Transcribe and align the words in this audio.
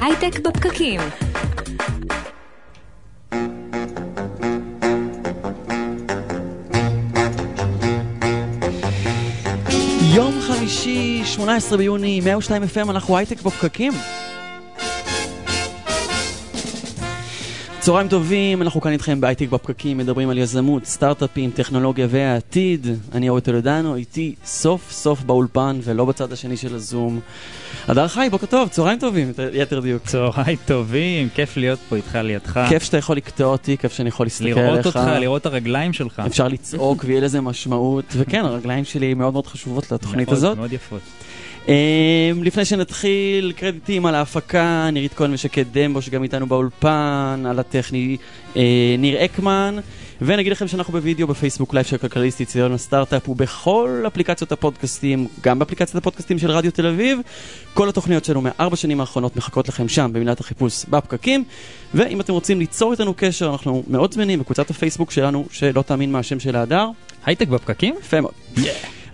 הייטק 0.00 0.40
בפקקים. 0.40 1.00
יום 10.14 10.40
חמישי, 10.40 11.22
18 11.24 11.78
ביוני, 11.78 12.20
102 12.20 12.62
FM, 12.62 12.90
אנחנו 12.90 13.16
הייטק 13.16 13.42
בפקקים. 13.42 13.92
צהריים 17.80 18.08
טובים, 18.08 18.62
אנחנו 18.62 18.80
כאן 18.80 18.92
איתכם 18.92 19.20
בהייטק 19.20 19.48
בפקקים, 19.48 19.98
מדברים 19.98 20.30
על 20.30 20.38
יזמות, 20.38 20.84
סטארט-אפים, 20.84 21.50
טכנולוגיה 21.50 22.06
והעתיד. 22.10 22.86
אני 23.12 23.28
אורי 23.28 23.40
טולדנו, 23.40 23.96
איתי 23.96 24.34
סוף 24.44 24.92
סוף 24.92 25.22
באולפן 25.22 25.80
ולא 25.84 26.04
בצד 26.04 26.32
השני 26.32 26.56
של 26.56 26.74
הזום. 26.74 27.20
הדר 27.88 28.08
חי, 28.08 28.28
בוקר 28.30 28.46
טוב, 28.46 28.68
צהריים 28.68 28.98
טובים, 28.98 29.32
ליתר 29.52 29.80
דיוק. 29.80 30.02
צהריים 30.06 30.56
טובים, 30.66 31.28
כיף 31.34 31.56
להיות 31.56 31.78
פה 31.88 31.96
איתך 31.96 32.14
לידך. 32.14 32.60
כיף 32.68 32.82
שאתה 32.82 32.96
יכול 32.96 33.16
לקטוע 33.16 33.46
אותי, 33.46 33.76
כיף 33.76 33.92
שאני 33.92 34.08
יכול 34.08 34.26
להסתכל 34.26 34.44
עליך. 34.46 34.58
לראות 34.58 34.86
אותך, 34.86 35.00
לראות 35.20 35.40
את 35.40 35.46
הרגליים 35.46 35.92
שלך. 35.92 36.22
אפשר 36.26 36.48
לצעוק 36.48 37.04
ויהיה 37.06 37.20
לזה 37.20 37.40
משמעות, 37.40 38.04
וכן, 38.16 38.44
הרגליים 38.44 38.84
שלי 38.84 39.14
מאוד 39.14 39.32
מאוד 39.32 39.46
חשובות 39.46 39.92
לתוכנית 39.92 40.28
מאוד, 40.28 40.38
הזאת. 40.38 40.56
מאוד 40.56 40.72
יפות. 40.72 41.00
אמ, 41.66 41.70
לפני 42.42 42.64
שנתחיל, 42.64 43.52
קרדיטים 43.56 44.06
על 44.06 44.14
ההפקה, 44.14 44.88
נירית 44.92 45.14
כהן 45.14 45.34
ושקד 45.34 45.64
דמבו 45.72 46.02
שגם 46.02 46.22
איתנו 46.22 46.46
באולפן, 46.46 47.44
על 47.50 47.58
הטכני 47.58 48.16
אה, 48.54 48.58
ניר 48.98 49.24
אקמן, 49.24 49.76
ונגיד 50.22 50.52
לכם 50.52 50.68
שאנחנו 50.68 50.92
בווידאו 50.92 51.26
בפייסבוק 51.26 51.74
Live 51.74 51.86
של 51.86 51.96
כלכליסט, 51.96 52.40
יציון 52.40 52.72
הסטארט-אפ 52.72 53.28
ובכל 53.28 54.04
אפליקציות 54.06 54.52
הפודקאסטים, 54.52 55.26
גם 55.40 55.58
באפליקציית 55.58 55.96
הפודקאסטים 55.96 56.38
של 56.38 56.50
רדיו 56.50 56.72
תל 56.72 56.86
אביב. 56.86 57.18
כל 57.74 57.88
התוכניות 57.88 58.24
שלנו 58.24 58.40
מארבע 58.40 58.76
שנים 58.76 59.00
האחרונות 59.00 59.36
מחכות 59.36 59.68
לכם 59.68 59.88
שם 59.88 60.10
במילת 60.12 60.40
החיפוש 60.40 60.84
בפקקים, 60.84 61.44
ואם 61.94 62.20
אתם 62.20 62.32
רוצים 62.32 62.58
ליצור 62.58 62.92
איתנו 62.92 63.14
קשר, 63.16 63.50
אנחנו 63.50 63.82
מאוד 63.88 64.14
זמינים 64.14 64.38
בקבוצת 64.38 64.70
הפייסבוק 64.70 65.10
שלנו, 65.10 65.46
שלא 65.50 65.82
תאמין 65.82 66.12
מה 66.12 66.18
השם 66.18 66.40
של 66.40 66.56
ההדר. 66.56 66.86
הייטק 67.24 67.48
בפקקים? 67.48 67.94
יפה 68.00 68.20
מאוד. 68.20 68.34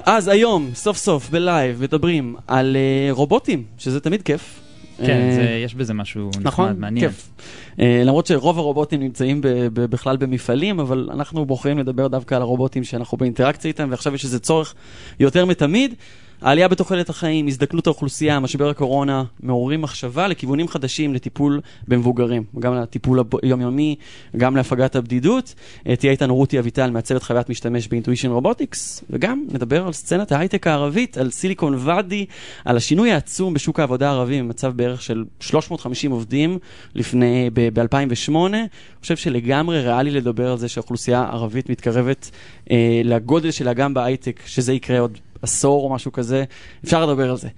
אז 0.06 0.28
היום, 0.28 0.70
סוף 0.74 0.96
סוף, 0.96 1.30
ב-Live, 1.30 1.82
מדברים 1.82 2.36
על 2.46 2.76
אה, 2.76 3.14
רובוטים, 3.16 3.62
שזה 3.78 4.00
תמיד 4.00 4.22
כיף. 4.22 4.60
כן, 4.98 5.20
אה, 5.28 5.34
זה, 5.34 5.60
יש 5.64 5.74
בזה 5.74 5.94
משהו 5.94 6.30
נכון, 6.40 6.68
נחמד, 6.68 6.78
מעניין. 6.80 7.08
כיף. 7.08 7.28
אה, 7.76 7.80
למרות 8.04 8.26
שרוב 8.26 8.58
הרובוטים 8.58 9.00
נמצאים 9.00 9.40
ב- 9.40 9.48
ב- 9.48 9.84
בכלל 9.84 10.16
במפעלים, 10.16 10.80
אבל 10.80 11.08
אנחנו 11.12 11.44
בוחרים 11.44 11.78
לדבר 11.78 12.08
דווקא 12.08 12.34
על 12.34 12.42
הרובוטים 12.42 12.84
שאנחנו 12.84 13.18
באינטראקציה 13.18 13.68
איתם, 13.68 13.88
ועכשיו 13.90 14.14
יש 14.14 14.24
איזה 14.24 14.38
צורך 14.38 14.74
יותר 15.20 15.44
מתמיד. 15.44 15.94
העלייה 16.42 16.68
בתוחלת 16.68 17.08
החיים, 17.08 17.46
הזדקנות 17.46 17.86
האוכלוסייה, 17.86 18.40
משבר 18.40 18.68
הקורונה, 18.68 19.24
מעוררים 19.42 19.82
מחשבה 19.82 20.28
לכיוונים 20.28 20.68
חדשים 20.68 21.14
לטיפול 21.14 21.60
במבוגרים, 21.88 22.44
גם 22.58 22.74
לטיפול 22.74 23.20
היומיומי, 23.42 23.96
גם 24.36 24.56
להפגת 24.56 24.96
הבדידות. 24.96 25.54
אה, 25.88 25.96
תהיה 25.96 26.12
איתנו 26.12 26.36
רותי 26.36 26.58
אביטל, 26.58 26.90
מעצבת 26.90 27.22
חוויית 27.22 27.48
משתמש 27.48 27.88
באינטואישן 27.88 28.30
רובוטיקס, 28.30 29.04
וגם 29.10 29.44
נדבר 29.52 29.86
על 29.86 29.92
סצנת 29.92 30.32
ההייטק 30.32 30.66
הערבית, 30.66 31.18
על 31.18 31.30
סיליקון 31.30 31.74
ואדי, 31.78 32.26
על 32.64 32.76
השינוי 32.76 33.12
העצום 33.12 33.54
בשוק 33.54 33.80
העבודה 33.80 34.08
הערבי, 34.08 34.42
במצב 34.42 34.72
בערך 34.76 35.02
של 35.02 35.24
350 35.40 36.10
עובדים 36.10 36.58
לפני, 36.94 37.50
ב-2008. 37.52 38.36
אני 38.46 38.66
חושב 39.00 39.16
שלגמרי 39.16 39.80
ריאלי 39.80 40.10
לדבר 40.10 40.50
על 40.50 40.58
זה 40.58 40.68
שהאוכלוסייה 40.68 41.20
הערבית 41.20 41.70
מתקרבת 41.70 42.30
אה, 42.70 43.00
לגודל 43.04 43.50
שלה 43.50 43.72
גם 43.72 43.94
בהייטק, 43.94 44.40
שזה 44.46 44.72
יקרה 44.72 44.98
עוד 44.98 45.18
עשור 45.42 45.84
או 45.84 45.94
משהו 45.94 46.12
כזה, 46.12 46.44
אפשר 46.84 47.06
לדבר 47.06 47.30
על 47.30 47.36
זה. 47.36 47.48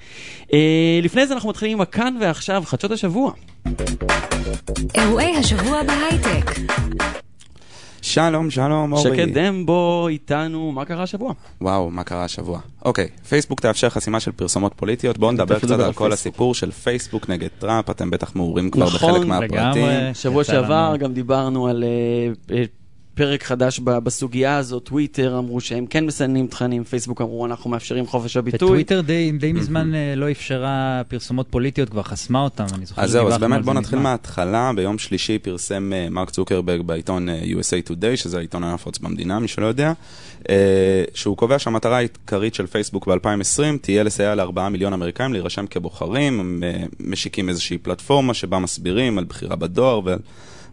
אה, 0.52 1.00
לפני 1.02 1.26
זה 1.26 1.34
אנחנו 1.34 1.48
מתחילים 1.48 1.76
עם 1.76 1.80
הכאן 1.80 2.16
ועכשיו, 2.20 2.62
חדשות 2.66 2.90
השבוע. 2.90 3.32
אירועי 4.94 5.36
השבוע 5.36 5.82
בהייטק. 5.82 6.50
שלום, 8.02 8.50
שלום, 8.50 8.92
אורי. 8.92 9.02
שקד 9.02 9.38
דמבו 9.38 10.08
איתנו, 10.08 10.72
מה 10.72 10.84
קרה 10.84 11.02
השבוע? 11.02 11.32
וואו, 11.60 11.90
מה 11.90 12.04
קרה 12.04 12.24
השבוע? 12.24 12.60
אוקיי, 12.84 13.08
פייסבוק 13.28 13.60
תאפשר 13.60 13.88
חסימה 13.88 14.20
של 14.20 14.32
פרסומות 14.32 14.72
פוליטיות. 14.76 15.18
בואו 15.18 15.32
נדבר 15.32 15.58
קצת 15.58 15.64
נדבר 15.64 15.82
על 15.82 15.86
על 15.86 15.92
כל 15.92 15.98
פייסבוק. 15.98 16.12
הסיפור 16.12 16.54
של 16.54 16.70
פייסבוק 16.70 17.30
נגד 17.30 17.48
טראמפ, 17.58 17.90
אתם 17.90 18.10
בטח 18.10 18.36
מעורים 18.36 18.70
כבר 18.70 18.86
נכון, 18.86 19.12
בחלק 19.12 19.26
מהפרטים. 19.26 19.86
לגמרי. 19.86 20.14
שבוע 20.14 20.44
שעבר 20.44 20.88
לנו. 20.88 20.98
גם 20.98 21.12
דיברנו 21.12 21.66
על 21.66 21.84
אה, 22.50 22.62
פרק 23.18 23.44
חדש 23.44 23.80
ב- 23.80 23.98
בסוגיה 23.98 24.56
הזאת, 24.56 24.84
טוויטר 24.84 25.38
אמרו 25.38 25.60
שהם 25.60 25.86
כן 25.86 26.06
מסננים 26.06 26.46
תכנים, 26.46 26.84
פייסבוק 26.84 27.20
אמרו 27.20 27.46
אנחנו 27.46 27.70
מאפשרים 27.70 28.06
חופש 28.06 28.36
הביטוי. 28.36 28.68
וטוויטר 28.68 29.00
די, 29.00 29.32
די 29.32 29.52
מזמן 29.52 29.94
אה, 29.94 30.14
לא 30.16 30.30
אפשרה 30.30 31.02
פרסומות 31.08 31.46
פוליטיות, 31.50 31.88
כבר 31.88 32.02
חסמה 32.02 32.40
אותם, 32.40 32.64
אני 32.74 32.86
זוכר 32.86 33.02
אז 33.02 33.10
זהו, 33.10 33.28
אז 33.28 33.38
באמת 33.38 33.58
זה 33.58 33.62
בואו 33.64 33.76
נתחיל. 33.76 33.98
מההתחלה. 33.98 34.72
ביום 34.76 34.98
שלישי 34.98 35.38
פרסם 35.38 35.92
אה, 35.92 36.10
מרק 36.10 36.30
צוקרברג 36.30 36.80
בעיתון 36.80 37.28
אה, 37.28 37.40
USA 37.42 37.90
Today, 37.90 38.16
שזה 38.16 38.38
העיתון 38.38 38.64
הנפוץ 38.64 38.98
במדינה, 38.98 39.38
מי 39.38 39.48
שלא 39.48 39.66
יודע, 39.66 39.92
שהוא 41.14 41.36
קובע 41.36 41.58
שהמטרה 41.58 41.96
העיקרית 41.96 42.54
של 42.54 42.66
פייסבוק 42.66 43.08
ב-2020 43.08 43.78
תהיה 43.80 44.02
לסייע 44.02 44.34
לארבעה 44.34 44.68
מיליון 44.68 44.92
אמריקאים 44.92 45.32
להירשם 45.32 45.66
כבוחרים, 45.66 46.40
הם 46.40 46.62
משיקים 47.00 47.48
איזושהי 47.48 47.78
פלטפורמה 47.78 48.34
שבה 48.34 48.58
מסבירים 48.58 49.18
על 49.18 49.24
בחירה 49.24 49.56
בדואר 49.56 50.00
ועל, 50.04 50.18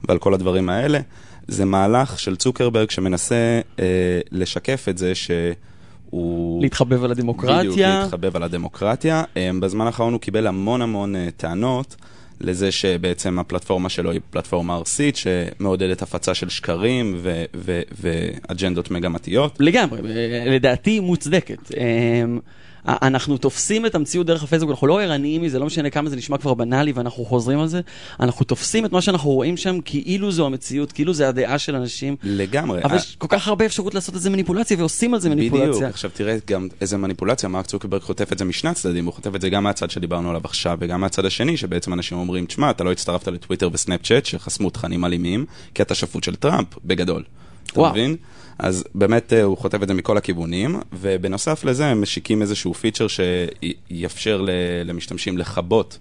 ועל 0.08 0.18
כל 0.18 0.34
הדברים 0.34 0.70
האלה. 0.70 1.00
זה 1.48 1.66
מהלך 1.66 2.20
של 2.20 2.36
צוקרברג 2.36 2.90
שמנסה 2.90 3.60
אה, 3.80 3.86
לשקף 4.32 4.86
את 4.90 4.98
זה 4.98 5.16
שהוא... 5.16 6.62
להתחבב 6.62 7.04
על 7.04 7.12
בדיוק, 7.14 7.20
הדמוקרטיה. 7.20 8.00
להתחבב 8.04 8.36
על 8.36 8.44
הדמוקרטיה. 8.44 9.24
אמ, 9.36 9.60
בזמן 9.60 9.86
האחרון 9.86 10.14
הוא 10.14 10.22
קיבל 10.22 10.48
המון 10.48 10.82
המון 10.82 11.16
אה, 11.16 11.28
טענות 11.38 11.96
לזה 12.42 12.72
שבעצם 12.72 13.40
הפלטפורמה 13.40 13.90
שלו 13.90 14.12
היא 14.12 14.22
פלטפורמה 14.30 14.76
ארסית 14.76 15.16
שמעודדת 15.16 16.02
הפצה 16.02 16.34
של 16.34 16.50
שקרים 16.50 17.16
ו- 17.18 17.44
ו- 17.56 17.82
ואג'נדות 18.02 18.92
מגמתיות. 18.92 19.58
לגמרי, 19.60 20.00
אה, 20.00 20.44
לדעתי 20.52 21.00
מוצדקת. 21.00 21.72
אמ, 21.78 22.40
א- 22.40 22.75
אנחנו 22.88 23.38
תופסים 23.38 23.86
את 23.86 23.96
המציאות 23.96 24.28
דרך 24.28 24.44
הפייסבוק, 24.44 24.72
אנחנו 24.72 24.88
לא 24.88 25.02
ערניים 25.02 25.42
מזה, 25.42 25.60
לא 25.60 25.66
משנה 25.66 25.90
כמה 25.90 26.10
זה 26.10 26.16
נשמע 26.16 26.38
כבר 26.38 26.54
בנאלי 26.54 26.92
ואנחנו 26.92 27.26
חוזרים 27.26 27.60
על 27.60 27.68
זה, 27.68 27.82
אנחנו 28.20 28.46
תופסים 28.46 28.86
את 28.86 28.92
מה 28.92 29.02
שאנחנו 29.02 29.30
רואים 29.30 29.58
שם 29.58 29.82
כאילו 29.86 30.32
זו 30.32 30.46
המציאות, 30.46 30.92
כאילו 30.92 31.14
זה 31.14 31.28
הדעה 31.30 31.58
של 31.60 31.76
אנשים, 31.76 32.16
לגמרי. 32.24 32.84
אבל 32.84 32.96
יש 32.96 33.16
כל 33.16 33.28
כך 33.30 33.48
הרבה 33.48 33.66
אפשרות 33.66 33.96
לעשות 33.96 34.16
את 34.16 34.22
זה 34.22 34.30
מניפולציה 34.30 34.78
ועושים 34.78 35.14
על 35.14 35.20
זה 35.20 35.30
בדיוק, 35.30 35.54
מניפולציה. 35.54 35.88
עכשיו 35.88 36.12
תראה 36.14 36.38
גם 36.48 36.68
איזה 36.82 36.98
מניפולציה, 36.98 37.50
מרק 37.50 37.66
צוקרברג 37.66 38.02
חוטף 38.02 38.34
את 38.34 38.38
זה 38.38 38.46
משני 38.46 38.70
הצדדים, 38.70 39.06
הוא 39.06 39.14
חוטף 39.14 39.36
את 39.36 39.42
זה 39.42 39.50
גם 39.50 39.64
מהצד 39.64 39.90
שדיברנו 39.90 40.30
עליו 40.30 40.42
עכשיו 40.44 40.78
וגם 40.82 41.02
מהצד 41.02 41.26
השני, 41.26 41.58
שבעצם 41.58 41.94
אנשים 41.94 42.18
אומרים, 42.18 42.46
תשמע, 42.46 42.70
אתה 42.70 42.84
לא 42.84 42.92
הצטרפת 42.92 43.28
לטוויטר 43.28 43.70
וסנאפצ'אט 43.74 44.26
שחסמו 44.26 44.70
תכנים 44.70 45.06
אלימים, 45.06 45.46
כי 45.74 45.82
אתה 45.82 45.96
שפוט 45.96 46.24
של 46.24 46.36
טראמפ, 46.36 46.68
בגדול. 46.86 47.24
אתה 47.72 47.80
וואו. 47.80 47.92
מבין? 47.92 48.16
אז 48.60 48.84
באמת 48.96 49.34
אה, 49.34 49.44
הוא 49.44 49.58
חוטף 49.58 49.84
את 49.84 49.88
זה 49.88 49.94
מכל 49.94 50.18
הכיוונים, 50.18 50.80
ובנוסף 50.94 51.64
לזה 51.64 51.86
הם 51.86 52.02
משיקים 52.02 52.42
איזשהו 52.42 52.74
פיצ'ר 52.74 53.06
שיאפשר 53.08 54.46
למשתמשים 54.86 55.38
לכבות 55.38 56.00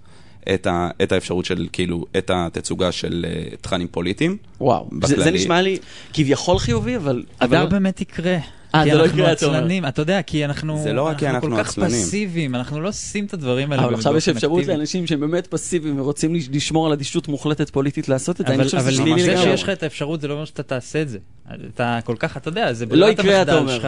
את, 0.53 0.67
ה, 0.67 0.89
את 1.03 1.11
האפשרות 1.11 1.45
של, 1.45 1.67
כאילו, 1.71 2.05
את 2.17 2.31
התצוגה 2.33 2.91
של 2.91 3.25
אה, 3.29 3.55
תכנים 3.61 3.87
פוליטיים. 3.87 4.37
וואו, 4.61 4.89
זה, 5.03 5.23
זה. 5.23 5.31
נשמע 5.31 5.61
לי 5.61 5.77
כביכול 6.13 6.59
חיובי, 6.59 6.95
אבל... 6.95 7.23
אבל... 7.41 7.65
באמת 7.65 8.01
יקרה. 8.01 8.37
אה, 8.75 8.83
זה 8.83 8.93
לא 8.93 9.03
אנחנו 9.03 9.19
יקרה, 9.19 9.31
אתה 9.31 9.45
אומר. 9.45 9.57
עצלנים, 9.57 9.85
אתה 9.85 10.01
יודע, 10.01 10.21
כי 10.21 10.45
אנחנו 10.45 10.79
זה 10.83 10.93
לא 10.93 11.01
רק 11.01 11.17
כי 11.17 11.27
אנחנו 11.27 11.49
כל 11.49 11.55
כך 11.57 11.69
עצלנים. 11.69 11.91
פסיביים, 11.91 12.55
אנחנו 12.55 12.81
לא 12.81 12.89
עושים 12.89 13.25
את 13.25 13.33
הדברים 13.33 13.71
האלה 13.71 13.83
אבל 13.85 13.93
עכשיו 13.93 14.17
יש 14.17 14.29
אפשרות. 14.29 14.65
לאנשים 14.65 15.07
שהם 15.07 15.19
באמת 15.19 15.47
פסיביים 15.47 15.99
ורוצים 15.99 16.35
לש- 16.35 16.49
לשמור 16.51 16.87
על 16.87 16.93
אדישות 16.93 17.27
מוחלטת 17.27 17.69
פוליטית 17.69 18.09
לעשות 18.09 18.41
את 18.41 18.47
זה, 18.47 18.53
אבל 18.53 18.91
זה. 19.19 19.37
שיש 19.37 19.63
לך 19.63 19.69
את 19.69 19.83
האפשרות 19.83 20.21
זה 20.21 20.27
לא 20.27 20.33
אומר 20.33 20.45
שאתה 20.45 20.63
תעשה 20.63 21.01
את 21.01 21.09
זה. 21.09 21.17
אתה 21.75 21.99
כל 22.03 22.15
כך, 22.19 22.37
אתה 22.37 22.49
יודע, 22.49 22.73
זה 22.73 22.85
לא 22.85 22.91
ברירת 22.91 23.19
יקרה, 23.19 23.41
אתה 23.41 23.51
המחדל 23.51 23.57
אומר. 23.57 23.75
שלך. 23.75 23.87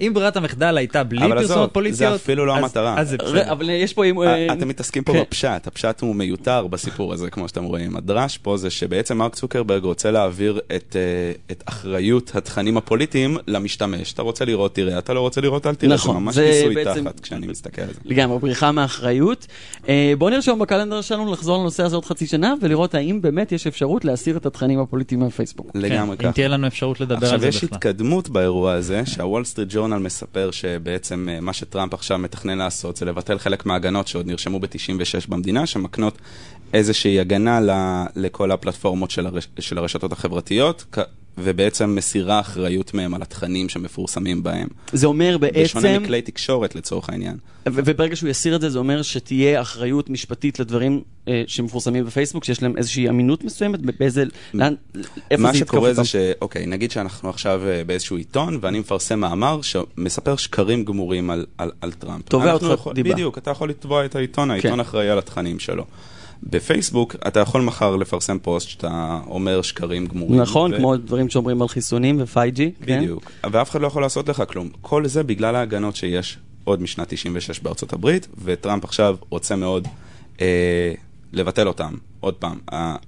אם 0.00 0.10
ברירת 0.14 0.36
המחדל 0.36 0.76
הייתה 0.78 1.04
בלי 1.04 1.24
אבל 1.24 1.38
עזוב, 1.38 1.46
פרסומות 1.48 1.68
זה 1.68 1.72
פוליטיות, 1.74 2.14
אפילו 2.14 2.46
לא 2.46 2.56
אז- 2.56 2.62
המטרה. 2.64 2.94
אז 3.00 3.08
זה 3.10 3.16
בסדר. 3.16 3.52
אבל 3.52 3.70
יש 3.70 3.92
פה... 3.92 4.04
אה, 4.04 4.10
אה, 4.26 4.52
אתם 4.52 4.68
מתעסקים 4.68 5.02
פה 5.04 5.12
כן. 5.12 5.20
בפשט, 5.20 5.66
הפשט 5.66 6.00
הוא 6.00 6.14
מיותר 6.14 6.66
בסיפור 6.66 7.12
הזה, 7.12 7.30
כמו 7.30 7.48
שאתם 7.48 7.64
רואים. 7.64 7.96
הדרש 7.96 8.38
פה 8.38 8.56
זה 8.56 8.70
שבעצם 8.70 9.18
מרק 9.18 9.34
צוקרברג 9.34 9.82
רוצה 9.84 10.10
להעביר 10.10 10.60
את, 10.76 10.96
אה, 10.96 11.32
את 11.50 11.62
אחריות 11.66 12.30
התכנים 12.34 12.76
הפוליטיים 12.76 13.36
למשתמש. 13.46 14.12
אתה 14.12 14.22
רוצה 14.22 14.44
לראות, 14.44 14.74
תראה, 14.74 14.98
אתה 14.98 15.12
לא 15.14 15.20
רוצה 15.20 15.40
לראות, 15.40 15.66
אל 15.66 15.74
תראה. 15.74 15.94
נכון, 15.94 16.14
זה 16.14 16.20
ממש 16.20 16.34
זה 16.34 16.46
ניסוי 16.50 16.74
בעצם- 16.74 17.04
תחת 17.04 17.20
כשאני 17.20 17.46
מסתכל 17.46 17.82
על 17.82 17.88
זה. 17.88 18.00
לגמרי, 18.04 18.38
בריחה 18.38 18.72
מאחריות. 18.72 19.46
אה, 19.88 20.12
בואו 20.18 20.30
נרשום 20.30 20.58
בקלנדר 20.58 21.00
שלנו 21.00 21.32
לחזור 21.32 21.58
לנושא 21.58 21.82
הזה 21.82 21.96
עוד 21.96 22.04
חצי 22.04 22.26
שנה 22.26 22.54
ולראות 22.62 22.94
האם 22.94 23.20
באמת 23.22 23.52
יש 23.52 23.66
אפשרות 23.66 24.04
להסיר 24.04 24.36
את 24.36 24.46
התכנים 24.46 24.80
הפוליטיים 24.80 25.20
מהפייסבוק. 25.20 25.70
לגמרי 25.74 26.16
כן, 26.16 26.26
אם 26.26 26.32
ככה. 26.32 26.42
אפשרות 26.92 27.00
לדבר 27.00 27.16
על 27.16 27.24
עכשיו 27.24 27.40
זה 27.40 27.48
יש 27.48 27.64
בכלל. 27.64 27.76
התקדמות 27.76 28.28
באירוע 28.28 28.72
הזה, 28.72 29.06
שהוול 29.06 29.44
סטריט 29.44 29.68
ג'ורנל 29.72 29.98
מספר 29.98 30.50
שבעצם 30.50 31.28
אה, 31.28 31.40
מה 31.40 31.52
שטראמפ 31.52 31.94
עכשיו 31.94 32.18
מתכנן 32.18 32.58
לעשות 32.58 32.96
זה 32.96 33.04
לבטל 33.04 33.38
חלק 33.38 33.66
מההגנות 33.66 34.08
שעוד 34.08 34.26
נרשמו 34.26 34.60
ב-96 34.60 35.28
במדינה, 35.28 35.66
שמקנות 35.66 36.18
איזושהי 36.72 37.20
הגנה 37.20 37.60
לכל 38.16 38.50
הפלטפורמות 38.50 39.10
של, 39.10 39.26
הרש, 39.26 39.48
של 39.58 39.78
הרשתות 39.78 40.12
החברתיות. 40.12 40.84
ובעצם 41.38 41.94
מסירה 41.94 42.40
אחריות 42.40 42.94
מהם 42.94 43.14
על 43.14 43.22
התכנים 43.22 43.68
שמפורסמים 43.68 44.42
בהם. 44.42 44.68
זה 44.92 45.06
אומר 45.06 45.38
בשונה 45.38 45.82
בעצם, 45.88 46.02
מכלי 46.02 46.22
תקשורת 46.22 46.74
לצורך 46.74 47.08
העניין. 47.10 47.36
וברגע 47.66 48.16
שהוא 48.16 48.30
יסיר 48.30 48.56
את 48.56 48.60
זה, 48.60 48.70
זה 48.70 48.78
אומר 48.78 49.02
שתהיה 49.02 49.60
אחריות 49.60 50.10
משפטית 50.10 50.60
לדברים 50.60 51.02
אה, 51.28 51.42
שמפורסמים 51.46 52.04
בפייסבוק, 52.04 52.44
שיש 52.44 52.62
להם 52.62 52.76
איזושהי 52.76 53.08
אמינות 53.08 53.44
מסוימת, 53.44 53.80
באיזה, 53.80 54.24
לאן, 54.54 54.74
איפה 55.30 55.42
מה 55.42 55.52
זה 55.52 55.58
יתקוף 55.58 55.76
שקורה? 55.76 55.94
זה 55.94 56.04
ש... 56.04 56.16
אוקיי, 56.40 56.66
נגיד 56.66 56.90
שאנחנו 56.90 57.28
עכשיו 57.28 57.62
אה, 57.66 57.84
באיזשהו 57.84 58.16
עיתון, 58.16 58.58
ואני 58.60 58.78
מפרסם 58.78 59.20
מאמר 59.20 59.60
שמספר 59.62 60.36
שקרים 60.36 60.84
גמורים 60.84 61.30
על, 61.30 61.46
על, 61.58 61.70
על 61.80 61.92
טראמפ. 61.92 62.28
תובע 62.28 62.52
אותך 62.52 62.66
יכול- 62.74 62.94
דיבה. 62.94 63.08
כן. 63.08 63.14
בדיוק, 63.14 63.38
אתה 63.38 63.50
יכול 63.50 63.70
לתבוע 63.70 64.04
את 64.04 64.16
העיתון, 64.16 64.50
העיתון 64.50 64.80
אחראי 64.80 65.10
על 65.10 65.18
התכנים 65.18 65.58
שלו. 65.58 65.84
בפייסבוק 66.42 67.16
אתה 67.28 67.40
יכול 67.40 67.60
מחר 67.60 67.96
לפרסם 67.96 68.38
פוסט 68.38 68.68
שאתה 68.68 69.20
אומר 69.26 69.62
שקרים 69.62 70.06
גמורים. 70.06 70.40
נכון, 70.40 70.74
ו- 70.74 70.76
כמו 70.76 70.96
דברים 70.96 71.30
שאומרים 71.30 71.62
על 71.62 71.68
חיסונים 71.68 72.20
ו-5G, 72.20 72.86
כן? 72.86 73.00
בדיוק. 73.00 73.30
ואף 73.52 73.70
אחד 73.70 73.80
לא 73.80 73.86
יכול 73.86 74.02
לעשות 74.02 74.28
לך 74.28 74.42
כלום. 74.48 74.68
כל 74.80 75.06
זה 75.06 75.22
בגלל 75.22 75.56
ההגנות 75.56 75.96
שיש 75.96 76.38
עוד 76.64 76.82
משנת 76.82 77.08
96 77.08 77.60
בארצות 77.60 77.92
הברית, 77.92 78.28
וטראמפ 78.44 78.84
עכשיו 78.84 79.16
רוצה 79.30 79.56
מאוד 79.56 79.88
אה, 80.40 80.92
לבטל 81.32 81.68
אותם. 81.68 81.94
עוד 82.20 82.34
פעם, 82.34 82.58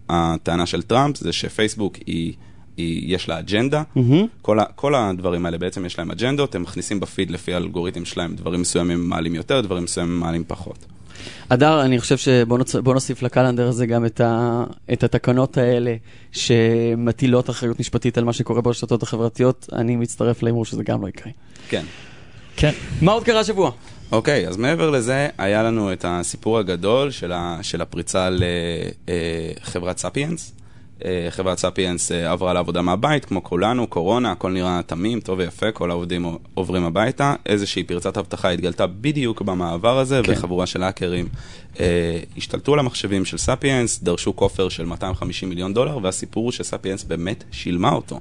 הטענה 0.09 0.67
של 0.67 0.83
טראמפ 0.83 1.17
זה 1.17 1.33
שפייסבוק 1.33 1.97
היא... 2.07 2.33
היא, 2.77 3.15
יש 3.15 3.29
לה 3.29 3.39
אג'נדה, 3.39 3.83
מהמם. 3.97 4.27
כל, 4.43 4.61
ה, 4.61 4.65
כל 4.75 4.95
הדברים 4.95 5.47
האלה 5.47 5.59
בעצם 5.59 5.87
יש 5.87 5.99
להם 5.99 6.11
אג'נדות, 6.11 6.55
הם 6.55 6.63
מכניסים 6.63 7.01
בפיד 7.01 7.31
לפי 7.31 7.55
האלגוריתם 7.55 8.05
שלהם, 8.05 8.35
דברים 8.35 8.61
מסוימים 8.61 9.09
מעלים 9.09 9.35
יותר, 9.35 9.61
דברים 9.61 9.85
מסוימים 9.85 10.21
מעלים 10.21 10.45
פחות. 10.47 10.87
אדר, 11.49 11.83
אני 11.83 12.01
חושב 12.01 12.17
שבוא 12.17 12.59
נוצ... 12.59 12.75
נוסיף 12.75 13.23
לקלנדר 13.23 13.69
הזה 13.69 13.87
גם 13.87 14.07
את, 14.07 14.21
ה... 14.21 14.65
את 14.93 15.05
התקנות 15.05 15.59
האלה 15.59 15.95
שמטילות 16.33 17.51
אחריות 17.51 17.81
משפטית 17.81 18.19
על 18.19 18.25
מה 18.25 18.33
שקורה 18.33 18.61
ברשתות 18.61 19.03
החברתיות. 19.03 19.69
אני 19.73 19.97
מצטרף 19.97 20.43
להימור 20.43 20.65
שזה 20.65 20.83
גם 20.83 21.03
לא 21.03 21.09
יקרה. 21.09 21.33
כן. 21.69 21.85
כן. 22.57 22.73
מה 23.03 23.13
עוד 23.13 23.25
קרה 23.25 23.41
השבוע? 23.41 23.71
אוקיי, 24.13 24.49
אז 24.49 24.57
מעבר 24.57 24.91
לזה, 24.91 25.29
היה 25.39 25.63
לנו 25.63 25.93
את 25.93 26.05
הסיפור 26.09 26.59
הגדול 26.59 27.11
של, 27.11 27.33
ה, 27.33 27.59
של 27.63 27.81
הפריצה 27.81 28.29
לחברת 28.31 29.99
ספיאנס. 29.99 30.53
אה, 31.05 31.27
חברת 31.31 31.59
ספיאנס 31.59 32.13
אה, 32.13 32.33
עברה 32.33 32.53
לעבודה 32.53 32.83
מהבית, 32.83 33.25
כמו 33.25 33.45
כולנו, 33.45 33.87
קורונה, 33.87 34.33
הכל 34.33 34.53
נראה 34.53 34.81
תמים, 34.87 35.21
טוב 35.21 35.39
ויפה, 35.39 35.73
כל 35.73 35.91
העובדים 35.91 36.37
עוברים 36.55 36.85
הביתה. 36.85 37.35
איזושהי 37.47 37.85
פרצת 37.85 38.19
אבטחה 38.19 38.51
התגלתה 38.51 38.87
בדיוק 38.87 39.43
במעבר 39.43 39.99
הזה, 39.99 40.21
כן. 40.25 40.33
וחבורה 40.33 40.67
של 40.67 40.83
האקרים 40.83 41.29
אה, 41.81 42.19
השתלטו 42.37 42.73
על 42.73 42.79
המחשבים 42.79 43.25
של 43.25 43.39
ספיאנס, 43.39 44.03
דרשו 44.03 44.37
כופר 44.37 44.69
של 44.69 44.85
250 44.85 45.49
מיליון 45.49 45.75
דולר, 45.75 45.99
והסיפור 46.03 46.45
הוא 46.45 46.53
שספיאנס 46.53 47.05
באמת 47.05 47.45
שילמה 47.51 47.93
אותו. 47.93 48.21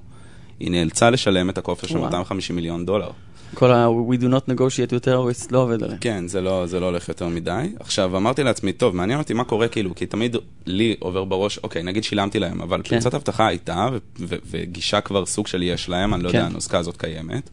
היא 0.60 0.72
נאלצה 0.72 1.10
לשלם 1.10 1.50
את 1.50 1.58
הכופר 1.58 1.88
של 1.88 1.98
וואו. 1.98 2.06
250 2.06 2.56
מיליון 2.56 2.86
דולר. 2.86 3.10
כל 3.56 3.72
ה- 3.72 3.88
We 4.10 4.22
do 4.22 4.26
not 4.26 4.52
negotiate 4.52 4.92
with 4.92 5.06
terrorists 5.06 5.48
לא 5.52 5.60
עובד 5.60 5.84
עליהם. 5.84 5.98
כן, 6.02 6.28
זה 6.28 6.42
לא, 6.42 6.66
זה 6.68 6.80
לא 6.80 6.86
הולך 6.86 7.10
יותר 7.10 7.28
מדי. 7.28 7.70
עכשיו, 7.80 8.18
אמרתי 8.18 8.44
לעצמי, 8.44 8.74
טוב, 8.74 8.96
מעניין 8.96 9.20
אותי 9.20 9.34
מה 9.34 9.44
קורה, 9.44 9.68
כאילו, 9.68 9.96
כי 9.96 10.06
תמיד 10.06 10.36
לי 10.66 10.96
עובר 11.00 11.24
בראש, 11.24 11.58
אוקיי, 11.64 11.84
נגיד 11.84 12.04
שילמתי 12.04 12.40
להם, 12.40 12.62
אבל 12.62 12.82
כן. 12.84 12.96
פרצת 13.00 13.14
אבטחה 13.14 13.48
הייתה, 13.48 13.88
ו- 13.94 13.98
ו- 14.20 14.36
וגישה 14.52 15.02
כבר 15.02 15.26
סוג 15.26 15.48
של 15.48 15.64
יש 15.64 15.90
להם, 15.90 16.14
אני 16.14 16.24
לא 16.24 16.30
כן. 16.30 16.38
יודע, 16.38 16.48
הנוסחה 16.48 16.78
הזאת 16.78 16.98
קיימת. 16.98 17.50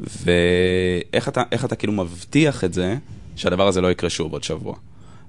ואיך 0.00 1.28
אתה, 1.28 1.42
אתה 1.54 1.76
כאילו 1.76 1.92
מבטיח 1.92 2.64
את 2.64 2.74
זה, 2.74 2.96
שהדבר 3.36 3.68
הזה 3.68 3.80
לא 3.80 3.90
יקרה 3.90 4.10
שוב 4.10 4.32
עוד 4.32 4.42
שבוע. 4.44 4.74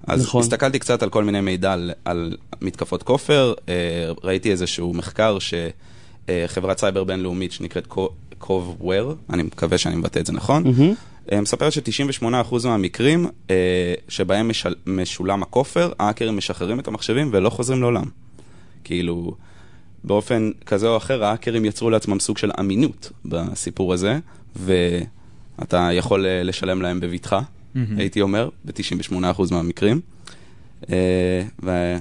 אז 0.08 0.24
נכון. 0.24 0.42
הסתכלתי 0.42 0.80
קצת 0.80 1.04
על 1.04 1.10
כל 1.10 1.24
מיני 1.24 1.42
מידע 1.42 1.74
על, 1.74 1.92
על 2.06 2.38
מתקפות 2.62 3.04
כופר, 3.04 3.54
אה, 3.70 3.74
ראיתי 4.24 4.52
איזשהו 4.52 4.94
מחקר 4.94 5.38
שחברת 5.40 6.78
סייבר 6.80 7.04
בינלאומית 7.04 7.52
שנקראת 7.52 7.88
קובוור, 8.42 9.16
אני 9.30 9.44
מקווה 9.44 9.78
שאני 9.78 9.96
מבטא 9.96 10.20
את 10.20 10.26
זה 10.26 10.34
נכון, 10.34 10.64
מהמם. 10.64 10.94
אה, 11.32 11.42
מספרת 11.42 11.72
ש-98% 11.72 12.26
מהמקרים 12.66 13.28
אה, 13.50 13.94
שבהם 14.08 14.50
משל, 14.50 14.76
משולם 14.86 15.44
הכופר, 15.44 15.92
האקרים 16.00 16.38
משחררים 16.38 16.80
את 16.80 16.88
המחשבים 16.88 17.30
ולא 17.34 17.50
חוזרים 17.50 17.82
לעולם. 17.82 18.06
כאילו, 18.84 19.36
באופן 20.04 20.52
כזה 20.66 20.88
או 20.88 20.98
אחר, 20.98 21.24
האקרים 21.24 21.66
יצרו 21.66 21.90
לעצמם 21.90 22.20
סוג 22.20 22.38
של 22.38 22.52
אמינות 22.60 23.12
בסיפור 23.26 23.94
הזה, 23.94 24.20
ואתה 24.56 25.90
יכול 25.94 26.26
אה, 26.26 26.44
לשלם 26.44 26.82
להם 26.82 27.00
בבטחה, 27.00 27.42
מהמם. 27.76 27.98
הייתי 27.98 28.22
אומר, 28.22 28.50
ב-98% 28.66 29.42
מהמקרים. 29.52 30.02
ו... 31.64 31.96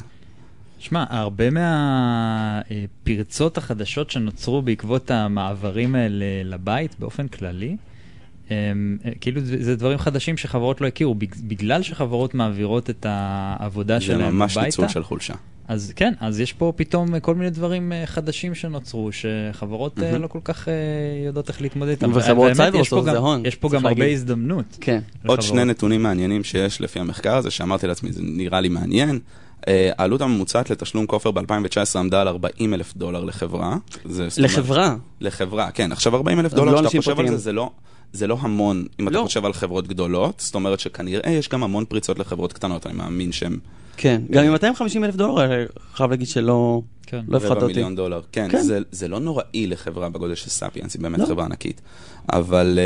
שמע, 0.80 1.04
הרבה 1.08 1.44
מהפרצות 1.50 3.58
החדשות 3.58 4.10
שנוצרו 4.10 4.62
בעקבות 4.62 5.10
המעברים 5.10 5.94
האלה 5.94 6.24
לבית 6.44 6.96
באופן 6.98 7.28
כללי, 7.28 7.76
הם, 8.50 8.98
אה, 9.04 9.10
כאילו 9.20 9.40
זה, 9.44 9.64
זה 9.64 9.76
דברים 9.76 9.98
חדשים 9.98 10.36
שחברות 10.36 10.80
לא 10.80 10.86
הכירו, 10.86 11.14
בג- 11.14 11.48
בגלל 11.48 11.82
שחברות 11.82 12.34
מעבירות 12.34 12.90
את 12.90 13.06
העבודה 13.08 13.98
זה 13.98 14.04
שלהם 14.04 14.34
ממש 14.36 14.52
הביתה. 14.56 14.66
ניצול 14.66 14.88
של 14.88 15.04
חולשה. 15.04 15.34
אז 15.68 15.92
כן, 15.96 16.12
אז 16.20 16.40
יש 16.40 16.52
פה 16.52 16.72
פתאום 16.76 17.20
כל 17.20 17.34
מיני 17.34 17.50
דברים 17.50 17.92
אה, 17.92 18.06
חדשים 18.06 18.54
שנוצרו, 18.54 19.10
שחברות 19.12 19.98
מהמם. 19.98 20.22
לא 20.22 20.26
כל 20.26 20.40
כך 20.44 20.68
יודעות 21.26 21.48
איך 21.48 21.62
להתמודד 21.62 21.90
איתם. 21.90 22.10
וחברות 22.14 22.52
סייבר 22.54 22.78
עושות 22.78 23.04
זה 23.04 23.18
הון, 23.18 23.46
יש 23.46 23.56
פה 23.56 23.68
גם 23.72 23.86
הרבה. 23.86 24.06
הזדמנות. 24.06 24.76
כן. 24.80 25.00
עוד. 25.26 25.42
שני 25.42 25.64
נתונים 25.64 26.02
מעניינים 26.02 26.44
שיש 26.44 26.80
לפי 26.80 27.00
המחקר 27.00 27.36
הזה, 27.36 27.50
שאמרתי 27.50 27.86
לעצמי, 27.86 28.12
זה 28.12 28.22
נראה 28.24 28.60
לי 28.60 28.68
מעניין. 28.68 29.18
אה, 29.68 29.90
העלות 29.98 30.20
הממוצעת 30.20 30.70
לתשלום 30.70 31.06
כופר 31.06 31.30
ב-2019 31.30 31.98
עמדה 31.98 32.20
על 32.20 32.28
40 32.28 32.74
אלף 32.74 32.96
דולר 32.96 33.24
לחברה. 33.24 33.76
לחברה. 34.38 34.96
לחברה, 35.20 35.70
כן. 35.70 35.92
עכשיו 35.92 36.16
40 36.16 36.40
אלף 36.40 36.54
דולר, 36.54 36.72
לא 36.72 36.88
כשאתה 36.88 36.98
חושב 36.98 37.20
על. 37.20 37.28
זה, 37.28 37.36
זה 37.36 37.52
לא... 37.52 37.70
זה 38.12 38.26
לא 38.26 38.36
המון, 38.40 38.84
אם 39.00 39.08
אתה 39.08 39.16
לא. 39.16 39.22
חושב 39.22 39.44
על 39.44 39.52
חברות 39.52 39.88
גדולות, 39.88 40.40
זאת 40.40 40.54
אומרת 40.54 40.80
שכנראה 40.80 41.30
יש 41.30 41.48
גם 41.48 41.62
המון 41.62 41.84
פריצות 41.84 42.18
לחברות 42.18 42.52
קטנות, 42.52 42.86
אני 42.86 42.94
מאמין 42.94 43.32
שהן 43.32 43.58
כן. 43.96 44.22
גם 44.30 44.44
עם 44.44 44.52
250 44.52 45.04
אלף 45.04 45.16
דולר, 45.16 45.52
אה, 45.52 45.64
חייב 45.94 46.10
להגיד 46.10 46.28
שלא 46.28 46.82
כן. 47.10 47.20
לא 47.28 47.36
הפחדת 47.36 47.50
רבע 47.52 47.62
אותי. 47.62 47.74
מיליון 47.74 47.96
דולר. 47.96 48.20
כן, 48.32 48.48
כן. 48.50 48.58
זה, 48.62 48.78
זה 48.90 49.08
לא 49.08 49.20
נוראי 49.20 49.66
לחברה 49.66 50.08
בגודל 50.08 50.34
של 50.34 50.50
ספיאנס, 50.50 50.94
היא 50.94 51.02
באמת 51.02 51.18
לא. 51.18 51.26
חברה 51.26 51.44
ענקית. 51.44 51.80
אבל... 52.32 52.78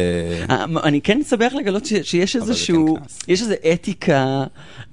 אה, 0.49 0.57
אה, 0.57 0.65
אני 0.85 1.01
כן 1.01 1.21
שמח 1.31 1.53
לגלות 1.55 1.87
ש- 1.87 1.93
שיש 2.03 2.37
איזשהו, 2.37 2.97
כן. 2.97 3.33
יש 3.33 3.43
איזו 3.43 3.55
אתיקה 3.73 4.45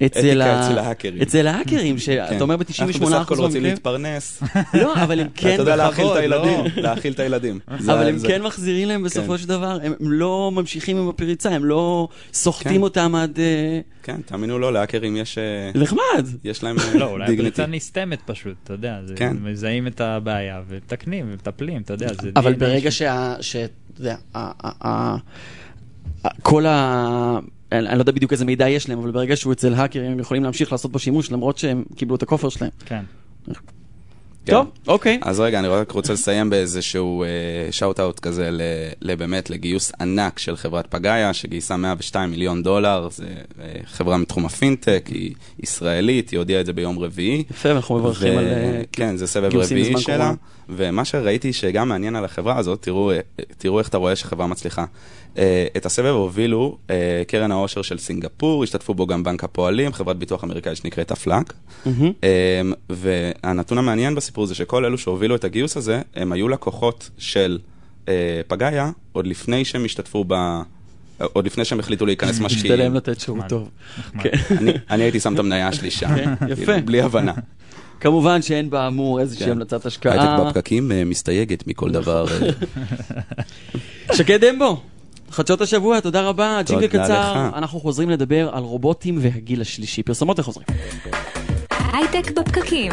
אצל 0.06 0.20
אתיקה 0.20 0.46
ה- 0.46 0.68
אצל 0.68 0.78
ההאקרים. 0.78 1.22
אצל 1.22 1.48
ההאקרים, 1.48 1.96
כן. 1.96 2.02
שאתה 2.02 2.42
אומר 2.44 2.56
אנחנו 2.56 2.66
בסך 2.88 3.02
ב-98% 3.02 3.16
הכל 3.16 3.36
רוצים 3.36 3.44
מהמקרים, 3.44 3.64
להתפרנס. 3.64 4.44
לא, 4.82 4.94
אבל 5.04 5.20
הם 5.20 5.28
כן, 5.36 5.54
אתה 5.54 5.62
יודע 5.62 5.76
להאכיל 5.76 6.06
את 6.06 6.12
בכבוד, 6.12 6.24
לא. 6.30 6.46
הילדים, 6.46 6.84
להאכיל 6.84 7.14
את 7.14 7.20
הילדים. 7.20 7.60
אבל 7.68 8.08
הם 8.08 8.18
כן 8.28 8.42
מחזירים 8.42 8.88
להם 8.88 9.04
בסופו 9.04 9.32
כן. 9.32 9.38
של 9.38 9.48
דבר, 9.48 9.78
הם 9.84 9.94
לא 10.00 10.52
ממשיכים 10.54 10.98
עם 10.98 11.10
הפריצה, 11.10 11.50
הם 11.50 11.66
לא 11.66 12.08
סוחטים 12.34 12.72
כן. 12.76 12.82
אותם 12.82 13.16
עד... 13.16 13.40
כן, 14.04 14.22
תאמינו 14.26 14.60
לו, 14.60 14.72
להאקרים 14.72 15.18
יש 15.18 15.38
אה, 15.38 15.72
נחמד. 15.76 16.26
יש 16.44 16.64
להם 16.64 16.76
לא, 17.00 17.06
אולי 17.06 17.26
דיגניטי. 17.28 17.62
הפריצה 17.62 17.76
נסתמת 17.76 18.20
פשוט, 18.26 18.56
אתה 18.64 18.74
יודע, 18.74 19.00
כן. 19.16 19.38
מזהים 19.42 19.88
את 19.88 20.02
הבעיה 20.02 20.62
ומתקנים 20.68 21.26
ומטפלים, 21.30 21.82
אתה 21.82 21.94
יודע, 21.94 22.14
זה... 22.22 22.32
אבל 22.36 22.54
ברגע 22.54 22.92
שה... 22.92 23.36
אתה 23.94 24.02
יודע, 24.02 24.16
כל 26.42 26.66
ה... 26.66 27.40
אני 27.72 27.88
אני 27.90 27.98
לא 27.98 28.02
יודע 28.02 28.12
בדיוק 28.12 28.32
איזה 28.32 28.46
מידע 28.46 28.70
יש 28.70 28.90
להם, 28.90 29.00
אבל 29.00 29.12
ברגע 29.12 29.36
שהוא 29.36 29.54
אצל 29.54 29.74
האקרים, 29.74 30.12
הם 30.12 30.20
יכולים 30.20 30.44
להמשיך 30.44 30.72
לעשות 30.72 30.92
בו 30.92 31.00
שימוש, 31.00 31.32
למרות 31.32 31.58
שהם 31.58 31.84
קיבלו 31.96 32.16
את 32.16 32.24
הכופר 32.24 32.50
שלהם. 32.50 32.72
כן. 32.86 33.04
כן. 34.46 34.54
טוב, 34.54 34.68
אוקיי. 34.88 35.20
אז 35.22 35.40
רגע, 35.40 35.60
אני 35.60 35.68
רק 35.68 35.92
רוצה 35.92 36.14
לסיים 36.14 36.50
באיזשהו 36.50 37.24
shout-out 37.72 38.20
כזה 38.20 38.52
ל- 38.52 38.62
לבאמת 39.02 39.50
לגיוס 39.50 39.92
ענק 40.02 40.40
של 40.40 40.56
חברת 40.56 40.88
פגאיה, 40.88 41.34
שגייסה 41.34 41.78
102 41.78 42.32
מיליון 42.32 42.64
דולר, 42.64 43.08
זה 43.12 43.26
אה, 43.62 43.66
חברה 43.86 44.18
מתחום 44.18 44.46
הפינטק, 44.46 45.04
היא 45.08 45.34
ישראלית, 45.64 46.30
היא 46.30 46.38
הודיעה 46.38 46.62
את 46.62 46.66
זה 46.66 46.74
ביום 46.74 47.00
רביעי. 47.00 47.44
יפה, 47.52 47.70
ואנחנו 47.70 47.96
מברכים 47.96 48.38
על... 48.38 48.46
אה, 48.48 48.82
כן, 48.92 49.18
זה 49.18 49.28
סבב 49.28 49.50
גיוסים 49.50 49.78
רביעי 49.78 49.94
בזמן 49.94 50.02
שלה. 50.02 50.34
ומה 50.70 51.06
שראיתי 51.06 51.54
שגם 51.54 51.90
מעניין 51.90 52.16
על 52.16 52.26
החברה 52.26 52.58
הזאת, 52.58 52.82
תראו, 52.82 53.12
אה, 53.12 53.20
תראו 53.58 53.80
איך 53.80 53.88
אתה 53.90 53.98
רואה 53.98 54.16
שחברה 54.16 54.48
מצליחה. 54.48 54.86
אה, 55.38 55.68
את 55.78 55.86
הסבב 55.86 56.06
הובילו 56.16 56.78
אה, 56.90 56.96
קרן 57.28 57.52
העושר 57.52 57.82
של 57.82 57.98
סינגפור, 57.98 58.64
השתתפו 58.64 58.94
בו 58.94 59.08
גם 59.08 59.24
בנק 59.24 59.44
הפועלים, 59.44 59.94
חברת 59.94 60.18
ביטוח 60.18 60.44
אמריקאית 60.44 60.78
שנקראת 60.78 61.12
אפלק. 61.12 61.54
מהמם. 61.86 62.12
אה, 62.24 62.62
והנתון 62.90 63.78
המעניין 63.78 64.16
בסיפור 64.16 64.46
זה 64.46 64.56
שכל 64.56 64.86
אלו 64.86 64.98
שהובילו 64.98 65.36
את 65.36 65.44
הגיוס 65.44 65.78
הזה, 65.78 66.02
הם 66.16 66.32
היו 66.32 66.48
לקוחות 66.48 67.10
של 67.18 67.60
פגאיה, 68.48 68.92
עוד 69.12 69.28
לפני 69.28 69.66
שהם 69.66 69.86
השתתפו 69.86 70.26
ב... 70.28 70.62
עוד 71.34 71.46
לפני 71.46 71.66
שהם 71.66 71.80
החליטו 71.80 72.06
להיכנס 72.06 72.40
משקיעים. 72.40 72.74
משתלם 72.74 72.94
לתת 72.96 73.20
שירות. 73.20 73.46
טוב. 73.50 73.70
אני- 74.90 75.04
הייתי 75.04 75.20
שם 75.20 75.34
את 75.34 75.40
המניה 75.40 75.74
שלי 75.74 75.92
שם, 75.92 76.16
כן, 76.16 76.34
יפה. 76.50 76.82
בלי 76.82 77.02
הבנה. 77.02 77.34
כמובן 78.02 78.42
שאין 78.42 78.70
באמור 78.70 79.20
איזושהי 79.20 79.46
כן. 79.46 79.52
המלצת 79.52 79.74
הייטק 79.74 79.86
השקעה. 79.86 80.46
בפקקים 80.46 80.92
אה, 80.92 81.04
מסתייגת 81.06 81.68
מכל 81.68 81.92
דבר. 81.92 82.26
אה, 82.28 84.16
שקד 84.18 84.46
דמבו, 84.46 84.82
חדשות 85.30 85.62
השבוע, 85.62 86.00
תודה 86.00 86.22
רבה. 86.22 86.62
ג'ינגל 86.66 86.88
קצר, 86.88 87.48
לך. 87.50 87.58
אנחנו 87.58 87.80
חוזרים 87.80 88.10
לדבר 88.10 88.50
על 88.54 88.64
רובוטים 88.64 89.18
והגיל 89.22 89.62
השלישי. 89.62 90.04
פרסומות 90.04 90.40
וחוזרים. 90.40 90.68
הייטק 91.94 92.32
בפקקים. 92.32 92.92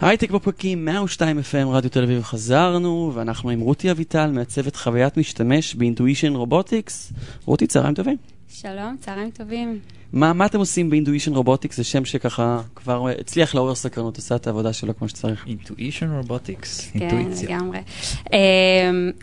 הייטק 0.00 0.30
בפקקים 0.30 0.84
102 0.84 1.38
FM 1.38 1.66
רדיו 1.66 1.90
תל 1.90 2.02
אביב 2.02 2.22
חזרנו, 2.22 3.12
ואנחנו 3.14 3.50
עם 3.50 3.60
רותי 3.60 3.90
אביטל, 3.90 4.30
מעצבת 4.30 4.76
חוויית 4.76 5.16
משתמש 5.16 5.74
באינטואישן 5.74 6.34
רובוטיקס. 6.34 7.12
רותי, 7.44 7.66
צהריים 7.66 7.94
טובים. 7.94 8.16
שלום, 8.48 8.96
צהריים 9.00 9.30
טובים. 9.30 9.78
מה, 10.12 10.32
מה 10.32 10.46
אתם 10.46 10.58
עושים 10.58 10.90
באינטואישן 10.90 11.34
רובוטיקס? 11.34 11.76
זה 11.76 11.84
שם 11.84 12.04
שככה 12.04 12.60
כבר 12.74 13.08
הצליח 13.20 13.54
לעורר 13.54 13.74
סקרנות, 13.74 14.16
עושה 14.16 14.36
את 14.36 14.46
העבודה 14.46 14.72
שלו 14.72 14.96
כמו 14.98 15.08
שצריך. 15.08 15.46
אינטואישן 15.46 16.10
רובוטיקס, 16.16 16.90
כן, 16.90 17.00
אינטואיציה. 17.00 17.48
לגמרי. 17.48 17.78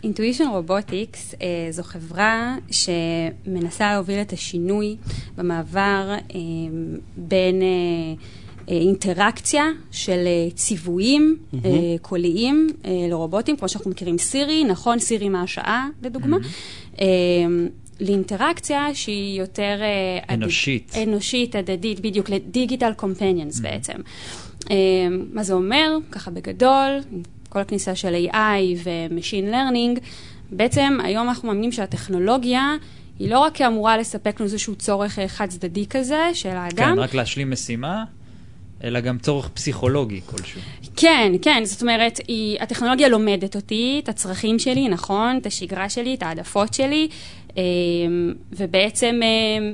אינטואישן 0.04 0.44
רובוטיקס 0.52 1.34
זו 1.70 1.82
חברה 1.82 2.56
שמנסה 2.70 3.92
להוביל 3.92 4.20
את 4.20 4.32
השינוי 4.32 4.96
במעבר 5.36 6.14
אה, 6.34 6.40
בין 7.16 7.62
אה, 7.62 7.66
אה, 8.68 8.74
אינטראקציה 8.74 9.64
של 9.90 10.22
אה, 10.26 10.50
ציוויים 10.54 11.36
אה, 11.54 11.70
קוליים 12.02 12.68
אה, 12.84 12.90
לרובוטים, 13.10 13.56
כמו 13.56 13.68
שאנחנו 13.68 13.90
מכירים 13.90 14.18
סירי, 14.18 14.64
נכון, 14.64 14.98
סירי, 14.98 15.28
אלקסה, 15.28 15.88
לדוגמה. 16.02 16.36
אה, 17.00 17.06
לאינטראקציה 18.00 18.94
שהיא 18.94 19.40
יותר... 19.40 19.78
אה, 19.80 20.34
אנושית. 20.34 20.94
אנושית, 21.02 21.54
הדדית, 21.54 22.00
בדיוק, 22.00 22.30
לדיגיטל 22.30 22.92
קומפניאנס 22.92 23.60
בעצם. 23.60 23.96
אה, 24.70 24.76
מה 25.32 25.42
זה 25.42 25.52
אומר? 25.54 25.96
ככה 26.12 26.30
בגדול, 26.30 27.00
כל 27.48 27.60
הכניסה 27.60 27.94
של 27.94 28.14
AI 28.14 28.36
ו-Machine 28.84 29.52
Learning, 29.52 30.00
בעצם 30.50 30.98
היום 31.04 31.28
אנחנו 31.28 31.48
מאמינים 31.48 31.72
שהטכנולוגיה 31.72 32.76
היא 33.18 33.30
לא 33.30 33.38
רק 33.38 33.60
אמורה 33.60 33.98
לספק 33.98 34.40
לנו 34.40 34.44
איזשהו 34.44 34.74
צורך 34.74 35.18
אה, 35.18 35.28
חד 35.28 35.46
צדדי 35.48 35.86
כזה 35.86 36.30
של 36.32 36.48
האדם, 36.48 36.94
כן, 36.94 36.98
רק 36.98 37.14
להשלים 37.14 37.50
משימה, 37.50 38.04
אלא 38.84 39.00
גם 39.00 39.18
צורך 39.18 39.48
פסיכולוגי 39.48 40.20
כלשהו. 40.26 40.60
כן, 40.96 41.32
כן, 41.42 41.62
זאת 41.64 41.82
אומרת, 41.82 42.20
היא, 42.28 42.58
הטכנולוגיה 42.60 43.08
לומדת 43.08 43.56
אותי, 43.56 44.00
את 44.04 44.08
הצרכים 44.08 44.58
שלי, 44.58 44.88
נכון, 44.88 45.38
את 45.42 45.46
השגרה 45.46 45.88
שלי, 45.88 46.14
את 46.14 46.22
העדפות 46.22 46.74
שלי, 46.74 47.08
אה, 47.56 47.62
ובעצם, 48.52 49.20
אה, 49.22 49.72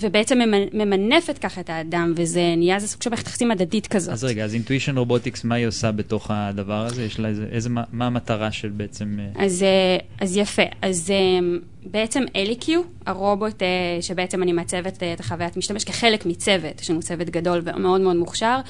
ובעצם 0.00 0.38
ממנ- 0.38 0.76
ממנפת 0.76 1.38
ככה 1.38 1.60
את 1.60 1.70
האדם, 1.70 2.12
וזה 2.16 2.54
נהיה 2.56 2.74
איזה 2.74 2.88
סוג 2.88 3.02
של 3.02 3.10
מערכת 3.10 3.26
יחסים 3.26 3.50
הדדית 3.50 3.86
כזאת. 3.86 4.12
אז 4.12 4.24
רגע, 4.24 4.44
אז 4.44 4.54
אינטואישן 4.54 4.98
רובוטיקס, 4.98 5.44
מה 5.44 5.54
היא 5.54 5.66
עושה 5.66 5.92
בתוך 5.92 6.30
הדבר 6.30 6.86
הזה? 6.86 7.04
יש 7.04 7.20
לה 7.20 7.28
איזה, 7.28 7.46
איזה, 7.52 7.68
מה 7.68 7.82
מה 7.92 8.06
המטרה 8.06 8.52
של 8.52 8.68
בעצם... 8.68 9.18
אה, 9.20 9.44
אז, 9.44 9.62
אה, 9.62 9.96
אז 10.20 10.36
יפה, 10.36 10.62
אז 10.82 11.10
אה, 11.10 11.16
בעצם 11.86 12.22
אליקיו, 12.36 12.80
הרובוט 13.06 13.62
שבעצם 14.00 14.42
אני 14.42 14.52
מעצבת 14.52 15.02
את 15.14 15.20
החוויית 15.20 15.56
משתמש 15.56 15.84
כחלק 15.84 16.26
מצוות, 16.26 16.80
יש 16.80 16.90
לנו 16.90 17.00
צוות 17.00 17.30
גדול 17.30 17.62
ומאוד 17.64 18.00
מאוד 18.00 18.16
מוכשר, 18.16 18.60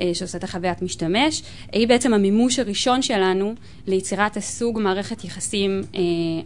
אה, 0.00 0.10
שעושה 0.14 0.38
את 0.38 0.44
החוויית 0.44 0.82
משתמש, 0.82 1.42
היא 1.72 1.88
בעצם 1.88 2.14
המימוש 2.14 2.58
הראשון 2.58 3.02
שלנו 3.02 3.54
ליצירת 3.86 4.36
הסוג 4.36 4.78
מערכת 4.80 5.24
יחסים 5.24 5.82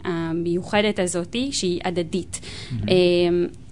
המיוחדת 0.05 0.99
הזאתי, 0.99 1.53
שהיא 1.53 1.81
הדדית. 1.85 2.41
אה, 2.89 2.95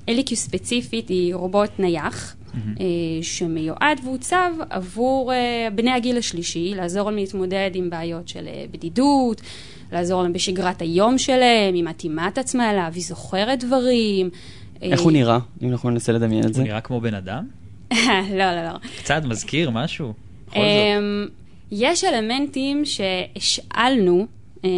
אליקיו 0.09 0.37
ספציפית 0.37 1.09
היא 1.09 1.35
רובוט 1.35 1.71
נייח. 1.79 2.37
אה, 2.81 2.85
שמיועד 3.23 4.01
והוצב 4.05 4.51
עבור 4.71 5.33
אה, 5.33 5.69
בני 5.75 5.91
הגיל 5.91 6.19
השלישי, 6.19 6.75
לעזור 6.77 7.11
להם 7.11 7.19
להתמודד 7.19 7.71
עם 7.75 7.91
בעיות 7.91 8.29
של 8.29 8.49
אה, 8.49 8.65
בדידות, 8.71 9.41
לעזור 9.93 10.23
להם 10.23 10.33
בשגרת 10.33 10.83
היום 10.83 11.19
שלהם, 11.19 11.75
היא 11.75 11.85
מתאימה 11.85 12.29
את 12.29 12.39
עצמה 12.39 12.71
אליו, 12.71 12.91
היא 12.95 13.03
זוכרת 13.03 13.65
דברים. 13.65 14.31
איך 14.83 15.01
הוא 15.01 15.13
נראה, 15.13 15.39
אם 15.63 15.71
אנחנו 15.71 15.91
ננסה 15.91 16.13
לדמיין 16.13 16.45
את 16.47 16.55
זה? 16.55 16.61
הוא 16.61 16.69
נראה 16.69 16.81
כמו 16.81 17.01
בן 17.01 17.15
אדם? 17.15 17.47
לא, 18.39 18.55
לא, 18.55 18.65
לא. 18.65 18.79
קצת 18.99 19.23
מזכיר 19.25 19.71
משהו? 19.71 20.13
בכל 20.47 20.55
זאת. 20.55 20.63
אמ, 20.63 21.27
יש 21.71 22.05
אלמנטים 22.05 22.83
שהשאלנו 22.85 24.27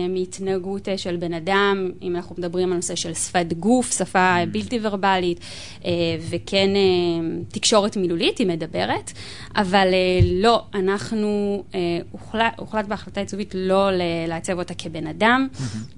מהתנהגות 0.09 0.88
אה, 0.88 0.99
של 0.99 1.16
בן 1.16 1.33
אדם, 1.33 1.90
אם 2.02 2.16
אנחנו 2.16 2.35
מדברים 2.38 2.68
על 2.68 2.76
נושא 2.76 2.95
של 2.95 3.14
שפת 3.14 3.52
גוף, 3.52 3.99
שפה 3.99 4.37
בלתי 4.52 4.78
ורבלית, 4.83 5.40
אה, 5.85 5.90
וכן 6.30 6.68
אה, 6.76 7.40
תקשורת 7.49 7.97
מילולית, 7.97 8.38
היא 8.38 8.47
מדברת, 8.47 9.12
אבל 9.57 9.88
אה, 9.92 10.21
לא, 10.33 10.64
אנחנו, 10.75 11.62
אה, 11.75 11.99
הוחלט, 12.11 12.52
הוחלט 12.57 12.87
בהחלטה 12.87 13.21
עיצובית 13.21 13.54
לא 13.54 13.90
לעצב 14.28 14.59
אותה 14.59 14.75
כבן 14.75 15.07
אדם. 15.07 15.49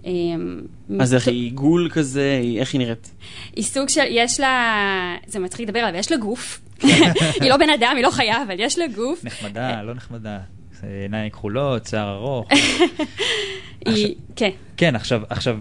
אה, 0.06 0.11
אז 1.00 1.14
איך 1.14 1.28
היא 1.28 1.44
עיגול 1.44 1.90
כזה, 1.92 2.40
איך 2.59 2.73
היא 2.73 2.78
נראית? 2.78 3.11
היא 3.56 3.64
סוג 3.64 3.88
של, 3.88 4.04
יש 4.11 4.40
לה, 4.40 5.16
זה 5.26 5.38
מצחיק 5.38 5.68
לדבר 5.68 5.78
עליו, 5.78 6.00
יש 6.00 6.12
לה 6.12 6.16
גוף. 6.16 6.61
היא 7.40 7.50
לא 7.50 7.56
בן 7.56 7.70
אדם, 7.70 7.92
היא 7.97 8.04
לא 8.04 8.11
חיה, 8.11 8.42
אבל 8.42 8.54
יש 8.59 8.78
לה 8.78 8.87
גוף. 8.87 9.25
נחמדה, 9.25 9.82
לא 9.82 9.94
נחמדה. 9.94 10.38
עיניים 11.02 11.30
כחולות, 11.30 11.87
שיער 11.87 12.14
ארוך. 12.14 12.49
היא, 13.87 14.14
כן. 14.37 14.50
כן, 14.76 14.96
עכשיו, 14.96 15.22
עכשיו, 15.28 15.58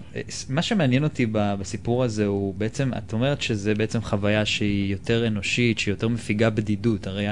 מה 0.48 0.62
שמעניין 0.62 1.04
אותי 1.04 1.26
בסיפור 1.32 2.04
הזה 2.04 2.26
הוא 2.26 2.54
בעצם, 2.54 2.90
את 2.98 3.12
אומרת 3.12 3.42
שזה 3.42 3.74
בעצם 3.74 4.00
חוויה 4.00 4.44
שהיא 4.44 4.92
יותר 4.92 5.26
אנושית, 5.26 5.78
שהיא 5.78 5.92
יותר 5.92 6.08
מפיגה 6.08 6.50
בדידות. 6.50 7.06
הרי 7.06 7.26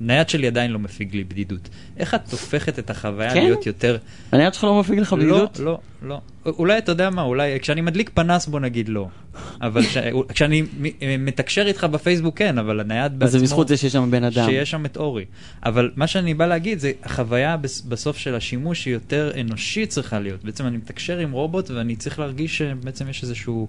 הנייד 0.00 0.28
שלי 0.28 0.46
עדיין 0.46 0.70
לא 0.70 0.78
מפיג 0.78 1.14
לי 1.16 1.24
בדידות. 1.24 1.68
איך 1.96 2.14
את 2.14 2.32
הופכת 2.32 2.78
את 2.78 2.90
החוויה 2.90 3.34
כן? 3.34 3.42
להיות 3.44 3.66
יותר... 3.66 3.96
הנייד 4.32 4.54
שלך 4.54 4.64
לא 4.64 4.80
מפיג 4.80 4.98
לך 4.98 5.12
בדידות? 5.12 5.58
לא, 5.58 5.78
לא, 6.02 6.20
לא. 6.46 6.52
אולי 6.58 6.78
אתה 6.78 6.92
יודע 6.92 7.10
מה, 7.10 7.22
אולי 7.22 7.60
כשאני 7.60 7.80
מדליק 7.80 8.10
פנס 8.14 8.46
בוא 8.46 8.60
נגיד 8.60 8.88
לא. 8.88 9.08
אבל 9.62 9.82
כש- 9.82 9.96
כשאני 10.34 10.62
מ- 10.62 11.24
מתקשר 11.24 11.66
איתך 11.66 11.84
בפייסבוק 11.84 12.38
כן, 12.38 12.58
אבל 12.58 12.80
הנייד 12.80 13.12
בעצמו... 13.12 13.24
אז 13.26 13.32
זה 13.32 13.38
בזכות 13.38 13.68
זה 13.68 13.76
שיש 13.76 13.92
שם 13.92 14.10
בן 14.10 14.24
אדם. 14.24 14.46
שיש 14.46 14.70
שם 14.70 14.86
את 14.86 14.96
אורי. 14.96 15.24
אבל 15.64 15.90
מה 15.96 16.06
שאני 16.06 16.34
בא 16.34 16.46
להגיד 16.46 16.78
זה 16.78 16.92
החוויה 17.02 17.56
בס- 17.56 17.80
בסוף 17.80 18.18
של 18.18 18.34
השימוש 18.34 18.84
היא 18.86 18.94
יותר 18.94 19.30
אנושית 19.40 19.88
צריכה 19.90 20.20
להיות. 20.20 20.44
בעצם 20.44 20.66
אני 20.66 20.76
מתקשר 20.76 21.18
עם 21.18 21.32
רובוט 21.32 21.70
ואני 21.70 21.96
צריך 21.96 22.18
להרגיש 22.18 22.58
שבעצם 22.58 23.08
יש 23.08 23.22
איזשהו 23.22 23.68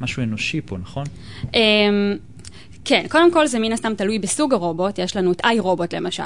משהו 0.00 0.22
אנושי 0.22 0.60
פה, 0.66 0.78
נכון? 0.78 1.04
כן, 2.84 3.04
קודם 3.08 3.32
כל 3.32 3.46
זה 3.46 3.58
מן 3.58 3.72
הסתם 3.72 3.94
תלוי 3.94 4.18
בסוג 4.18 4.52
הרובוט, 4.52 4.98
יש 4.98 5.16
לנו 5.16 5.32
את 5.32 5.40
איי 5.44 5.58
רובוט 5.58 5.94
למשל, 5.94 6.22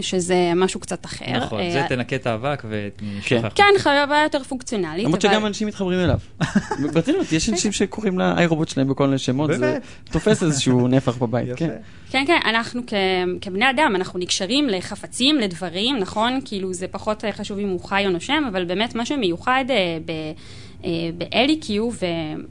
שזה 0.00 0.52
משהו 0.56 0.80
קצת 0.80 1.04
אחר. 1.04 1.36
נכון, 1.36 1.60
אה, 1.60 1.70
זה 1.72 1.82
תנקה 1.88 2.16
את 2.16 2.26
האבק 2.26 2.62
ונשלח. 2.68 3.52
כן. 3.54 3.64
כן, 3.74 3.82
חוויה 3.82 4.22
יותר 4.22 4.42
פונקציונלית. 4.42 5.04
למרות 5.04 5.20
שגם 5.20 5.46
אנשים 5.46 5.68
מתחברים 5.68 5.98
אליו. 6.00 6.18
ברצינות, 6.94 7.32
יש 7.32 7.48
אנשים 7.48 7.72
שקוראים 7.72 8.18
לאיי 8.18 8.46
רובוט 8.46 8.68
שלהם 8.68 8.88
בכל 8.88 9.06
מיני 9.06 9.18
שמות, 9.18 9.50
זה? 9.58 9.78
תופס 10.10 10.42
איזשהו 10.42 10.88
נפח 10.96 11.16
בבית. 11.16 11.48
כן. 11.56 11.70
כן, 12.10 12.24
כן, 12.26 12.38
אנחנו 12.44 12.82
כבני 13.40 13.70
אדם, 13.70 13.92
אנחנו 13.94 14.18
נקשרים 14.18 14.68
לחפצים, 14.68 15.36
לדברים, 15.36 15.96
נכון? 15.98 16.40
כאילו 16.44 16.74
זה 16.74 16.88
פחות 16.88 17.24
אה, 17.24 17.32
חשוב 17.32 17.58
אם 17.58 17.68
הוא 17.68 17.80
חי 17.84 18.02
או 18.06 18.10
נושם, 18.10 18.44
אבל 18.48 18.64
באמת 18.64 18.94
מה 18.94 19.06
שמיוחד 19.06 19.64
אה, 19.70 19.98
ב- 20.04 20.32
ב-LEQ 21.18 21.70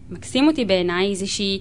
ומקסים 0.09 0.47
אותי 0.47 0.65
בעיניי 0.65 1.15
זה 1.15 1.27
שהיא... 1.27 1.59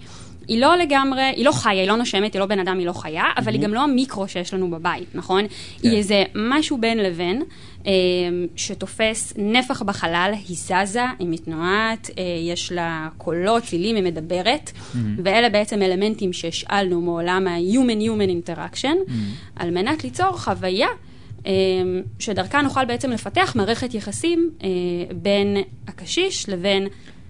היא 0.49 0.61
לא 0.61 0.77
לגמרי, 0.77 1.23
היא 1.23 1.45
לא 1.45 1.53
חיה, 1.53 1.81
היא 1.81 1.89
לא 1.89 1.97
נושמת, 1.97 2.35
היא 2.35 2.41
לא 2.41 2.47
בן 2.47 2.59
אדם, 2.59 2.79
היא 2.79 2.87
לא 2.87 2.93
חיה, 2.93 3.25
אבל 3.37 3.53
היא 3.53 3.61
גם 3.61 3.75
לא 3.75 3.81
המיקרו 3.81 4.29
שיש 4.29 4.55
לנו 4.55 4.71
בבית, 4.71 5.15
נכון? 5.15 5.45
היא 5.83 5.97
איזה 5.97 6.25
משהו 6.35 6.79
בין 6.79 6.99
לבין, 6.99 7.43
אה, 7.87 7.93
שתופס 8.57 9.33
נפח 9.37 9.83
בחלל, 9.83 10.35
היא 10.49 10.57
זזה, 10.57 11.05
היא 11.19 11.29
מתנועת, 11.31 12.11
אה, 12.19 12.25
יש 12.53 12.73
לה 12.73 13.09
קולות, 13.17 13.63
צלילים, 13.63 13.97
היא 13.97 14.05
מדברת, 14.05 14.73
ואלה 15.25 15.49
בעצם 15.49 15.83
אלמנטים 15.83 16.33
שהשאלנו 16.33 17.01
מעולם 17.01 17.47
ה-human-human 17.47 18.49
interaction, 18.49 19.13
על 19.57 19.71
מנת 19.71 20.05
ליצור 20.05 20.33
חוויה 20.33 20.89
אה, 21.47 21.53
שדרכה 22.19 22.63
נוכל 22.63 22.85
בעצם 22.85 23.11
לפתח 23.11 23.53
מערכת 23.57 23.95
יחסים 23.95 24.51
אה, 24.63 24.69
בין 25.15 25.57
הקשיש 25.89 26.49
לבין... 26.49 26.89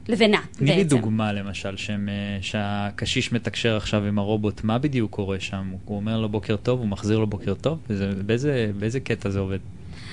לבינה, 0.08 0.40
תני 0.52 0.70
לי 0.70 0.84
בעצם. 0.84 0.96
דוגמה 0.96 1.32
למשל, 1.32 1.76
שהם, 1.76 2.08
אה, 2.08 2.38
שהקשיש 2.42 3.32
מתקשר 3.32 3.76
עכשיו 3.76 4.04
עם 4.04 4.18
הרובוט, 4.18 4.64
מה 4.64 4.78
בדיוק 4.78 5.10
קורה 5.10 5.40
שם? 5.40 5.72
הוא 5.84 5.96
אומר 5.96 6.20
לו 6.20 6.28
בוקר 6.28 6.56
טוב, 6.56 6.80
הוא 6.80 6.88
מחזיר 6.88 7.18
לו 7.18 7.26
בוקר 7.26 7.54
טוב? 7.54 7.78
וזה, 7.90 8.10
באיזה, 8.26 8.70
באיזה 8.78 9.00
קטע 9.00 9.30
זה 9.30 9.38
עובד? 9.38 9.58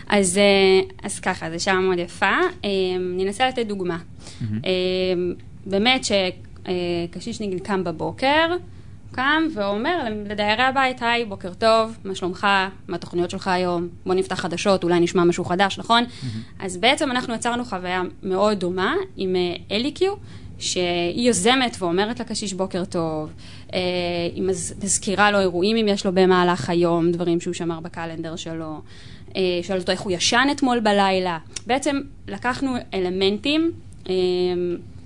אז, 0.08 0.38
אה, 0.38 0.82
אז 1.04 1.20
ככה, 1.20 1.52
זו 1.52 1.64
שעה 1.64 1.80
מאוד 1.80 2.00
יפה. 2.00 2.26
אה, 2.66 2.70
אני 3.14 3.28
אנסה 3.28 3.48
לתת 3.48 3.66
דוגמה. 3.68 3.98
אה, 4.66 4.72
באמת 5.66 6.06
שקשיש 6.06 7.42
נגיד 7.42 7.62
קם 7.62 7.84
בבוקר, 7.84 8.56
קם 9.16 9.44
ואומר 9.54 9.98
לדיירי 10.30 10.64
הבית, 10.64 11.02
היי, 11.02 11.26
בוקר 11.26 11.54
טוב, 11.54 11.98
מה 12.04 12.16
שלומך, 12.16 12.48
מה 12.88 12.96
התוכניות 12.96 13.30
שלך 13.30 13.48
היום, 13.48 13.88
בוא 14.06 14.14
נפתח 14.16 14.36
חדשות, 14.40 14.84
אולי 14.84 15.00
נשמע 15.00 15.24
משהו 15.24 15.46
חדש, 15.46 15.80
נכון? 15.80 16.04
אז 16.60 16.78
בעצם 16.78 17.12
אנחנו 17.12 17.34
יצרנו 17.34 17.66
חוויה 17.66 18.02
מאוד 18.24 18.60
דומה 18.60 18.96
עם 19.18 19.36
אה, 19.36 19.76
אליקיו. 19.76 20.14
שהיא 20.60 21.28
יוזמת 21.28 21.76
ואומרת 21.80 22.20
לקשיש 22.20 22.54
בוקר 22.54 22.86
טוב, 22.86 23.32
אה, 23.74 23.80
היא 24.36 24.44
מז- 24.44 24.74
מזכירה 24.84 25.32
לו 25.32 25.40
אירועים 25.40 25.78
אם 25.78 25.88
יש 25.88 26.06
לו 26.06 26.12
במהלך 26.14 26.70
היום, 26.70 27.12
דברים 27.12 27.42
שהוא 27.42 27.54
שמר 27.54 27.80
בקלנדר 27.80 28.36
שלו, 28.36 28.82
אה, 29.36 29.42
שואלת 29.64 29.82
אותו 29.82 29.92
איך 29.92 30.02
הוא 30.02 30.12
ישן 30.12 30.48
אתמול 30.52 30.80
בלילה. 30.80 31.38
בעצם 31.68 32.00
לקחנו 32.28 32.76
אלמנטים 32.94 33.72
אה, 34.10 34.14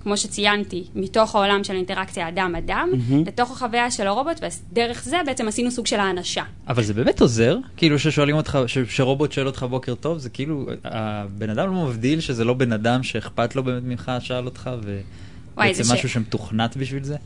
כמו 0.02 0.16
שציינתי, 0.16 0.84
מתוך 0.94 1.34
העולם 1.34 1.64
של 1.64 1.74
אינטראקציה 1.74 2.28
אדם-אדם, 2.28 2.88
מהמם. 3.08 3.24
לתוך 3.26 3.50
החוויה 3.50 3.90
של 3.90 4.06
הרובוט, 4.06 4.40
ודרך 4.72 5.04
זה 5.04 5.16
בעצם 5.26 5.48
עשינו 5.48 5.70
סוג 5.70 5.86
של 5.86 6.00
האנשה. 6.00 6.42
אבל 6.68 6.82
זה 6.82 6.94
באמת 6.94 7.20
עוזר? 7.20 7.56
כאילו 7.76 7.98
ששואלים 7.98 8.36
אותך, 8.36 8.58
ש- 8.66 8.78
שרובוט 8.88 9.32
שואל 9.32 9.46
אותך 9.46 9.62
בוקר 9.70 9.94
טוב, 9.94 10.18
זה 10.18 10.30
כאילו, 10.30 10.66
הבן 10.84 11.50
אדם 11.50 11.66
לא 11.66 11.84
מבדיל 11.86 12.20
שזה 12.20 12.44
לא 12.44 12.54
בן 12.54 12.72
אדם 12.72 13.02
שאכפת 13.02 13.56
לו 13.56 13.62
באמת 13.64 13.82
ממך, 13.84 14.12
שאל 14.20 14.44
אותך, 14.44 14.70
ובעצם 14.82 15.82
זה 15.82 15.84
ש- 15.84 15.92
משהו 15.92 16.08
שמתוכנת 16.08 16.76
בשביל 16.76 17.02
זה? 17.04 17.16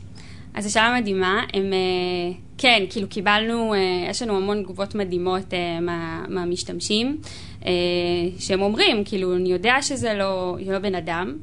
אז 0.53 0.63
זו 0.63 0.71
שאלה 0.73 0.95
מדהימה, 0.99 1.41
הם, 1.53 1.73
אה, 1.73 1.77
כן, 2.57 2.83
כאילו 2.89 3.07
קיבלנו, 3.09 3.73
אה, 3.73 3.79
יש 4.09 4.21
לנו 4.21 4.37
המון 4.37 4.63
תגובות 4.63 4.95
מדהימות 4.95 5.53
אה, 5.53 5.79
מה, 5.81 6.25
מהמשתמשים, 6.29 7.17
שהם 8.39 8.61
אומרים, 8.61 9.03
כאילו, 9.05 9.35
אני 9.35 9.51
יודע 9.51 9.75
שזה 9.81 10.13
לא, 10.13 10.57
לא 10.67 10.79
בן 10.79 10.95
אדם, 10.95 11.33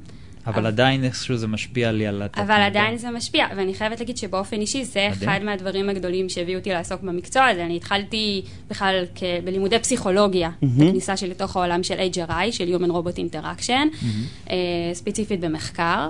אבל 0.46 0.58
אבל- 0.58 0.66
עדיין 0.66 1.04
איכשהו 1.04 1.36
זה 1.36 1.46
משפיע 1.46 1.92
לי 1.92 2.06
על 2.06 2.22
התת 2.22 2.38
אבל 2.38 2.60
עדיין 2.60 2.96
זה 2.98 3.10
משפיע, 3.10 3.46
ואני 3.56 3.74
חייבת 3.74 4.00
להגיד 4.00 4.16
שבאופן 4.16 4.60
אישי 4.60 4.84
זה 4.84 5.08
מדהים. 5.12 5.28
אחד 5.28 5.40
מהדברים 5.44 5.88
הגדולים 5.88 6.28
שהביאו 6.28 6.58
אותי 6.58 6.70
לעסוק 6.70 7.00
במקצוע 7.02 7.44
הזה. 7.46 7.64
אני 7.64 7.76
התחלתי 7.76 8.42
בכלל 8.70 9.04
כ- 9.14 9.22
בלימודי 9.44 9.78
פסיכולוגיה, 9.78 10.50
בכניסה 10.62 11.16
שלי 11.16 11.28
לתוך 11.30 11.56
העולם 11.56 11.82
של 11.82 11.94
HRI, 12.14 12.52
של 12.52 12.76
Human 12.76 12.88
Robot 12.90 13.16
Interaction, 13.18 14.04
אה, 14.50 14.56
ספציפית 14.92 15.40
במחקר, 15.40 16.08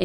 אה, 0.00 0.04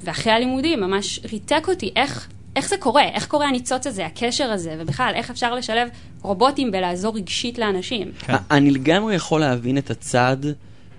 ואחרי 0.00 0.32
הלימודים 0.32 0.80
ממש 0.80 1.20
ריתק 1.32 1.64
אותי 1.68 1.90
איך... 1.96 2.28
איך 2.56 2.68
זה 2.68 2.76
קורה? 2.76 3.04
איך 3.04 3.26
קורה 3.26 3.48
הניצוץ 3.48 3.86
הזה, 3.86 4.06
הקשר 4.06 4.44
הזה, 4.44 4.76
ובכלל, 4.78 5.12
איך 5.14 5.30
אפשר 5.30 5.54
לשלב 5.54 5.88
רובוטים 6.22 6.70
בלעזור 6.70 7.16
רגשית 7.16 7.58
לאנשים? 7.58 8.10
כן. 8.18 8.34
אני 8.50 8.70
לגמרי 8.70 9.14
יכול 9.14 9.40
להבין 9.40 9.78
את 9.78 9.90
הצד 9.90 10.36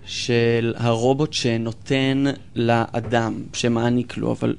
של 0.09 0.73
הרובוט 0.77 1.33
שנותן 1.33 2.23
לאדם, 2.55 3.43
שמעניק 3.53 4.17
לו, 4.17 4.31
אבל 4.31 4.55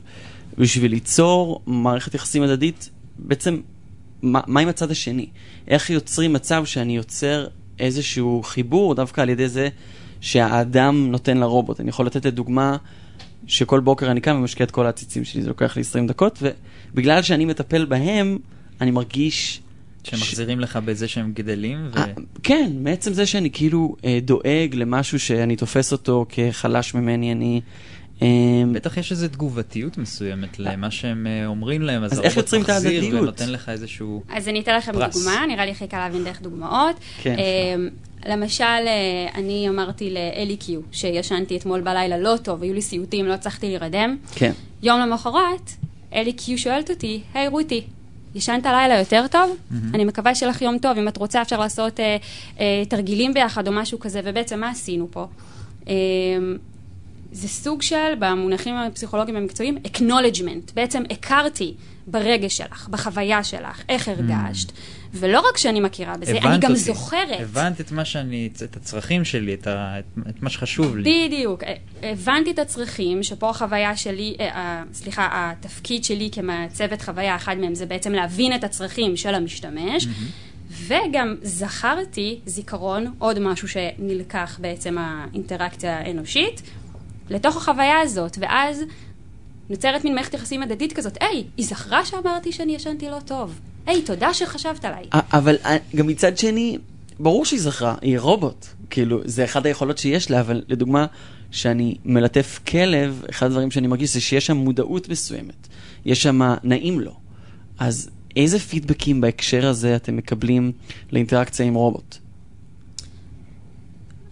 בשביל 0.59 0.90
ליצור 0.90 1.62
מערכת 1.66 2.14
יחסים 2.14 2.42
הדדית, 2.42 2.90
בעצם, 3.19 3.61
מה, 4.23 4.40
מה 4.47 4.61
עם 4.61 4.69
הצד 4.69 4.90
השני? 4.90 5.26
איך 5.69 5.90
יוצרים 5.90 6.33
מצב 6.33 6.64
שאני 6.64 6.97
יוצר 6.97 7.47
איזשהו 7.78 8.42
חיבור 8.45 8.95
דווקא 8.95 9.21
על 9.21 9.28
ידי 9.28 9.49
זה 9.49 9.69
שהאדם 10.21 11.11
נותן 11.11 11.37
לרובוט? 11.37 11.80
אני 11.80 11.88
יכול 11.88 12.07
לתת 12.07 12.26
את 12.26 12.35
דוגמה 12.35 12.76
שכל 13.47 13.80
בוקר 13.80 14.11
אני 14.11 14.21
קם 14.21 14.37
ומשקיע 14.37 14.66
את 14.66 14.71
כל 14.71 14.87
העציצים 14.87 15.25
שלי, 15.25 15.42
זה 15.42 15.49
לוקח 15.49 15.76
לי 15.76 15.80
20 15.80 16.07
דקות, 16.07 16.42
ובגלל 16.92 17.23
שאני 17.23 17.45
מטפל 17.45 17.85
בהם, 17.85 18.38
אני 18.80 18.90
מרגיש... 18.90 19.61
שמחזירים 20.04 20.61
לך 20.61 20.76
בזה 20.76 21.09
שהם 21.09 21.33
גדלים, 21.35 21.88
ו... 21.92 21.99
אה, 21.99 22.04
כן, 22.42 22.73
מעצם 22.75 23.12
זה 23.12 23.26
שאני 23.26 23.50
כאילו 23.50 23.97
אה, 24.04 24.19
דואג 24.23 24.75
למשהו 24.75 25.21
שאני 25.21 25.57
תופס 25.57 25.92
אותו 25.92 26.26
כחלש 26.28 26.95
ממני, 26.95 27.33
אני... 27.33 27.61
אה, 28.23 28.28
בטח 28.73 28.97
יש 28.97 29.12
איזו 29.12 29.28
תגובתיות 29.28 29.99
מסוימת 29.99 30.59
למה 30.59 30.90
שהם 30.90 31.26
אה, 31.26 31.47
אומרים 31.47 31.83
להם, 31.83 32.04
אז 32.04 32.12
אז 32.12 32.21
איך 32.21 32.37
יוצרים 32.37 32.62
את 32.62 32.69
ההדדיות? 32.69 33.23
ונותן 33.23 33.50
לך 33.50 33.69
איזשהו... 33.69 34.23
אז 34.28 34.49
אני 34.49 34.61
אתן 34.61 34.76
לכם 34.76 34.92
פרס. 34.92 35.16
דוגמה, 35.16 35.47
נראה 35.49 35.64
לי 35.64 35.71
הכי 35.71 35.87
קל 35.87 35.97
להבין 35.97 36.25
דרך 36.25 36.42
דוגמאות. 36.42 36.97
כן. 37.23 37.37
אה, 37.38 37.75
למשל, 38.26 38.64
אה, 38.64 39.26
אני 39.35 39.69
אמרתי 39.69 40.11
לאלי 40.11 40.57
קיו, 40.57 40.80
שישנתי 40.92 41.57
אתמול 41.57 41.80
בלילה 41.80 42.19
לא 42.19 42.37
טוב, 42.42 42.62
היו 42.62 42.75
לי 42.75 42.83
סיוטים, 42.83 43.26
לא 43.26 43.33
הצלחתי 43.33 43.66
להירדם. 43.66 44.16
כן. 44.35 44.52
יום 44.83 45.00
למחרת, 45.00 45.71
אלי 46.12 46.33
קיו 46.33 46.59
שואלת 46.59 46.90
אותי, 46.90 47.21
היי 47.35 47.49
רותי, 47.49 47.85
ישנת 48.34 48.66
לילה 48.66 48.99
יותר 48.99 49.26
טוב? 49.30 49.56
אני 49.94 50.04
מקווה 50.04 50.34
שיהיה 50.34 50.50
לך 50.50 50.62
יום 50.62 50.78
טוב, 50.78 50.99
אם 50.99 51.08
את 51.08 51.16
רוצה 51.16 51.42
אפשר 51.42 51.60
לעשות 51.60 52.00
אה, 52.00 52.16
אה, 52.60 52.82
תרגילים 52.88 53.34
ביחד 53.34 53.68
או 53.68 53.72
משהו 53.72 53.99
כזה, 53.99 54.20
ובעצם 54.25 54.60
מה 54.60 54.70
עשינו 54.70 55.08
פה? 55.10 55.26
אה, 55.88 55.94
זה 57.32 57.49
סוג 57.49 57.82
של, 57.82 58.14
במונחים 58.18 58.75
הפסיכולוגיים 58.75 59.37
המקצועיים, 59.37 59.78
acknowledgement. 59.87 60.75
בעצם 60.75 61.02
הכרתי 61.10 61.75
ברגש 62.06 62.56
שלך, 62.56 62.88
בחוויה 62.88 63.44
שלך, 63.44 63.82
איך 63.88 64.08
הרגשת. 64.08 64.72
ולא 65.14 65.40
רק 65.50 65.57
שאני 65.57 65.81
מכירה 65.81 66.17
בזה, 66.17 66.31
אני 66.31 66.59
גם 66.59 66.71
אותי. 66.71 66.83
זוכרת. 66.83 67.40
הבנת 67.40 67.81
את 67.81 67.93
מה 67.93 68.05
שאני, 68.05 68.50
את 68.64 68.76
הצרכים 68.76 69.25
שלי, 69.25 69.55
את, 69.55 69.67
ה, 69.67 69.99
את, 69.99 70.05
את 70.29 70.43
מה 70.43 70.50
שחשוב 70.50 70.97
לי. 70.97 71.26
בדיוק. 71.26 71.64
אה, 71.64 71.75
הבנתי 72.02 72.50
את 72.50 72.59
הצרכים, 72.59 73.23
שפה 73.23 73.50
החוויה 73.50 73.97
שלי, 73.97 74.37
אה, 74.40 74.47
אה, 74.47 74.83
סליחה, 74.93 75.29
התפקיד 75.33 76.05
שלי 76.05 76.29
כמעצבת 76.33 77.02
חוויה, 77.02 77.37
אחד 77.37 77.59
מהם 77.59 77.75
זה 77.75 77.87
בעצם 77.87 78.12
להבין 78.12 78.55
את 78.55 78.64
הצרכים 78.64 79.17
של 79.17 79.35
המשתמש, 79.35 80.07
וגם 80.71 81.37
זכרתי 81.43 82.40
זיכרון, 82.47 83.14
עוד 83.18 83.38
משהו 83.38 83.68
שנלקח 83.68 84.59
בעצם 84.62 84.96
האינטראקציה 84.99 85.99
האנושית, 85.99 86.62
לתוך 87.31 87.57
החוויה 87.57 88.01
הזאת, 88.01 88.38
ואז 88.40 88.83
נוצרת 89.70 90.05
מין 90.05 90.14
מערכת 90.14 90.35
יחסים 90.35 90.62
הדדית 90.62 90.92
כזאת, 90.92 91.16
היי, 91.20 91.44
היא 91.57 91.66
זכרה 91.66 92.05
שאמרתי 92.05 92.53
שאני 92.53 92.75
ישנתי 92.75 93.09
לא 93.09 93.18
טוב. 93.25 93.61
היי, 93.87 94.03
תודה 94.03 94.35
שחשבת 94.35 94.85
עליי. 94.85 95.05
אבל 95.12 95.57
אה, 95.64 95.77
גם 95.97 96.07
מצד 96.07 96.38
שני, 96.38 96.79
ברור 97.21 97.45
שהיא 97.45 97.61
זכרה, 97.61 97.95
היא 98.03 98.19
רובוט. 98.19 98.66
כאילו, 98.90 99.21
זה 99.25 99.45
אחד 99.45 99.66
היכולות 99.66 99.99
שיש 99.99 100.31
לה, 100.31 100.40
אבל 100.40 100.62
לדוגמה, 100.69 101.07
כשאני 101.51 101.97
מלטף 102.05 102.61
כלב, 102.69 103.23
אחד 103.31 103.47
הדברים 103.47 103.71
שאני 103.71 103.87
מרגיש 103.87 104.14
זה 104.14 104.21
שיש 104.21 104.47
שם 104.47 104.57
מודעות 104.57 105.09
מסוימת. 105.09 105.69
יש 106.05 106.23
שם 106.23 106.40
נעים 106.64 107.01
לו. 107.01 107.12
אז 107.79 108.11
איזה 108.37 108.59
פידבקים 108.59 109.21
בהקשר 109.21 109.66
הזה 109.66 109.97
אתם 109.97 110.16
מקבלים 110.16 110.73
לאינטראקציה 111.12 111.66
עם 111.66 111.75
רובוט? 111.75 112.16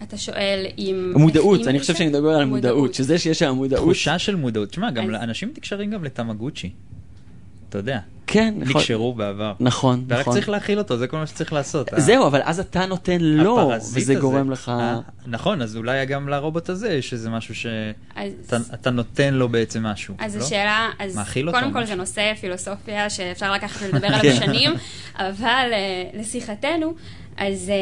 אתה 0.03 0.17
שואל 0.17 0.65
אם... 0.77 1.13
מודעות, 1.15 1.67
אני 1.67 1.79
חושב 1.79 1.95
שאני 1.95 2.09
מדבר 2.09 2.29
על 2.29 2.41
המודעות, 2.41 2.93
שזה 2.93 3.17
שיש 3.17 3.39
שם 3.39 3.51
מודעות. 3.51 3.83
תחושה 3.83 4.19
של 4.19 4.35
מודעות. 4.35 4.69
תשמע, 4.69 4.91
גם 4.91 5.15
אנשים 5.15 5.53
נקשרים 5.57 5.91
גם 5.91 6.03
לתמגוצ'י. 6.03 6.69
אתה 7.69 7.77
יודע, 7.77 7.99
כן, 8.27 8.53
נכון. 8.57 8.81
נקשרו 8.81 9.13
בעבר. 9.13 9.53
נכון, 9.59 10.05
ורק 10.07 10.19
נכון. 10.19 10.33
צריך 10.33 10.49
להכיל 10.49 10.77
אותו, 10.79 10.97
זה 10.97 11.07
כל 11.07 11.17
מה 11.17 11.27
שצריך 11.27 11.53
לעשות. 11.53 11.93
ה- 11.93 11.99
זהו, 11.99 12.27
אבל 12.27 12.41
אז 12.43 12.59
אתה 12.59 12.85
נותן 12.85 13.17
לו, 13.21 13.71
וזה 13.93 13.99
הזה. 14.13 14.15
גורם 14.21 14.51
לך... 14.51 14.69
אה, 14.79 14.99
נכון, 15.27 15.61
אז 15.61 15.75
אולי 15.77 16.05
גם 16.05 16.29
לרובוט 16.29 16.69
הזה 16.69 16.89
יש 16.93 17.13
איזה 17.13 17.29
משהו 17.29 17.53
אז- 17.53 17.57
שאתה 18.47 18.57
אתה 18.73 18.89
נותן 18.89 19.33
לו 19.33 19.49
בעצם 19.49 19.83
משהו. 19.83 20.15
אז 20.19 20.35
לא? 20.37 20.43
השאלה, 20.43 20.89
אז 20.99 21.15
מאכיל 21.15 21.47
אותו 21.49 21.59
קודם 21.59 21.73
כל 21.73 21.79
משהו. 21.79 21.89
זה 21.89 21.95
נושא 21.95 22.33
פילוסופיה 22.39 23.09
שאפשר 23.09 23.53
לקחת 23.53 23.81
ולדבר 23.85 24.07
עליו 24.15 24.21
כן. 24.21 24.35
שנים, 24.35 24.71
אבל 25.15 25.69
אה, 25.73 26.19
לשיחתנו, 26.19 26.93
אז 27.37 27.69
אה, 27.69 27.75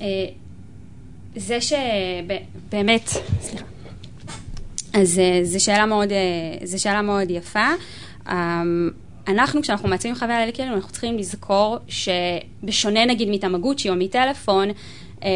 אה, 0.00 0.06
זה 1.36 1.58
שבאמת, 1.60 3.08
סליחה, 3.40 3.64
אז 4.92 5.18
אה, 5.18 5.40
זו 5.44 5.64
שאלה 5.64 5.86
מאוד, 5.86 6.12
אה, 6.12 6.16
זו 6.66 6.82
שאלה 6.82 7.02
מאוד 7.02 7.30
יפה. 7.30 7.66
אה, 8.28 8.62
אנחנו, 9.28 9.62
כשאנחנו 9.62 9.88
מעצבים 9.88 10.14
חוויה 10.14 10.40
לילדים, 10.40 10.72
אנחנו 10.72 10.90
צריכים 10.92 11.18
לזכור 11.18 11.78
שבשונה 11.88 13.04
נגיד 13.06 13.28
מתמגוצ'י 13.30 13.90
או 13.90 13.94
מטלפון, 13.96 14.68
אה, 15.24 15.28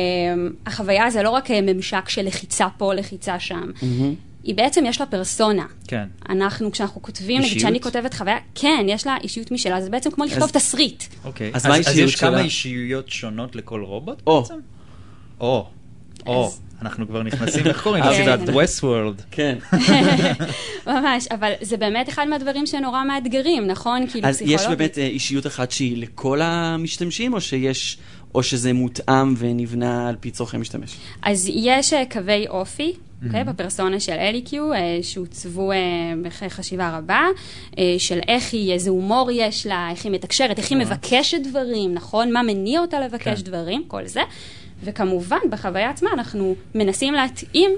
החוויה 0.67 1.11
זה 1.11 1.23
לא 1.23 1.31
רק 1.31 1.51
אה, 1.51 1.61
ממשק 1.61 2.09
של 2.09 2.27
לחיצה 2.27 2.67
פה, 2.79 2.95
לחיצה 2.95 3.41
שם. 3.41 3.71
מהמם. 3.83 4.15
היא 4.45 4.55
בעצם 4.55 4.85
יש 4.87 5.01
לה 5.01 5.07
פרסונה. 5.07 5.67
כן. 5.89 6.05
אנחנו, 6.29 6.73
כשאנחנו 6.73 7.03
כותבים, 7.03 7.37
נגיד 7.39 7.45
אישיות? 7.45 7.61
שאני 7.63 7.81
כותבת 7.81 8.15
חוויה, 8.15 8.37
כן, 8.55 8.87
יש 8.89 9.07
לה 9.07 9.17
אישיות 9.23 9.51
משלה, 9.51 9.81
זה 9.81 9.91
בעצם 9.91 10.11
כמו 10.11 10.25
לכתוב 10.25 10.43
אז- 10.43 10.53
תסריט. 10.53 11.05
אוקיי. 11.25 11.51
אז 11.55 11.57
אז, 11.57 11.67
מה 11.67 11.79
אז, 11.79 11.87
האישיות 11.87 12.09
יש 12.09 12.17
כמה 12.17 12.31
שלה? 12.31 12.41
אישיויות 12.45 13.09
שונות 13.11 13.57
לכל 13.57 13.83
רובוט 13.83 14.23
או. 14.27 14.43
בעצם? 14.43 14.55
או. 15.41 15.67
או. 16.27 16.53
אנחנו 16.83 17.09
כבר 17.09 17.23
נכנסים, 17.23 17.67
איך 17.67 17.83
קוראים? 17.83 18.05
את 18.05 18.49
ווסט 18.49 18.85
וורד. 18.85 19.21
כן. 19.31 19.59
ממש, 20.87 21.27
אבל 21.31 21.53
זה 21.61 21.77
באמת 21.77 22.09
אחד 22.09 22.29
מהדברים 22.29 22.67
שנורא 22.67 23.05
מאתגרים, 23.05 23.67
נכון? 23.67 24.07
כאילו 24.07 24.29
אז 24.29 24.43
יש 24.43 24.55
פסיכולוגית. 24.55 24.79
באמת 24.79 24.99
אה, 24.99 25.07
אישיות 25.07 25.47
אחת 25.47 25.71
שהיא 25.71 25.97
לכל 25.97 26.41
המשתמשים, 26.43 27.33
או 27.33 27.41
שיש, 27.41 27.99
או 28.35 28.43
שזה 28.43 28.73
מותאם 28.73 29.35
ונבנה 29.39 30.09
על 30.09 30.17
פי 30.21 30.31
צורכי 30.31 30.57
משתמש? 30.57 30.97
אז 31.23 31.51
יש 31.55 31.93
אה, 31.93 32.03
קווי 32.11 32.49
אופי, 32.49 32.93
אוקיי? 33.27 33.45
בפרסונה 33.45 34.01
של 34.01 34.13
אליקיו, 34.13 34.73
אה, 34.73 34.99
שהוצבו 35.03 35.73
אה, 35.73 35.79
אחרי 36.29 36.51
חשיבה 36.51 36.99
רבה, 36.99 37.27
אה, 37.79 37.95
של 37.99 38.19
איך 38.29 38.53
היא, 38.53 38.73
איזה 38.73 38.91
הומור 38.91 39.31
יש 39.31 39.67
לה, 39.67 39.91
איך 39.91 40.05
היא 40.05 40.13
מתקשרת, 40.13 40.59
איך 40.59 40.71
היא 40.71 40.79
מבקשת 40.79 41.39
דברים, 41.45 41.95
נכון? 41.95 42.33
מה 42.33 42.43
מניע 42.43 42.81
אותה 42.81 43.01
לבקש 43.01 43.43
כן. 43.43 43.45
דברים, 43.45 43.85
כל 43.89 44.07
זה. 44.07 44.21
וכמובן, 44.85 45.39
בחוויה 45.51 45.91
עצמה 45.91 46.11
אנחנו 46.13 46.55
מנסים 46.75 47.15
להתאים, 47.15 47.71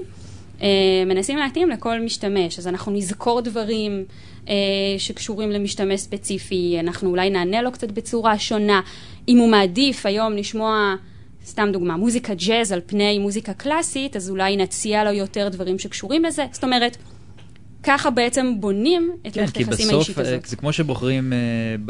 אה, 0.61 0.67
מנסים 1.05 1.37
להתאים 1.37 1.69
לכל 1.69 1.99
משתמש. 1.99 2.59
אז 2.59 2.67
אנחנו 2.67 2.91
נזכור 2.91 3.41
דברים 3.41 4.05
אה, 4.49 4.53
שקשורים 4.97 5.51
למשתמש 5.51 5.99
ספציפי, 5.99 6.77
אנחנו 6.79 7.09
אולי 7.09 7.29
נענה 7.29 7.61
לו 7.61 7.71
קצת 7.71 7.91
בצורה 7.91 8.39
שונה. 8.39 8.81
אם 9.27 9.37
הוא 9.37 9.49
מעדיף 9.49 10.05
היום 10.05 10.33
לשמוע... 10.33 10.95
סתם 11.45 11.69
דוגמה, 11.73 11.97
מוזיקה 11.97 12.33
ג'אז 12.33 12.71
על 12.71 12.81
פני 12.85 13.19
מוזיקה 13.19 13.53
קלאסית, 13.53 14.15
אז 14.15 14.29
אולי 14.29 14.57
נציע 14.57 15.03
לו 15.03 15.11
יותר 15.11 15.49
דברים 15.49 15.79
שקשורים 15.79 16.25
לזה. 16.25 16.45
זאת 16.51 16.63
אומרת, 16.63 16.97
ככה 17.85 18.09
בעצם 18.09 18.53
בונים 18.59 19.11
את 19.27 19.33
כן, 19.33 19.39
מערכת 19.39 19.53
כי 19.57 19.63
היחסים 19.63 19.87
בסוף 19.87 19.93
האישית 19.97 20.17
הזאת. 20.17 20.45
זה 20.45 20.55
כמו 20.55 20.73
שבוחרים 20.73 21.33
אה, 21.33 21.37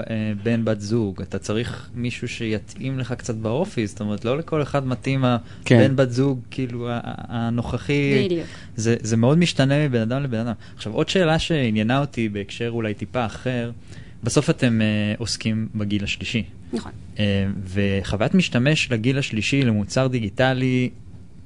אה, 0.09 0.31
בן 0.43 0.65
בת 0.65 0.81
זוג, 0.81 1.21
אתה 1.21 1.39
צריך 1.39 1.89
מישהו 1.95 2.27
שיתאים 2.27 2.99
לך 2.99 3.13
קצת 3.17 3.35
באופי, 3.35 3.87
זאת 3.87 3.99
אומרת, 3.99 4.25
לא 4.25 4.37
לכל 4.37 4.61
אחד 4.61 4.87
מתאים 4.87 5.25
כן. 5.65 5.79
הבן 5.79 5.95
בת 5.95 6.11
זוג, 6.11 6.39
כאילו, 6.51 6.87
הנוכחי. 7.27 8.25
בדיוק. 8.25 8.47
זה, 8.75 8.95
זה 9.01 9.17
מאוד 9.17 9.37
משתנה 9.37 9.87
מבן 9.87 10.01
אדם 10.01 10.23
לבן 10.23 10.39
אדם. 10.39 10.53
עכשיו, 10.75 10.93
עוד 10.93 11.09
שאלה 11.09 11.39
שעניינה 11.39 11.99
אותי 11.99 12.29
בהקשר 12.29 12.69
אולי 12.69 12.93
טיפה 12.93 13.25
אחר, 13.25 13.71
בסוף 14.23 14.49
אתם 14.49 14.81
אה, 14.81 15.13
עוסקים 15.17 15.67
בגיל 15.75 16.03
השלישי. 16.03 16.43
נכון. 16.73 16.91
אה, 17.19 17.45
וחוויית 17.73 18.33
משתמש 18.33 18.91
לגיל 18.91 19.17
השלישי 19.17 19.61
למוצר 19.61 20.07
דיגיטלי 20.07 20.89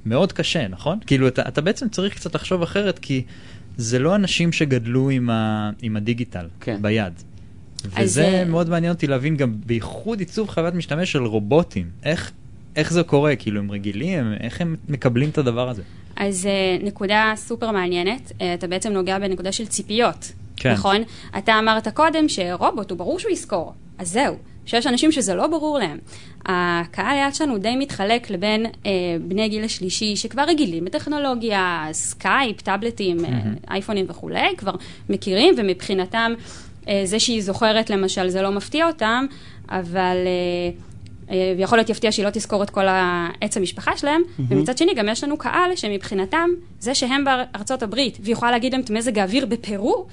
מאוד 0.05 0.33
קשה, 0.33 0.67
נכון? 0.67 0.99
כאילו, 1.07 1.27
אתה, 1.27 1.41
אתה 1.47 1.61
בעצם 1.61 1.89
צריך 1.89 2.15
קצת 2.15 2.35
לחשוב 2.35 2.61
אחרת, 2.61 2.99
כי 2.99 3.23
זה 3.79 3.99
לא 3.99 4.15
אנשים 4.15 4.51
שגדלו 4.51 5.09
עם, 5.09 5.29
ה, 5.29 5.69
עם 5.81 5.97
הדיגיטל 5.97 6.47
כן. 6.59 6.77
ביד. 6.81 7.13
אז, 7.95 8.03
וזה 8.03 8.23
אה, 8.23 8.45
מאוד 8.45 8.69
מעניין 8.69 8.93
אותי 8.93 9.07
להבין 9.07 9.35
גם, 9.35 9.53
בייחוד 9.65 10.19
עיצוב 10.19 10.49
חוויית 10.49 10.75
משתמש 10.75 11.11
של 11.11 11.23
רובוטים. 11.23 11.89
איך, 12.03 12.31
איך 12.75 12.93
זה 12.93 13.03
קורה? 13.03 13.35
כאילו, 13.35 13.59
הם 13.59 13.71
רגילים? 13.71 14.33
איך 14.39 14.61
הם 14.61 14.75
מקבלים 14.89 15.29
את 15.29 15.37
הדבר 15.37 15.69
הזה? 15.69 15.81
אז 16.15 16.45
uh, 16.45 16.85
נקודה 16.85 17.33
סופר 17.35 17.71
מעניינת, 17.71 18.31
uh, 18.31 18.43
אתה 18.53 18.67
בעצם 18.67 18.91
נוגע 18.91 19.19
בנקודה 19.19 19.51
של 19.51 19.65
ציפיות, 19.65 20.31
כן. 20.55 20.73
נכון? 20.73 21.01
אתה 21.37 21.59
אמרת 21.59 21.87
קודם 21.87 22.29
שרובוט 22.29 22.91
הוא 22.91 22.97
ברור 22.97 23.19
שהוא 23.19 23.31
יזכור, 23.31 23.73
אז 23.97 24.09
זהו, 24.09 24.37
שיש 24.69 24.87
אנשים 24.87 25.11
שזה 25.11 25.35
לא 25.35 25.47
ברור 25.47 25.79
להם. 25.79 25.97
הקהל 26.45 27.17
יעד 27.17 27.35
שלנו 27.35 27.57
די 27.57 27.75
מתחלק 27.75 28.29
לבין 28.29 28.65
אה, 28.65 28.87
בני 29.21 29.49
גיל 29.49 29.63
השלישי 29.63 30.15
שכבר 30.15 30.43
רגילים 30.43 30.85
בטכנולוגיה, 30.85 31.87
סקייפ, 31.91 32.61
טאבלטים, 32.61 33.17
אה, 33.17 33.27
אייפונים 33.71 34.05
וכולי, 34.09 34.55
כבר 34.57 34.73
מכירים, 35.09 35.55
ומבחינתם 35.57 36.33
אה, 36.83 36.87
זה 37.03 37.19
שהיא 37.19 37.41
זוכרת 37.41 37.89
למשל 37.89 38.29
זה 38.29 38.41
לא 38.41 38.51
מפתיע 38.51 38.87
אותם, 38.87 39.25
אבל... 39.69 40.89
אה, 41.31 41.42
אה, 41.42 41.53
ויכול 41.57 41.77
להיות 41.77 41.89
יפתיע 41.89 42.11
שהיא 42.11 42.25
לא 42.25 42.29
תזכור 42.29 42.63
את 42.63 42.69
כל 42.69 42.85
העץ 42.87 43.57
המשפחה 43.57 43.97
שלהם, 43.97 44.21
ומצד 44.49 44.77
שני 44.77 44.93
גם 44.93 45.09
יש 45.09 45.23
לנו 45.23 45.37
קהל 45.37 45.75
שמבחינתם, 45.75 46.49
זה 46.79 46.95
שהם 46.95 47.23
בארצות 47.25 47.83
הברית, 47.83 48.17
והיא 48.21 48.33
יכולה 48.33 48.51
להגיד 48.51 48.73
להם 48.73 48.81
את 48.81 48.89
מזג 48.89 49.19
האוויר 49.19 49.45
בפרו, 49.45 50.05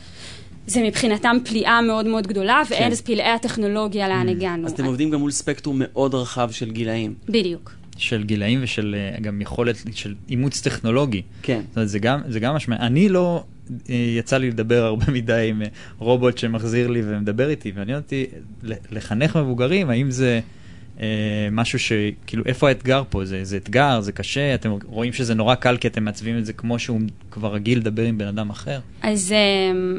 זה 0.66 0.83
מבחינתם 0.83 1.37
פליאה 1.44 1.83
מאוד 1.83 2.07
מאוד 2.07 2.26
גדולה, 2.26 2.62
ואין, 2.70 2.92
אז 2.92 3.00
פלאי 3.00 3.31
הטכנולוגיה 3.31 4.09
לאן 4.09 4.29
הגענו. 4.29 4.66
אז 4.66 4.72
אתם 4.72 4.85
עובדים 4.85 5.11
גם 5.11 5.20
מול 5.20 5.31
ספקטרום 5.31 5.76
מאוד 5.81 6.14
רחב 6.14 6.50
של 6.50 6.70
גילאים. 6.70 7.14
בדיוק. 7.29 7.72
של 7.96 8.24
גילאים 8.24 8.59
ושל 8.62 8.96
אה, 8.98 9.20
גם 9.20 9.40
יכולת 9.40 9.76
של 9.94 10.14
אימוץ 10.29 10.61
טכנולוגי. 10.61 11.22
כן. 11.42 11.61
זאת 11.68 11.76
אומרת, 11.76 11.88
זה 11.88 11.98
גם, 11.98 12.20
זה 12.29 12.40
גם 12.40 12.55
משמע... 12.55 12.76
אני 12.76 13.09
לא, 13.09 13.44
אה, 13.90 13.94
יצא 14.18 14.37
לי 14.37 14.50
לדבר 14.50 14.85
הרבה 14.85 15.05
מדי 15.12 15.46
עם 15.50 15.62
אה, 15.62 15.68
רובוט 15.98 16.38
שמחזיר 16.38 16.88
לי 16.88 17.02
ומדבר 17.05 17.50
איתי, 17.50 17.72
ומעניין 17.74 17.98
אותי 17.98 18.26
לחנך 18.90 19.37
מבוגרים, 19.37 19.90
האם 19.90 20.11
זה 20.11 20.40
אה, 21.00 21.48
משהו 21.52 21.79
ש... 21.79 21.92
כאילו, 22.26 22.42
איפה 22.46 22.68
האתגר 22.68 23.02
פה? 23.11 23.24
זה, 23.24 23.44
זה 23.44 23.57
אתגר, 23.57 24.00
זה 24.00 24.12
קשה, 24.12 24.55
אתם 24.55 24.70
רואים 24.85 25.12
שזה 25.12 25.35
נורא 25.35 25.55
קל 25.55 25.76
כי 25.76 25.88
אתם 25.88 26.05
מעצבים 26.05 26.38
את 26.38 26.46
זה 26.46 26.52
כמו 26.52 26.79
שהוא 26.79 27.00
כבר 27.31 27.55
רגיל 27.55 27.79
לדבר 27.79 28.02
עם 28.02 28.18
בן 28.18 28.26
אדם 28.26 28.50
אחר. 28.50 28.81
אז, 29.02 29.33
אמ, 29.33 29.98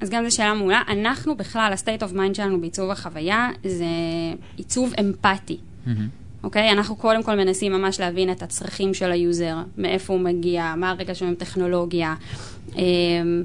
אז 0.00 0.10
גם 0.10 0.28
זו 0.28 0.36
שאלה 0.36 0.54
מעולה. 0.54 0.82
אנחנו 0.88 1.36
בכלל, 1.36 1.72
ה-state 1.72 2.02
of 2.02 2.14
mind 2.14 2.34
שלנו 2.34 2.60
בעיצוב 2.60 2.90
החוויה 2.90 3.48
זה 3.64 3.84
עיצוב 4.56 4.92
אמפתי. 5.00 5.58
אוקיי? 6.44 6.72
אנחנו 6.72 6.96
קודם 6.96 7.22
כל 7.22 7.34
מנסים 7.34 7.72
ממש 7.72 8.00
להבין 8.00 8.30
את 8.30 8.42
הצרכים 8.42 8.94
של 8.94 9.12
ה 9.12 9.19
user, 9.19 9.56
מאיפה 9.78 10.12
הוא 10.12 10.20
מגיע, 10.20 10.74
מה 10.76 10.90
הרקע 10.90 11.14
שלו 11.14 11.28
עם 11.28 11.34
טכנולוגיה, 11.34 12.14
אמ, 12.76 13.42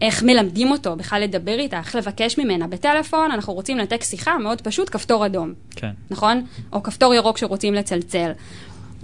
איך 0.00 0.22
מלמדים 0.22 0.70
אותו 0.70 0.96
בכלל 0.96 1.22
לדבר 1.22 1.58
איתה, 1.58 1.78
איך 1.78 1.96
לבקש 1.96 2.38
ממנה. 2.38 2.66
בטלפון 2.66 3.30
אנחנו 3.30 3.52
רוצים 3.52 3.78
לנתק 3.78 4.02
שיחה, 4.02 4.38
מאוד 4.38 4.60
פשוט, 4.60 4.88
כפתור 4.88 5.26
אדום, 5.26 5.52
כן. 5.70 5.90
נכון? 6.10 6.44
או 6.72 6.82
כפתור 6.82 7.14
ירוק 7.14 7.38
שרוצים 7.38 7.74
לצלצל. 7.74 8.30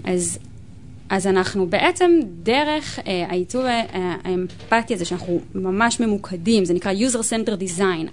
אז, 0.05 0.39
אז 1.11 1.27
אנחנו 1.27 1.67
בעצם 1.67 2.11
דרך 2.43 2.99
אה, 3.07 3.27
העיצוב 3.29 3.65
אה, 3.65 3.83
האמפתי 4.25 4.95
הזה, 4.95 5.05
שאנחנו 5.05 5.41
ממש 5.55 6.01
ממוקדים, 6.01 6.65
זה 6.65 6.75
נקרא 6.75 6.93
user 6.93 7.23
centered 7.31 7.61
design, 7.79 8.09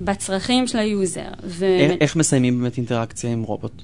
בצרכים 0.00 0.66
של 0.66 0.78
ה 0.78 0.86
user. 0.86 1.28
ו... 1.44 1.64
איך- 1.64 1.92
איך 2.00 2.16
מסיימים 2.16 2.60
באמת 2.60 2.76
אינטראקציה 2.76 3.30
עם 3.32 3.42
רובוט? 3.42 3.82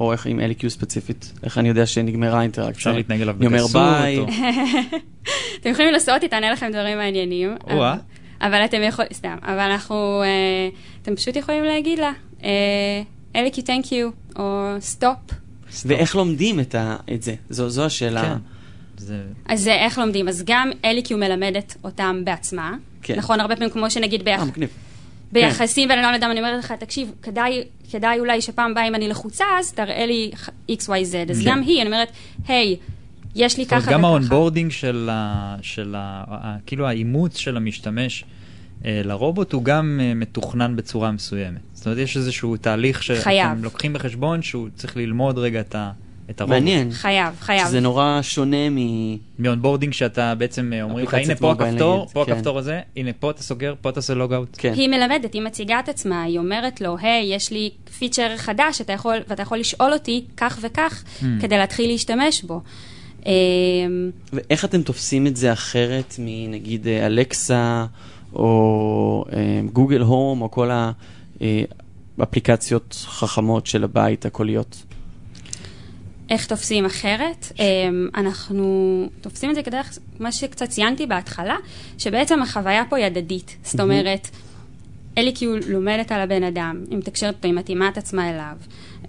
או 0.00 0.12
איך 0.12 0.26
עם 0.26 0.40
אליקיו 0.40 0.68
ספציפית? 0.68 1.32
איך 1.42 1.58
אני 1.58 1.68
יודע 1.68 1.86
שנגמרה 1.86 2.38
האינטראקציה? 2.38 2.76
אפשר 2.76 2.92
להתנהג 2.92 3.20
אליו 3.20 3.34
אני 3.38 3.46
אומר 3.46 3.58
בגסות, 3.58 3.82
ביי. 3.82 4.18
או- 4.18 4.26
אתם 5.60 5.70
יכולים 5.70 5.92
לעשות, 5.92 6.22
היא 6.22 6.30
תענה 6.30 6.50
לכם 6.52 6.68
דברים 6.72 6.96
מעניינים. 6.98 7.56
או-אה. 7.64 7.92
אבל- 7.92 7.98
אבל 8.40 8.64
אתם 8.64 8.78
יכולים, 8.88 9.10
סתם, 9.12 9.36
אבל 9.42 9.58
אנחנו, 9.58 10.22
אה, 10.24 10.68
אתם 11.02 11.16
פשוט 11.16 11.36
יכולים 11.36 11.64
להגיד 11.64 11.98
לה, 11.98 12.12
אה, 12.44 12.48
אליקיו 13.36 13.62
thank 13.62 13.92
you, 13.92 14.08
או 14.38 14.74
stop. 14.80 15.16
ואיך 15.86 16.16
לומדים 16.16 16.60
את 16.60 16.74
ה- 16.74 16.96
את 17.14 17.22
זה? 17.22 17.34
זו 17.50 17.68
זו 17.68 17.84
השאלה. 17.84 18.22
כן. 18.22 18.36
זה... 18.98 19.22
אז 19.48 19.60
זה 19.60 19.72
איך 19.74 19.98
לומדים? 19.98 20.28
אז 20.28 20.42
גם 20.46 20.70
אליקיו 20.84 21.18
מלמדת 21.18 21.76
אותם 21.84 22.20
בעצמה. 22.24 22.74
כן. 23.02 23.14
נכון, 23.16 23.40
הרבה 23.40 23.56
פעמים 23.56 23.70
כמו 23.70 23.90
שנגיד 23.90 24.24
ביח... 24.24 24.40
אה, 24.40 24.44
מגניב. 24.44 24.68
ביחסים 25.32 25.88
בין 25.88 25.98
אדם 25.98 26.12
לאדם, 26.12 26.30
אני 26.30 26.38
אומרת 26.40 26.64
לך, 26.64 26.72
תקשיב, 26.72 27.12
כדאי, 27.22 27.62
כדאי 27.90 28.20
אולי 28.20 28.40
שפעם 28.40 28.70
הבאה 28.70 28.88
אם 28.88 28.94
אני 28.94 29.08
לחוצה, 29.08 29.44
אז 29.58 29.72
תראה 29.72 30.06
לי 30.06 30.30
XYZ. 30.70 30.90
אז 31.30 31.40
כן. 31.40 31.44
גם 31.44 31.62
היא, 31.62 31.80
אני 31.82 31.86
אומרת, 31.86 32.08
היי, 32.48 32.76
יש 33.34 33.58
לי 33.58 33.66
ככה 33.66 33.76
גם 33.92 33.98
וככה. 34.00 34.06
ה 34.08 34.14
onboarding 34.14 34.70
של, 34.70 35.08
ה, 35.12 35.56
של 35.62 35.94
ה, 35.98 36.24
ה, 36.30 36.56
כאילו 36.66 36.88
האימוץ 36.88 37.36
של 37.36 37.56
המשתמש 37.56 38.22
אה, 38.22 38.28
לרובוט 38.84 39.52
הוא 39.52 39.64
גם 39.64 40.00
אה, 40.02 40.14
מתוכנן 40.14 40.76
בצורה 40.76 41.10
מסוימת. 41.10 41.60
זאת 41.72 41.86
אומרת, 41.86 41.98
יש 41.98 42.16
איזשהו 42.16 42.56
תהליך 42.56 43.02
שאתם 43.02 43.20
חייב. 43.20 43.64
לוקחים 43.64 43.92
בחשבון 43.92 44.42
שהוא 44.42 44.68
צריך 44.74 44.96
ללמוד 44.96 45.38
רגע 45.38 45.60
את, 45.60 45.74
ה, 45.74 45.90
את 46.30 46.40
הרובוט. 46.40 46.58
מעניין. 46.58 46.90
חייב, 46.92 47.34
חייב. 47.40 47.66
שזה 47.66 47.80
נורא 47.80 48.18
שונה 48.22 48.70
מ... 48.70 48.76
מ 49.38 49.43
onboarding 49.43 49.92
שאתה 49.92 50.34
בעצם 50.34 50.72
אה, 50.72 50.82
אומרים 50.82 51.06
לך, 51.06 51.14
הנה 51.14 51.34
פה 51.34 51.52
הכפתור, 51.52 52.06
פה 52.12 52.24
כן. 52.26 52.32
הכפתור 52.32 52.58
הזה, 52.58 52.80
הנה 52.96 53.10
פה 53.20 53.30
אתה 53.30 53.42
סוגר, 53.42 53.74
פה 53.80 53.90
אתה 53.90 53.98
עושה 53.98 54.14
logout. 54.14 54.56
כן. 54.58 54.72
היא 54.76 54.88
מלמדת, 54.88 55.34
היא 55.34 55.42
מציגה 55.42 55.80
את 55.80 55.88
עצמה, 55.88 56.22
היא 56.22 56.38
אומרת 56.38 56.80
לו, 56.80 56.96
היי, 57.00 57.34
יש 57.34 57.50
לי 57.50 57.70
פיצ'ר 57.98 58.36
חדש, 58.36 58.80
אתה 58.80 58.92
יכול, 58.92 59.16
ואתה 59.28 59.42
יכול 59.42 59.58
לשאול 59.58 59.92
אותי 59.92 60.24
כך 60.36 60.58
וכך, 60.62 61.04
אהמ. 61.20 61.24
כדי 61.40 61.58
להתחיל 61.58 61.90
להשתמש 61.90 62.42
בו. 62.42 62.60
ואיך 64.32 64.64
אתם 64.64 64.82
תופסים 64.82 65.26
את 65.26 65.36
זה 65.36 65.52
אחרת 65.52 66.14
מנגיד 66.18 66.88
אה, 66.88 67.06
אלקסה, 67.06 67.86
או 68.36 69.24
אה, 69.32 69.60
גוגל 69.72 70.00
הום, 70.00 70.42
או 70.42 70.50
כל 70.50 70.70
האפליקציות 72.18 73.04
חכמות 73.08 73.66
של 73.66 73.84
הבית 73.84 74.26
הקוליות? 74.26 74.82
איך 76.30 76.46
תופסים 76.46 76.84
אחרת? 76.84 77.52
אמ, 77.58 78.08
אנחנו 78.14 78.64
תופסים 79.20 79.50
את 79.50 79.54
זה 79.54 79.62
כדרך, 79.62 79.98
מה 80.20 80.32
שקצת 80.32 80.68
ציינתי 80.68 81.06
בהתחלה, 81.06 81.56
שבעצם 81.98 82.42
החוויה 82.42 82.82
פה 82.88 82.96
היא 82.96 83.04
הדדית. 83.04 83.56
זאת 83.62 83.80
אומרת, 83.80 84.28
אליקיו 85.18 85.50
לומדת 85.68 86.12
על 86.12 86.20
הבן 86.20 86.42
אדם, 86.42 86.84
היא 86.90 86.98
מתקשרת 86.98 87.34
אותו, 87.34 87.48
היא 87.48 87.54
מתאימה 87.54 87.88
את 87.88 87.98
עצמה 87.98 88.30
אליו. 88.30 88.56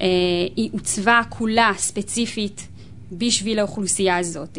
אה, 0.01 0.07
היא 0.55 0.69
עוצבה 0.73 1.21
כולה 1.29 1.71
ספציפית 1.77 2.67
בשביל 3.11 3.59
האוכלוסייה 3.59 4.17
הזאת, 4.17 4.57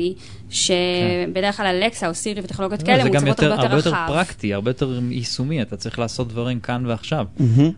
שבדרך 0.50 1.56
כלל 1.56 1.66
אלקסה 1.66 2.08
או 2.08 2.14
סירי 2.14 2.40
וטכנולוגיות 2.44 2.82
לא, 2.82 2.86
כאלה 2.86 3.02
זה 3.02 3.08
גם 3.08 3.24
מוצבות 3.24 3.42
יותר, 3.42 3.52
הרבה 3.52 3.54
יותר 3.54 3.66
הרבה 3.66 3.76
יותר 3.76 3.90
רחב. 3.90 4.06
פרקטי, 4.08 4.54
הרבה 4.54 4.70
יותר 4.70 5.00
יישומי, 5.10 5.62
אתה 5.62 5.76
צריך 5.76 5.98
לעשות 5.98 6.28
דברים 6.28 6.60
כאן 6.60 6.86
ועכשיו. 6.86 7.26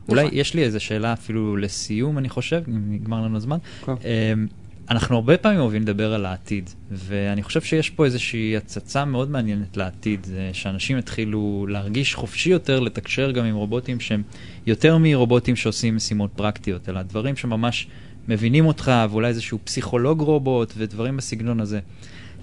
אולי 0.09 0.25
נכון. 0.25 0.39
יש 0.39 0.55
לי 0.55 0.63
איזו 0.63 0.81
שאלה 0.81 1.13
אפילו 1.13 1.57
לסיום, 1.57 2.19
אני 2.19 2.29
חושב, 2.29 2.63
אם 2.69 2.93
נגמר 2.93 3.21
לנו 3.21 3.37
הזמן. 3.37 3.59
כן. 3.87 3.93
אמ, 3.93 4.47
אנחנו 4.91 5.17
הרבה 5.17 5.37
פעמים 5.37 5.61
אוהבים 5.61 5.83
לדבר 5.83 6.15
על 6.15 6.27
העתיד, 6.27 6.71
ואני 6.91 7.43
חושב 7.43 7.61
שיש 7.61 7.91
פה 7.91 8.05
איזושהי 8.05 8.57
הצצה 8.57 9.05
מאוד 9.05 9.31
מעניינת 9.31 9.77
לעתיד, 9.77 10.25
זה 10.25 10.51
שאנשים 10.53 10.99
יתחילו 10.99 11.67
להרגיש 11.69 12.15
חופשי 12.15 12.51
יותר 12.51 12.81
לתקשר 12.81 13.31
גם 13.31 13.45
עם 13.45 13.55
רובוטים 13.55 14.01
שהם 14.01 14.23
יותר 14.67 14.99
מרובוטים 14.99 15.57
שעושים 15.57 15.97
משימות 15.97 16.31
פרקטיות, 16.37 16.89
אלא 16.89 17.03
דברים 17.03 17.37
שממש 17.37 17.87
מבינים 18.29 18.67
אותך, 18.67 18.93
ואולי 19.11 19.29
איזשהו 19.29 19.59
פסיכולוג 19.65 20.21
רובוט 20.21 20.73
ודברים 20.77 21.17
בסגנון 21.17 21.61
הזה. 21.61 21.81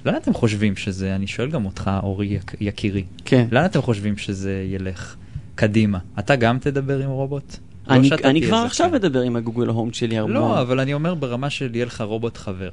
לאן 0.05 0.15
אתם 0.15 0.33
חושבים 0.33 0.75
שזה, 0.75 1.15
אני 1.15 1.27
שואל 1.27 1.49
גם 1.49 1.65
אותך, 1.65 1.91
אורי 2.03 2.27
יק- 2.27 2.55
יקירי, 2.61 3.03
כן. 3.25 3.47
לאן 3.51 3.65
אתם 3.65 3.81
חושבים 3.81 4.17
שזה 4.17 4.65
ילך 4.69 5.15
קדימה? 5.55 5.97
אתה 6.19 6.35
גם 6.35 6.59
תדבר 6.59 6.99
עם 7.03 7.09
רובוט? 7.09 7.55
לא 7.87 7.93
אני, 7.95 8.07
שאתה 8.07 8.29
אני 8.29 8.41
כבר 8.41 8.55
עכשיו. 8.57 8.89
מדבר 8.93 9.21
עם 9.21 9.35
הגוגל 9.35 9.67
הום 9.67 9.93
שלי 9.93 10.17
הרבה. 10.17 10.33
לא, 10.33 10.61
אבל 10.61 10.79
אני 10.79 10.93
אומר 10.93 11.15
ברמה 11.15 11.49
של 11.49 11.75
יהיה 11.75 11.85
לך 11.85 12.01
רובוט 12.01 12.37
חבר. 12.37 12.69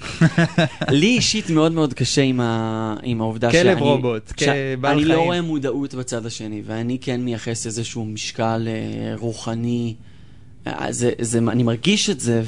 לי 0.90 1.06
אישית 1.06 1.50
מאוד 1.50 1.72
מאוד 1.72 1.94
קשה 1.94 2.22
עם, 2.22 2.40
ה... 2.40 2.94
עם 3.02 3.20
העובדה 3.20 3.52
שאני... 3.52 3.62
כלב 3.64 3.78
רובוט, 3.78 4.32
כבעל 4.36 4.92
אני 4.96 5.04
לא 5.04 5.14
חיים. 5.14 5.24
רואה 5.26 5.42
מודעות 5.42 5.94
בצד 5.94 6.26
השני, 6.26 6.62
ואני 6.66 6.98
כן 7.00 7.20
מייחס 7.20 7.66
איזשהו 7.66 8.04
משקל 8.04 8.68
אה, 8.68 9.14
רוחני. 9.16 9.94
אה, 10.66 10.86
זה, 10.92 11.10
זה, 11.20 11.38
אני 11.38 11.62
מרגיש 11.62 12.10
את 12.10 12.20
זה, 12.20 12.42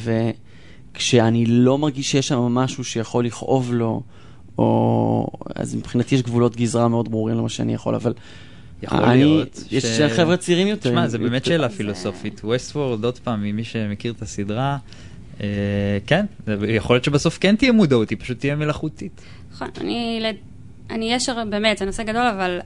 וכשאני 0.95 1.47
לא 1.47 1.79
מרגיש 1.79 2.11
שיש 2.11 2.29
שם 2.29 2.39
משהו 2.39 2.85
שיכול 2.85 3.25
לכאוב 3.27 3.73
לו, 3.75 4.03
או... 4.59 5.27
אז 5.55 5.75
מבחינתי 5.75 6.15
יש 6.15 6.23
גבולות 6.23 6.57
גזרה 6.57 6.89
מאוד 6.89 7.11
ברורים 7.11 7.37
למה 7.39 7.49
שאני 7.49 7.75
יכול, 7.75 7.95
אבל... 7.95 8.13
יכול 8.83 8.99
אני- 8.99 9.25
להיות. 9.25 9.65
יש 9.71 9.85
ש- 9.87 10.01
חבר'ה 10.01 10.37
צעירים 10.37 10.67
יותר. 10.69 10.91
תשמע, 10.91 11.09
זה 11.09 11.19
באמת 11.19 11.45
שאלה 11.45 11.69
פילוסופית. 11.69 12.41
ווסטוורד, 12.45 13.05
עוד 13.05 13.19
פעם, 13.19 13.43
ממי 13.43 13.65
שמכיר 13.65 14.13
את 14.13 14.23
הסדרה, 14.23 14.79
אה, 15.41 15.47
כן, 16.07 16.27
יכול 16.69 16.97
להיות 16.97 17.05
שבסוף 17.05 17.39
כן 17.39 17.57
תהיה 17.57 17.73
מודעות, 17.73 18.11
היא 18.11 18.19
פשוט 18.21 18.39
תהיה 18.41 18.57
מלאכותית. 18.57 19.21
נכון, 19.53 19.69
אני, 19.81 20.19
לד- 20.23 20.37
אני 20.91 21.13
יש 21.13 21.29
הרי- 21.29 21.51
באמת, 21.51 21.79
זה 21.79 21.85
נושא 21.85 22.03
גדול, 22.03 22.27
אבל 22.27 22.59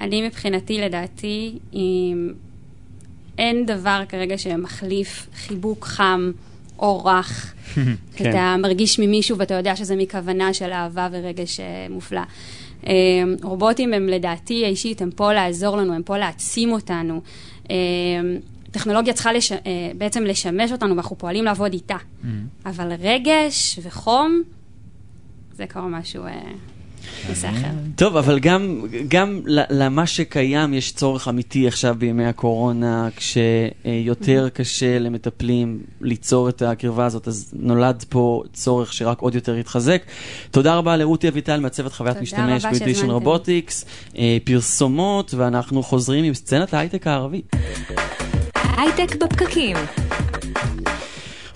אני 0.00 0.26
מבחינתי, 0.26 0.80
לדעתי, 0.80 1.58
אם 1.72 2.28
אין 3.38 3.66
דבר 3.66 4.02
כרגע 4.08 4.38
שמחליף 4.38 5.26
חיבוק 5.34 5.84
חם 5.84 6.32
או 6.78 7.04
רך. 7.04 7.54
כן. 8.16 8.30
אתה 8.30 8.56
מרגיש 8.58 8.98
ממישהו 8.98 9.38
ואתה 9.38 9.54
יודע 9.54 9.76
שזה 9.76 9.96
מכוונה 9.96 10.54
של 10.54 10.72
אהבה 10.72 11.08
ורגש 11.12 11.60
אה, 11.60 11.86
מופלא. 11.90 12.20
אה, 12.86 12.92
רובוטים 13.42 13.94
הם 13.94 14.06
לדעתי 14.06 14.64
האישית, 14.64 15.02
הם 15.02 15.10
פה 15.10 15.32
לעזור 15.32 15.76
לנו, 15.76 15.94
הם 15.94 16.02
פה 16.02 16.18
להעצים 16.18 16.72
אותנו. 16.72 17.20
אה, 17.70 17.76
טכנולוגיה 18.70 19.12
צריכה 19.12 19.32
לש... 19.32 19.52
אה, 19.52 19.58
בעצם 19.98 20.24
לשמש 20.24 20.72
אותנו 20.72 20.96
ואנחנו 20.96 21.18
פועלים 21.18 21.44
לעבוד 21.44 21.72
איתה. 21.72 21.96
אבל 22.66 22.92
רגש 22.92 23.78
וחום, 23.82 24.42
זה 25.52 25.66
כבר 25.66 25.86
משהו, 25.86 26.24
אה. 26.24 26.40
טוב, 27.96 28.16
אבל 28.16 28.38
גם, 28.38 28.80
גם 29.08 29.40
למה 29.46 30.06
שקיים 30.06 30.74
יש 30.74 30.92
צורך 30.92 31.28
אמיתי 31.28 31.68
עכשיו 31.68 31.94
בימי 31.98 32.26
הקורונה, 32.26 33.08
כשיותר 33.16 34.48
קשה 34.48 34.98
למטפלים 34.98 35.80
ליצור 36.00 36.48
את 36.48 36.62
הקרבה 36.62 37.06
הזאת, 37.06 37.28
אז 37.28 37.54
נולד 37.58 38.04
פה 38.08 38.42
צורך 38.52 38.92
שרק 38.92 39.20
עוד 39.20 39.34
יותר 39.34 39.58
יתחזק. 39.58 40.02
תודה 40.50 40.74
רבה 40.74 40.96
לרותי 40.96 41.28
אביטל, 41.28 41.60
מעצבת 41.60 41.92
חוויית 41.92 42.16
משתמש 42.20 42.62
שהזמנתם. 42.62 43.10
רובוטיקס, 43.10 43.84
אה, 44.18 44.36
פרסומות, 44.44 45.34
ואנחנו 45.34 45.82
חוזרים 45.82 46.24
עם 46.24 46.34
סצנת 46.34 46.74
ההייטק 46.74 47.06
הערבי. 47.06 47.42
הייטק 48.76 49.16
בפקקים. 49.16 49.76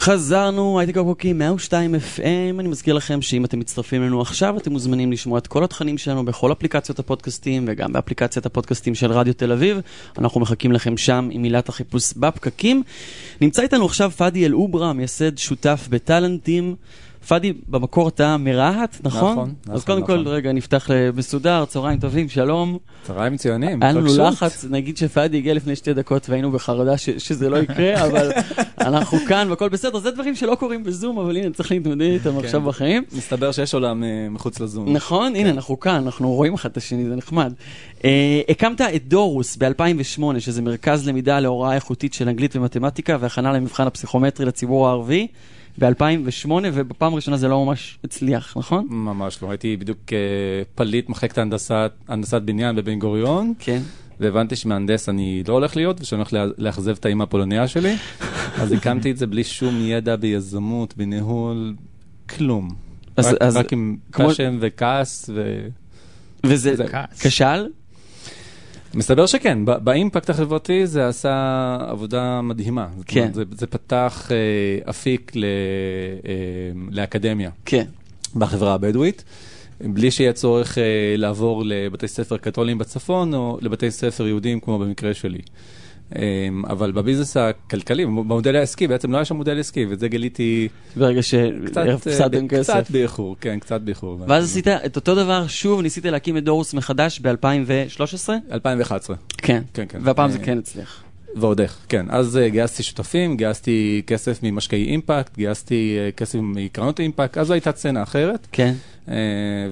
חזרנו, 0.07 0.79
הייטק 0.79 0.97
הקוקים 0.97 1.39
102 1.39 1.95
FM, 1.95 2.61
אני 2.61 2.69
מזכיר 2.69 2.95
לכם 2.95 3.23
שאם 3.23 3.45
אתם 3.45 3.59
מצטרפים 3.59 4.03
אלינו 4.03 4.21
עכשיו, 4.21 4.57
אתם 4.59 4.73
מוזמנים 4.73 5.13
לשמוע 5.13 5.39
את 5.39 5.47
כל 5.47 5.65
התכנים 5.65 5.99
שלנו 5.99 6.25
בכל 6.25 6.53
אפליקציות 6.53 6.99
הפודקאסטים 6.99 7.65
וגם 7.69 7.93
באפליקציית 7.93 8.47
הפודקאסטים 8.47 8.95
של 8.95 9.13
רדיו 9.13 9.35
תל 9.35 9.53
אביב. 9.53 9.81
אנחנו 10.19 10.41
מחכים 10.41 10.73
לכם 10.73 10.97
שם 10.97 11.29
עם 11.33 11.43
מילת 11.43 11.69
החיפוש 11.69 12.13
בפקקים. 12.17 12.83
נמצא 13.41 13.63
איתנו 13.63 13.85
עכשיו 13.85 14.11
פאדי 14.11 14.47
אל-אוברה, 14.47 14.93
מייסד 14.93 15.39
שותף 15.39 15.87
בטאלנטים. 15.91 16.77
פאדי, 17.29 17.53
במקור 17.69 18.09
אתה 18.09 18.37
מרהט, 18.37 18.97
נכון? 19.03 19.33
נכון, 19.33 19.55
אז 19.63 19.69
נכון, 19.69 19.81
קודם 19.87 20.07
כל, 20.07 20.21
נכון. 20.21 20.33
רגע, 20.33 20.53
נפתח 20.53 20.89
מסודר, 21.15 21.65
צהריים 21.65 21.99
טובים, 21.99 22.29
שלום. 22.29 22.79
צהריים 23.03 23.33
מצוינים. 23.33 23.83
היה 23.83 23.93
לנו 23.93 24.01
התרגשות. 24.01 24.33
לחץ, 24.33 24.65
נגיד 24.71 24.97
שפאדי 24.97 25.37
הגיע 25.37 25.55
לפני 25.55 25.77
שתי 25.77 25.95
דקות 25.95 26.31
והיינו 26.31 26.53
בחרדה 26.53 26.97
ש- 26.99 27.11
שזה 27.11 27.49
לא 27.51 27.57
יקרה, 27.57 27.95
אבל 28.07 28.31
אנחנו 28.81 29.19
כאן 29.29 29.47
והכל 29.51 29.69
בסדר. 29.69 29.99
זה 29.99 30.11
דברים 30.11 30.35
שלא 30.35 30.55
קורים 30.55 30.85
בזום, 30.85 31.19
אבל 31.19 31.37
הנה, 31.37 31.51
צריך 31.51 31.71
להתמודד 31.71 32.01
איתם 32.03 32.39
עכשיו 32.39 32.61
בחיים. 32.61 33.03
מסתבר 33.13 33.53
שיש 33.53 33.75
עולם 33.75 34.05
אה, 34.05 34.27
מחוץ 34.31 34.61
לזום. 34.61 34.93
נכון, 34.93 35.37
הנה, 35.37 35.51
אנחנו 35.51 35.81
כאן, 35.81 35.95
אנחנו 35.95 36.33
רואים 36.33 36.55
אחד 36.55 36.71
את 36.71 36.77
השני, 36.77 37.05
זה 37.09 37.17
נחמד. 37.17 37.53
אה, 38.05 38.41
הקמת 38.49 38.81
את 38.81 39.09
דורוס 39.09 39.57
ב-2008, 39.57 40.23
שזה 40.39 40.63
מרכז 40.63 41.09
למידה 41.09 41.41
להוראה 41.41 41.75
איכותית 41.75 42.15
של 42.15 42.29
אנגלית 42.29 42.57
ומתמטיקה 42.57 43.17
והכנה 43.21 43.53
למבחן 43.53 43.87
הפסיכומטרי 43.87 44.47
לציבור 44.47 44.89
הערבי 44.89 45.27
ב-2008, 45.79 46.51
ובפעם 46.73 47.13
הראשונה 47.13 47.37
זה 47.37 47.49
לא 47.49 47.65
ממש 47.65 47.99
הצליח, 48.05 48.57
נכון? 48.57 48.87
ממש 48.91 49.43
לא. 49.43 49.51
הייתי 49.51 49.77
בדיוק 49.77 49.99
אה, 50.13 50.19
פליט 50.75 51.09
מחלקת 51.09 51.39
הנדסת, 51.39 51.93
הנדסת 52.09 52.43
בניין 52.43 52.77
בבן 52.77 52.99
גוריון, 52.99 53.53
כן. 53.59 53.81
והבנתי 54.21 54.57
שמהנדס 54.57 55.09
אני 55.09 55.43
לא 55.49 55.53
הולך 55.53 55.77
להיות, 55.77 56.01
ושאני 56.01 56.23
הולך 56.31 56.53
לאכזב 56.59 56.97
את 57.01 57.05
האימא 57.05 57.23
הפולניה 57.23 57.69
שלי. 57.69 57.97
אז 58.61 58.73
הקמתי 58.73 59.11
את 59.11 59.17
זה 59.17 59.27
בלי 59.27 59.45
שום 59.45 59.75
ידע 59.81 60.17
ביזמות, 60.17 60.97
בניהול, 60.97 61.75
כלום. 62.29 62.69
אז- 63.17 63.27
רק, 63.27 63.35
אז 63.41 63.57
רק 63.57 63.73
עם 63.73 63.97
כמו- 64.13 64.29
וכעס, 64.61 65.31
ו... 65.35 65.67
וזה. 66.47 66.75
כשל? 67.21 67.67
מסתבר 68.97 69.27
שכן, 69.27 69.65
ב- 69.65 69.71
באימפקט 69.85 70.31
החברתי 70.31 70.87
זה 70.87 71.09
עשה 71.09 71.77
עבודה 71.81 72.41
מדהימה. 72.41 72.87
כן. 73.07 73.21
אומרת, 73.21 73.35
זה, 73.35 73.45
זה 73.51 73.67
פתח 73.67 74.29
אה, 74.33 74.91
אפיק 74.91 75.33
ל, 75.35 75.45
אה, 75.45 76.31
לאקדמיה. 76.91 77.51
כן. 77.65 77.85
בחברה 78.37 78.75
הבדואית, 78.75 79.25
בלי 79.81 80.11
שיהיה 80.11 80.33
צורך 80.33 80.79
אה, 80.79 80.83
לעבור 81.17 81.63
לבתי 81.65 82.09
ספר 82.09 82.37
קתוליים 82.37 82.79
בצפון 82.79 83.35
או 83.35 83.59
לבתי 83.63 83.91
ספר 83.91 84.27
יהודיים 84.27 84.61
כמו 84.61 84.79
במקרה 84.79 85.15
שלי. 85.15 85.41
אה, 86.17 86.49
אבל 86.69 86.93
בביזנס 86.93 87.37
הכלכלי, 87.37 88.07
במודל 88.07 88.57
העסקי, 88.57 88.89
בעצם 88.89 89.13
לא 89.13 89.17
היה 89.17 89.25
שם 89.25 89.37
מודל 89.37 89.61
עסקי, 89.61 89.87
ואת 89.87 90.01
זה 90.01 90.09
גיליתי 90.09 90.69
ברגע 90.97 91.17
אה, 91.17 91.23
שהפסדתם 91.23 92.47
ב- 92.47 92.51
כסף. 92.51 92.73
קצת 92.73 92.91
באיחור, 92.91 93.37
כן, 93.41 93.59
קצת 93.59 93.81
באיחור. 93.81 94.19
ואז 94.29 94.45
עשית 94.45 94.69
את 94.69 94.97
אותו 94.97 95.15
דבר 95.15 95.47
שוב, 95.47 95.81
ניסית 95.81 96.05
להקים 96.05 96.37
את 96.37 96.45
דורוס 96.45 96.75
מחדש 96.75 97.21
ב-2013? 97.21 98.29
2011, 98.53 99.17
כן. 99.37 99.63
כן, 99.75 99.85
כן. 99.89 99.99
והפעם 100.03 100.31
זה 100.31 100.39
אה, 100.39 100.45
כן 100.45 100.59
הצליח. 100.59 101.03
ועוד 101.37 101.61
איך, 101.61 101.79
כן. 101.89 102.07
אז 102.09 102.37
uh, 102.37 102.53
גייסתי 102.53 102.83
שותפים, 102.83 103.37
גייסתי 103.37 104.03
כסף 104.07 104.39
ממשקיעי 104.43 104.85
אימפקט, 104.85 105.37
גייסתי 105.37 105.99
uh, 105.99 106.17
כסף 106.17 106.39
מקרנות 106.43 107.01
אימפקט, 107.01 107.39
אז 107.39 107.47
זו 107.47 107.53
הייתה 107.53 107.73
סצנה 107.73 108.03
אחרת. 108.03 108.47
כן. 108.53 108.75
אה, 109.07 109.11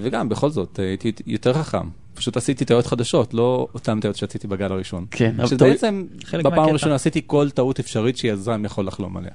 וגם, 0.03 0.29
בכל 0.29 0.51
זאת, 0.51 0.81
אה, 0.81 0.85
הייתי 0.85 1.13
יותר 1.27 1.53
חכם. 1.53 1.89
פשוט 2.15 2.37
עשיתי 2.37 2.65
טעויות 2.65 2.87
חדשות, 2.87 3.35
לא 3.35 3.69
אותן 3.75 4.01
טעויות 4.01 4.17
שעשיתי 4.17 4.47
בגל 4.47 4.73
הראשון. 4.73 5.07
כן, 5.11 5.35
אבל 5.39 5.47
שבעצם, 5.47 6.05
חלק 6.25 6.45
בפעם. 6.47 6.69
הראשונה 6.69 6.95
עשיתי 6.95 7.23
כל 7.27 7.51
טעות 7.51 7.79
אפשרית 7.79 8.17
שיזם 8.17 8.63
יכול 8.65 8.87
לחלום 8.87 9.17
עליה. 9.17 9.31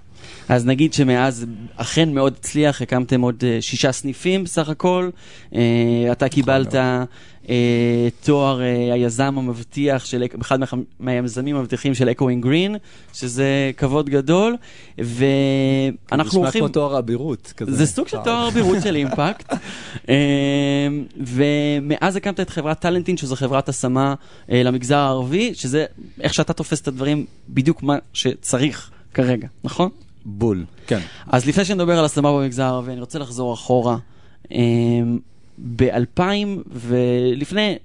אז 0.50 0.66
נגיד 0.66 0.94
שמאז 0.94 1.46
אכן 1.76 2.14
מאוד 2.14 2.34
הצליח, 2.40 2.82
הקמתם 2.82 3.22
עוד 3.22 3.44
אה, 3.44 3.58
שישה 3.62 3.92
סניפים 3.92 4.44
בסך 4.44 4.70
הכל. 4.70 5.10
אה, 5.56 5.62
אתה 6.12 6.30
קיבלת 6.30 6.76
אה, 6.76 7.04
תואר 8.24 8.60
היזם 8.94 9.38
המבטיח 9.38 10.06
של 10.06 10.24
אחד 10.42 10.60
מהיזמים 11.00 11.56
המבטיחים 11.56 11.94
של 11.94 12.10
אקואינג 12.10 12.44
גרין, 12.44 12.76
שזה 13.14 13.72
כבוד 13.78 14.10
גדול, 14.10 14.56
ואנחנו 14.98 16.28
נשמע 16.28 16.40
הולכים... 16.40 16.60
כמו 16.60 16.68
תואר 16.68 17.00
אבירות 17.00 17.54
כזה. 17.58 17.72
זה 17.72 17.86
סוג 17.86 18.08
של 18.08 18.18
תואר 18.24 18.48
אבירות 18.48 18.78
של 18.84 18.96
אימפקט. 19.02 19.54
ומאז 21.18 22.16
הקמת 22.16 22.40
את 22.40 22.50
חברת 22.50 22.80
טאלנטין, 22.80 23.18
שזו 23.18 23.36
חברת 23.36 23.70
השמה 23.70 24.14
למגזר 24.50 24.98
הערבי, 24.98 25.52
שזה 25.54 25.86
איך 26.22 26.34
שאתה 26.34 26.54
תופס 26.54 26.82
את 26.82 26.88
הדברים, 26.88 27.26
בדיוק 27.50 27.84
מה 27.84 27.98
שצריך 28.14 28.92
כרגע, 29.14 29.48
נכון? 29.64 29.90
בול, 30.26 30.66
כן. 30.88 31.00
אז 31.28 31.48
לפני 31.48 31.66
שנדבר 31.66 32.00
על 32.00 32.06
השמה 32.06 32.32
במגזר 32.32 32.64
הערבי, 32.64 32.92
אני 32.92 33.00
רוצה 33.00 33.20
לחזור 33.20 33.54
אחורה. 33.54 33.98
ב-2000 35.60 36.22
ולפני 36.72 37.78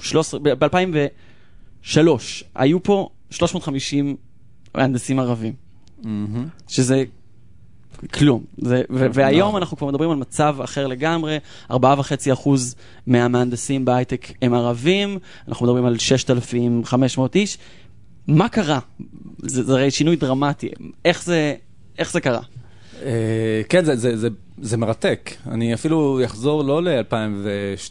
13, 0.00 0.40
ב-2003 0.42 1.98
היו 2.54 2.82
פה 2.82 3.08
350 3.30 4.16
מהנדסים 4.74 5.18
ערבים. 5.18 5.52
שזה 6.68 7.04
כלום. 8.14 8.44
זה, 8.58 8.82
ו- 8.90 9.06
והיום 9.12 9.48
נכון. 9.48 9.62
אנחנו 9.62 9.76
כבר 9.76 9.86
מדברים 9.86 10.10
על 10.10 10.16
מצב 10.16 10.56
אחר 10.64 10.86
לגמרי, 10.86 11.38
4.5% 11.70 11.76
מהמהנדסים 13.06 13.84
בהייטק 13.84 14.32
הם 14.42 14.54
ערבים, 14.54 15.18
אנחנו 15.48 15.66
מדברים 15.66 15.84
על 15.84 15.98
6,500 15.98 17.36
איש. 17.36 17.58
מה 18.28 18.48
קרה? 18.48 18.78
זה, 19.38 19.62
זה 19.62 19.72
הרי 19.72 19.90
שינוי 19.90 20.16
דרמטי. 20.16 20.68
איך 21.04 21.24
זה, 21.24 21.54
איך 21.98 22.12
זה 22.12 22.20
קרה? 22.20 22.40
אה, 23.02 23.62
כן, 23.68 23.84
זה, 23.84 23.96
זה, 23.96 24.16
זה, 24.16 24.28
זה 24.62 24.76
מרתק. 24.76 25.30
אני 25.50 25.74
אפילו 25.74 26.20
אחזור 26.24 26.64
לא 26.64 26.82
ל-2002-2003, 26.82 27.90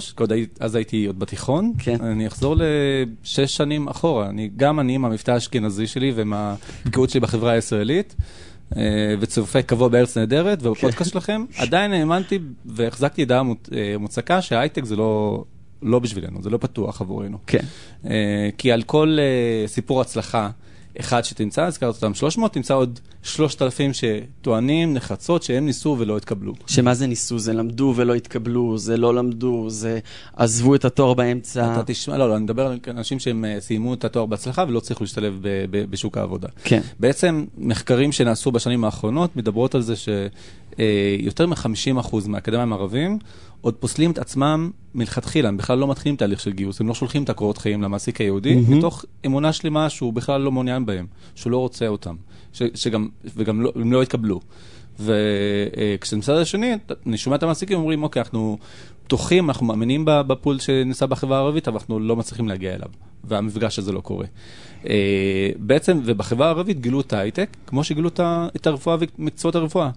כי 0.00 0.14
עוד 0.18 0.32
הי- 0.32 0.46
אז 0.60 0.74
הייתי 0.74 1.04
עוד 1.06 1.18
בתיכון. 1.18 1.72
כן. 1.78 1.96
אני 2.00 2.26
אחזור 2.26 2.56
לשש 2.58 3.56
שנים 3.56 3.88
אחורה. 3.88 4.28
אני, 4.28 4.50
גם 4.56 4.80
אני 4.80 4.94
עם 4.94 5.04
המבטא 5.04 5.30
האשכנזי 5.30 5.86
שלי 5.86 6.12
ועם 6.12 6.32
הבקיאות 6.32 7.10
שלי 7.10 7.20
בחברה 7.20 7.52
הישראלית, 7.52 8.14
אה, 8.76 8.82
וצופי 9.20 9.62
קבוע 9.62 9.88
בארץ 9.88 10.18
נהדרת, 10.18 10.58
ובפודקאסט 10.62 11.10
שלכם, 11.12 11.44
עדיין 11.58 11.92
האמנתי 11.92 12.38
והחזקתי 12.66 13.24
דעה 13.24 13.42
אה, 13.72 13.94
מוצקה 13.98 14.42
שההייטק 14.42 14.84
זה 14.84 14.96
לא... 14.96 15.44
לא 15.82 15.98
בשבילנו, 15.98 16.42
זה 16.42 16.50
לא 16.50 16.58
פתוח 16.58 17.00
עבורנו. 17.00 17.38
כן. 17.46 17.64
אה, 18.04 18.48
כי 18.58 18.72
על 18.72 18.82
כל 18.82 19.16
אה, 19.20 19.68
סיפור 19.68 20.00
הצלחה 20.00 20.50
אחד 21.00 21.24
שתמצא, 21.24 21.62
הזכרת 21.62 21.94
אותם 21.94 22.14
300, 22.14 22.52
תמצא 22.52 22.74
עוד 22.74 23.00
3,000 23.22 23.92
שטוענים 23.92 24.94
נחרצות 24.94 25.42
שהם 25.42 25.66
ניסו 25.66 25.96
ולא 25.98 26.16
התקבלו. 26.16 26.52
שמה 26.66 26.94
זה 26.94 27.06
ניסו? 27.06 27.38
זה 27.38 27.52
למדו 27.52 27.92
ולא 27.96 28.14
התקבלו, 28.14 28.78
זה 28.78 28.96
לא 28.96 29.14
למדו, 29.14 29.70
זה 29.70 29.98
עזבו 30.36 30.74
את 30.74 30.84
התואר 30.84 31.14
באמצע. 31.14 31.72
אתה 31.72 31.82
תשמע, 31.86 32.18
לא, 32.18 32.28
לא, 32.28 32.36
אני 32.36 32.44
מדבר 32.44 32.66
על 32.66 32.78
אנשים 32.88 33.18
שהם 33.18 33.44
אה, 33.44 33.60
סיימו 33.60 33.94
את 33.94 34.04
התואר 34.04 34.26
בהצלחה 34.26 34.64
ולא 34.68 34.78
הצליחו 34.78 35.04
להשתלב 35.04 35.38
ב- 35.42 35.64
ב- 35.70 35.90
בשוק 35.90 36.18
העבודה. 36.18 36.48
כן. 36.64 36.80
בעצם 37.00 37.44
מחקרים 37.58 38.12
שנעשו 38.12 38.52
בשנים 38.52 38.84
האחרונות 38.84 39.36
מדברות 39.36 39.74
על 39.74 39.82
זה 39.82 39.94
שיותר 39.96 41.46
מ-50% 41.46 42.16
מהאקדמאים 42.28 42.72
הערבים 42.72 43.18
עוד 43.60 43.74
פוסלים 43.74 44.10
את 44.10 44.18
עצמם 44.18 44.70
מלכתחילה, 44.94 45.48
הם 45.48 45.56
בכלל 45.56 45.78
לא 45.78 45.88
מתחילים 45.88 46.16
תהליך 46.16 46.40
של 46.40 46.52
גיוס, 46.52 46.80
הם 46.80 46.88
לא 46.88 46.94
שולחים 46.94 47.22
את 47.22 47.30
הקורות 47.30 47.58
חיים 47.58 47.82
למעסיק 47.82 48.20
היהודי, 48.20 48.54
מהמם. 48.54 48.78
מתוך 48.78 49.04
אמונה 49.26 49.52
שלמה 49.52 49.90
שהוא 49.90 50.12
בכלל 50.12 50.40
לא 50.40 50.52
מעוניין 50.52 50.86
בהם, 50.86 51.06
שהוא 51.34 51.50
לא 51.50 51.56
רוצה 51.56 51.88
אותם, 51.88 52.16
ש- 52.52 52.62
שגם, 52.74 53.08
וגם 53.36 53.60
לא, 53.62 53.72
הם 53.76 53.92
לא 53.92 54.02
יתקבלו. 54.02 54.40
וכשמצד 55.00 56.34
השני, 56.36 56.72
אני 57.06 57.18
שומע 57.18 57.36
את 57.36 57.42
המעסיקים 57.42 57.78
אומרים, 57.78 58.02
אוקיי, 58.02 58.22
אנחנו 58.22 58.58
פתוחים, 59.04 59.48
אנחנו 59.50 59.66
מאמינים 59.66 60.02
בפול 60.06 60.58
שנעשה 60.58 61.06
בחברה 61.06 61.38
הערבית, 61.38 61.68
אבל 61.68 61.76
אנחנו 61.76 62.00
לא 62.00 62.16
מצליחים 62.16 62.48
להגיע 62.48 62.74
אליו, 62.74 62.88
והמפגש 63.24 63.78
הזה 63.78 63.92
לא 63.92 64.00
קורה. 64.00 64.26
אה, 64.88 64.94
בעצם, 65.56 66.00
ובחברה 66.04 66.46
הערבית 66.46 66.80
גילו 66.80 67.00
את 67.00 67.12
ההייטק, 67.12 67.48
כמו 67.66 67.84
שגילו 67.84 68.08
את 68.56 68.66
הרפואה 68.66 68.96
ומקצועות 69.18 69.54
הרפואה. 69.54 69.90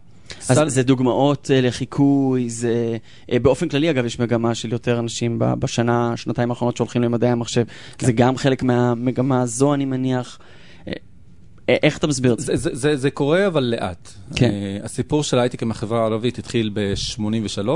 אז 0.50 0.58
סל- 0.58 0.70
זה 0.70 0.84
דוגמאות 0.84 1.52
אה, 1.54 1.62
לחיקוי, 1.62 2.50
זה... 2.50 2.98
אה, 3.32 3.40
באופן 3.40 3.70
כללי, 3.70 3.90
אגב, 3.90 4.06
יש 4.06 4.20
מגמה 4.20 4.56
של 4.56 4.72
יותר 4.72 5.00
אנשים 5.00 5.36
בשנה, 5.40 6.18
שנתיים 6.18 6.50
האחרונות 6.50 6.78
שהולכים 6.78 7.02
למדעי 7.02 7.30
המחשב. 7.30 7.64
כן. 7.98 8.06
זה 8.06 8.12
גם 8.12 8.38
חלק 8.38 8.64
מהמגמה 8.64 9.42
הזו, 9.42 9.74
אני 9.74 9.86
מניח. 9.86 10.40
אה, 11.70 11.76
איך 11.84 11.98
אתה 11.98 12.08
מסביר 12.08 12.34
את 12.34 12.40
זה? 12.40 12.46
זה, 12.46 12.56
זה, 12.56 12.70
זה, 12.76 12.96
זה 12.96 13.12
קורה, 13.12 13.48
אבל 13.48 13.64
לאט. 13.64 14.10
כן. 14.36 14.50
Uh, 14.82 14.86
הסיפור 14.86 15.24
של 15.24 15.38
ההייטק 15.38 15.64
עם 15.64 15.72
החברה 15.72 16.02
הערבית 16.02 16.40
התחיל 16.40 16.72
ב-83, 16.74 17.70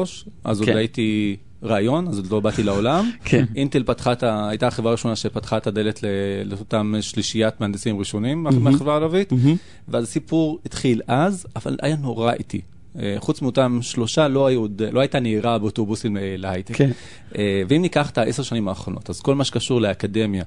אז 0.43 0.59
עוד 0.59 0.69
כן. 0.69 0.77
הייתי 0.77 1.35
רעיון, 1.63 2.07
אז 2.07 2.17
עוד 2.17 2.31
לא 2.31 2.39
באתי 2.39 2.63
לעולם. 2.63 3.11
כן. 3.25 3.45
אינטל 3.55 3.83
פתחה 3.83 4.11
את 4.11 4.23
ה... 4.23 4.49
הייתה 4.49 4.67
החברה 4.67 4.89
הראשונה 4.91 5.15
שפתחה 5.15 5.57
את 5.57 5.67
הדלת 5.67 6.03
ל- 6.03 6.07
לאותם 6.45 6.93
שלישיית 7.01 7.61
מהנדסים 7.61 7.99
ראשונים 7.99 8.43
מהמם. 8.43 8.63
מהחברה 8.63 8.93
הערבית, 8.93 9.31
מהמם. 9.31 9.55
ואז 9.87 10.03
הסיפור 10.03 10.59
התחיל 10.65 11.01
אז, 11.07 11.47
אבל 11.55 11.77
היה 11.81 11.95
נורא 11.95 12.33
איטי. 12.33 12.61
אה, 12.99 13.15
חוץ 13.19 13.41
מאותם 13.41 13.79
שלושה, 13.81 14.27
לא, 14.27 14.47
היו, 14.47 14.65
לא 14.91 14.99
הייתה 14.99 15.19
נהירה 15.19 15.59
באוטובוסים 15.59 16.17
אה, 16.17 16.35
להייטק. 16.37 16.75
כן. 16.75 16.89
אה, 17.37 17.61
ואם 17.69 17.81
ניקח 17.81 18.09
את 18.09 18.17
העשר 18.17 18.43
שנים 18.43 18.67
האחרונות, 18.67 19.09
אז 19.09 19.21
כל 19.21 19.35
מה 19.35 19.43
שקשור 19.43 19.81
לאקדמיה, 19.81 20.43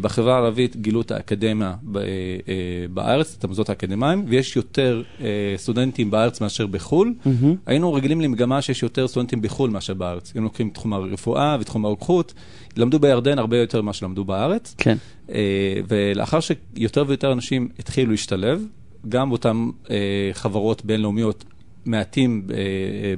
בחברה 0.00 0.34
הערבית 0.34 0.76
גילו 0.76 1.00
את 1.00 1.10
האקדמיה 1.10 1.74
בארץ, 2.90 3.36
את 3.38 3.44
המוסדות 3.44 3.68
האקדמיים, 3.68 4.24
ויש 4.28 4.56
יותר 4.56 5.02
סטודנטים 5.56 6.10
בארץ 6.10 6.40
מאשר 6.40 6.66
בחו"ל. 6.66 7.14
מהמם. 7.24 7.56
היינו 7.66 7.94
רגילים 7.94 8.20
למגמה 8.20 8.62
שיש 8.62 8.82
יותר 8.82 9.08
סטודנטים 9.08 9.42
בחו"ל 9.42 9.70
מאשר 9.70 9.94
בארץ. 9.94 10.32
אם 10.38 10.42
לוקחים 10.42 10.70
תחום 10.70 10.92
הרפואה 10.92 11.56
ותחום 11.60 11.84
הרוקחות, 11.84 12.34
למדו 12.76 12.98
בירדן 12.98 13.38
הרבה 13.38 13.58
יותר 13.58 13.82
ממה 13.82 13.92
שלמדו 13.92 14.24
בארץ. 14.24 14.74
כן. 14.78 14.96
ולאחר 15.88 16.38
שיותר 16.40 17.04
ויותר 17.06 17.32
אנשים 17.32 17.68
התחילו 17.78 18.10
להשתלב, 18.10 18.64
גם 19.08 19.28
באותן 19.28 19.68
אה, 19.90 20.30
חברות 20.32 20.84
בינלאומיות 20.84 21.44
מעטים 21.88 22.42
אה, 22.50 22.56
אה, 22.56 22.62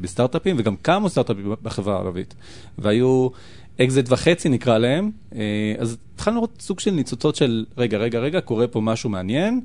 בסטארט-אפים, 0.01 0.57
וגם 0.59 0.77
קמו 0.83 1.09
סטארט-אפים 1.09 1.55
בחברה 1.63 1.95
הערבית. 1.95 2.35
והיו 2.79 3.29
אקזיט 3.81 4.07
וחצי 4.13 4.49
נקרא 4.49 4.79
להם, 4.79 5.11
אה, 5.35 5.41
אז 5.79 5.97
התחלנו 6.15 6.37
לראות 6.37 6.57
סוג 6.61 6.81
של 6.81 6.91
ניצוצות 6.91 7.37
של, 7.37 7.65
רגע, 7.79 7.99
רגע, 7.99 8.19
רגע, 8.19 8.41
קורה 8.41 8.67
פה 8.67 8.81
משהו 8.81 9.11
מעניין, 9.11 9.61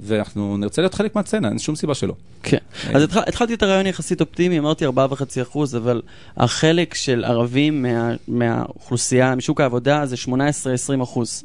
ואנחנו 0.00 0.56
נרצה 0.56 0.82
להיות 0.82 0.94
חלק 0.94 1.16
מהסצנה, 1.16 1.48
אין 1.48 1.58
שום 1.58 1.76
סיבה 1.76 1.94
שלא. 1.94 2.14
כן. 2.42 2.56
אז 2.94 3.02
התח- 3.02 3.28
התחלת 3.28 3.54
את 3.54 3.62
הרעיון 3.62 3.86
יחסית 3.86 4.20
אופטימי, 4.20 4.58
אמרתי 4.58 4.84
4.5 4.86 4.90
אחוז, 5.42 5.76
אבל 5.76 6.02
החלק 6.36 6.94
של 6.94 7.24
ערבים 7.24 7.82
מה- 7.82 8.14
מהאוכלוסייה, 8.28 9.34
משוק 9.34 9.60
העבודה, 9.60 10.06
זה 10.06 10.16
18-20 10.16 10.28
אחוז. 11.02 11.44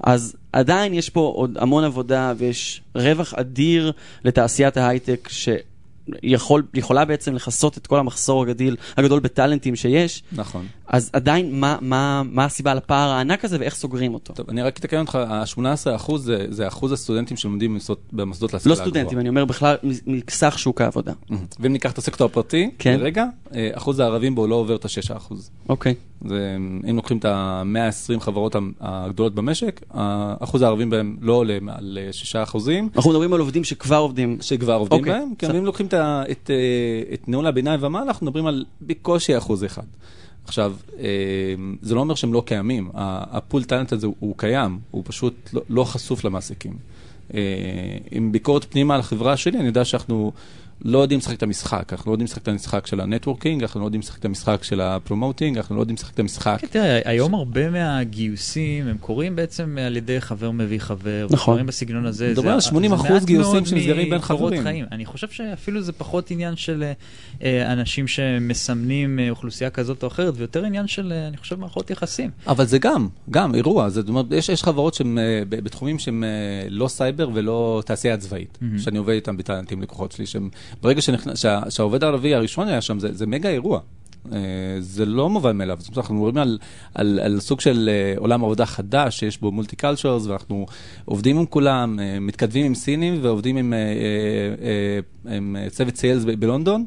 אז 0.00 0.36
עדיין 0.52 0.94
יש 0.94 1.10
פה 1.10 1.32
עוד 1.36 1.58
המון 1.58 1.84
עבודה 1.84 2.32
ויש 2.38 2.82
רווח 2.94 3.34
אדיר 3.34 3.92
לתעשיית 4.24 4.76
ההייטק 4.76 5.28
שיכולה 6.74 7.04
בעצם 7.04 7.34
לכסות 7.34 7.78
את 7.78 7.86
כל 7.86 7.98
המחסור 7.98 8.42
הגדיל, 8.42 8.76
הגדול 8.96 9.20
בטאלנטים 9.20 9.76
שיש. 9.76 10.22
נכון. 10.32 10.66
אז 10.86 11.10
עדיין, 11.12 11.60
מה, 11.60 11.76
מה, 11.80 12.22
מה 12.30 12.44
הסיבה 12.44 12.74
לפער 12.74 13.10
הענק 13.10 13.44
הזה 13.44 13.56
ואיך 13.60 13.74
סוגרים 13.74 14.14
אותו? 14.14 14.32
טוב, 14.34 14.50
אני 14.50 14.62
רק 14.62 14.78
אתקן 14.78 15.00
אותך, 15.00 15.14
ה-18 15.14 15.60
אחוז 15.96 16.24
זה, 16.24 16.46
זה 16.50 16.68
אחוז 16.68 16.92
הסטודנטים 16.92 17.36
שלומדים 17.36 17.78
במוסדות- 18.12 18.52
להשכלה 18.54 18.70
לא 18.70 18.74
גבוהה. 18.74 18.88
סטודנטים, 18.90 19.18
אני 19.18 19.28
אומר 19.28 19.44
בכלל 19.44 19.76
מסך 20.06 20.54
שוק 20.58 20.80
העבודה. 20.80 21.12
מהמם. 21.30 21.44
ואם 21.60 21.72
ניקח 21.72 21.92
את 21.92 21.98
הסקטור 21.98 22.26
הפרטי, 22.26 22.70
כן. 22.78 22.98
רגע, 23.02 23.24
אחוז 23.72 24.00
הערבים 24.00 24.34
בו 24.34 24.46
לא 24.46 24.54
עובר 24.54 24.76
את 24.76 24.84
ה-6 24.84 25.16
אחוז. 25.16 25.50
אוקיי. 25.68 25.94
זה, 26.24 26.56
אם 26.90 26.96
לוקחים 26.96 27.18
את 27.18 27.24
ה-120 27.24 28.20
חברות 28.20 28.56
הגדולות 28.80 29.34
במשק, 29.34 29.80
אחוז 30.40 30.62
הערבים 30.62 30.90
בהם 30.90 31.16
לא 31.20 31.32
עולה 31.32 31.58
מעל 31.60 31.98
6 32.12 32.36
אחוזים. 32.36 32.88
אנחנו 32.96 33.10
מדברים 33.10 33.32
על 33.32 33.40
עובדים 33.40 33.64
שכבר 33.64 33.96
עובדים. 33.96 34.36
שכבר 34.40 34.74
עובדים 34.74 34.98
אוקיי, 34.98 35.12
בהם, 35.12 35.28
כן. 35.38 35.50
ואם 35.54 35.64
לוקחים 35.64 35.86
את, 35.86 35.94
את, 35.94 36.50
אה, 36.50 37.14
את 37.14 37.28
ניהול 37.28 37.46
הביניים 37.46 37.80
ומעלה, 37.82 38.06
אנחנו 38.06 38.26
מדברים 38.26 38.46
על 38.46 38.64
בקושי 38.82 39.38
אחוז 39.38 39.64
אחד. 39.64 39.82
עכשיו, 40.44 40.74
אה, 40.98 41.04
זה 41.82 41.94
לא 41.94 42.00
אומר 42.00 42.14
שהם 42.14 42.32
לא 42.32 42.42
קיימים, 42.46 42.90
הפול 42.94 43.64
טאלנט 43.64 43.92
הזה 43.92 44.06
הוא- 44.06 44.34
קיים, 44.36 44.78
הוא 44.90 45.02
פשוט 45.06 45.50
לא, 45.52 45.62
לא 45.68 45.84
חשוף 45.84 46.24
למעסיקים. 46.24 46.72
אה, 47.34 47.40
עם 48.10 48.32
ביקורת 48.32 48.64
פנימה 48.64 48.94
על 48.94 49.00
החברה 49.00 49.36
שלי, 49.36 49.58
אני 49.58 49.66
יודע 49.66 49.84
שאנחנו 49.84 50.32
לא 50.84 50.98
יודעים 50.98 51.20
לשחק 51.20 51.36
את 51.36 51.42
המשחק, 51.42 51.92
אנחנו 51.92 52.10
לא 52.10 52.14
יודעים 52.14 52.24
לשחק 52.24 52.42
את 52.42 52.48
המשחק 52.48 52.86
של 52.86 53.00
ה 53.00 53.05
networking, 53.05 53.62
אנחנו 53.62 53.80
לא 53.80 53.84
יודעים 53.84 54.00
לשחק 54.00 54.18
את 54.18 54.24
המשחק 54.24 54.64
של 54.64 54.80
ה 54.80 54.87
promoting, 54.87 55.56
אנחנו 55.56 55.76
לא 55.76 55.80
יודעים 55.80 55.94
לשחק 55.96 56.14
את 56.14 56.18
המשחק. 56.20 56.56
כן, 56.60 56.66
תראה, 56.66 57.00
היום 57.04 57.34
הרבה 57.34 57.70
מהגיוסים 57.70 58.88
הם 58.88 58.96
קורים 59.00 59.36
בעצם 59.36 59.78
על 59.86 59.96
ידי 59.96 60.20
חבר 60.20 60.50
מביא 60.50 60.78
חבר, 60.78 61.26
נכון. 61.30 61.54
דברים 61.54 61.66
בסגנון 61.66 62.06
הזה. 62.06 62.34
זה- 62.34 62.52
על 62.52 62.60
80% 62.60 63.02
זה 63.08 63.14
מעט 63.14 63.24
גיוסים 63.24 63.66
שנסגרים 63.66 64.10
בין 64.10 64.18
חברים. 64.20 64.62
חיים. 64.62 64.84
אני 64.92 65.06
חושב 65.06 65.28
שאפילו 65.28 65.82
זה 65.82 65.92
פחות 65.92 66.30
עניין 66.30 66.56
של 66.56 66.84
אה, 67.42 67.72
אנשים 67.72 68.08
שמסמנים 68.08 69.18
אה, 69.18 69.30
אוכלוסייה 69.30 69.70
כזאת 69.70 70.02
או 70.02 70.08
אחרת, 70.08 70.34
ויותר 70.36 70.64
עניין 70.64 70.86
של, 70.86 71.12
אה, 71.12 71.28
אני 71.28 71.36
חושב, 71.36 71.58
מערכות 71.60 71.90
יחסים. 71.90 72.30
אבל 72.46 72.64
זה 72.66 72.78
גם, 72.78 73.08
גם 73.30 73.54
אירוע, 73.54 73.88
זאת 73.88 74.08
אומרת, 74.08 74.26
יש, 74.30 74.48
יש 74.48 74.62
חברות 74.64 74.94
שהן 74.94 75.18
בתחומים 75.48 75.98
שהן 75.98 76.24
אה, 76.24 76.28
לא 76.68 76.88
סייבר 76.88 77.28
ולא 77.34 77.82
תעשייה 77.86 78.16
צבאית. 78.16 78.58
שאני 78.78 78.98
עובד 78.98 79.12
איתם 79.12 79.36
ב 79.36 79.41
talentים 79.41 79.82
לקוחות 79.82 80.12
שלי, 80.12 80.26
שהם, 80.26 80.48
ברגע 80.82 81.02
שנכנס, 81.02 81.38
שה, 81.38 81.60
שהעובד 81.70 82.04
הערבי 82.04 82.34
הראשון 82.34 82.68
היה 82.68 82.80
שם, 82.80 82.98
זה, 82.98 83.12
זה 83.12 83.26
מגה 83.26 83.48
אירוע. 83.48 83.80
אה, 84.32 84.38
זה 84.80 85.06
לא 85.06 85.30
מובן 85.30 85.56
מאליו, 85.56 85.76
זאת 85.80 85.88
אומרת, 85.88 85.98
אנחנו 85.98 86.14
מדברים 86.14 86.36
על, 86.36 86.58
על, 86.94 87.20
על 87.22 87.40
סוג 87.40 87.60
של 87.60 87.90
אה, 87.92 88.14
עולם 88.18 88.44
עבודה 88.44 88.66
חדש, 88.66 89.18
שיש 89.18 89.40
בו 89.40 89.52
multi 89.52 89.76
cultures, 89.76 90.26
ואנחנו 90.26 90.66
עובדים 91.04 91.38
עם 91.38 91.46
כולם, 91.46 92.00
אה, 92.00 92.20
מתכתבים 92.20 92.66
עם 92.66 92.74
סינים 92.74 93.18
ועובדים 93.22 93.56
עם, 93.56 93.74
עם 95.30 95.56
אה, 95.56 95.70
צוות 95.70 95.96
sales 95.96 96.24
בלונדון, 96.24 96.86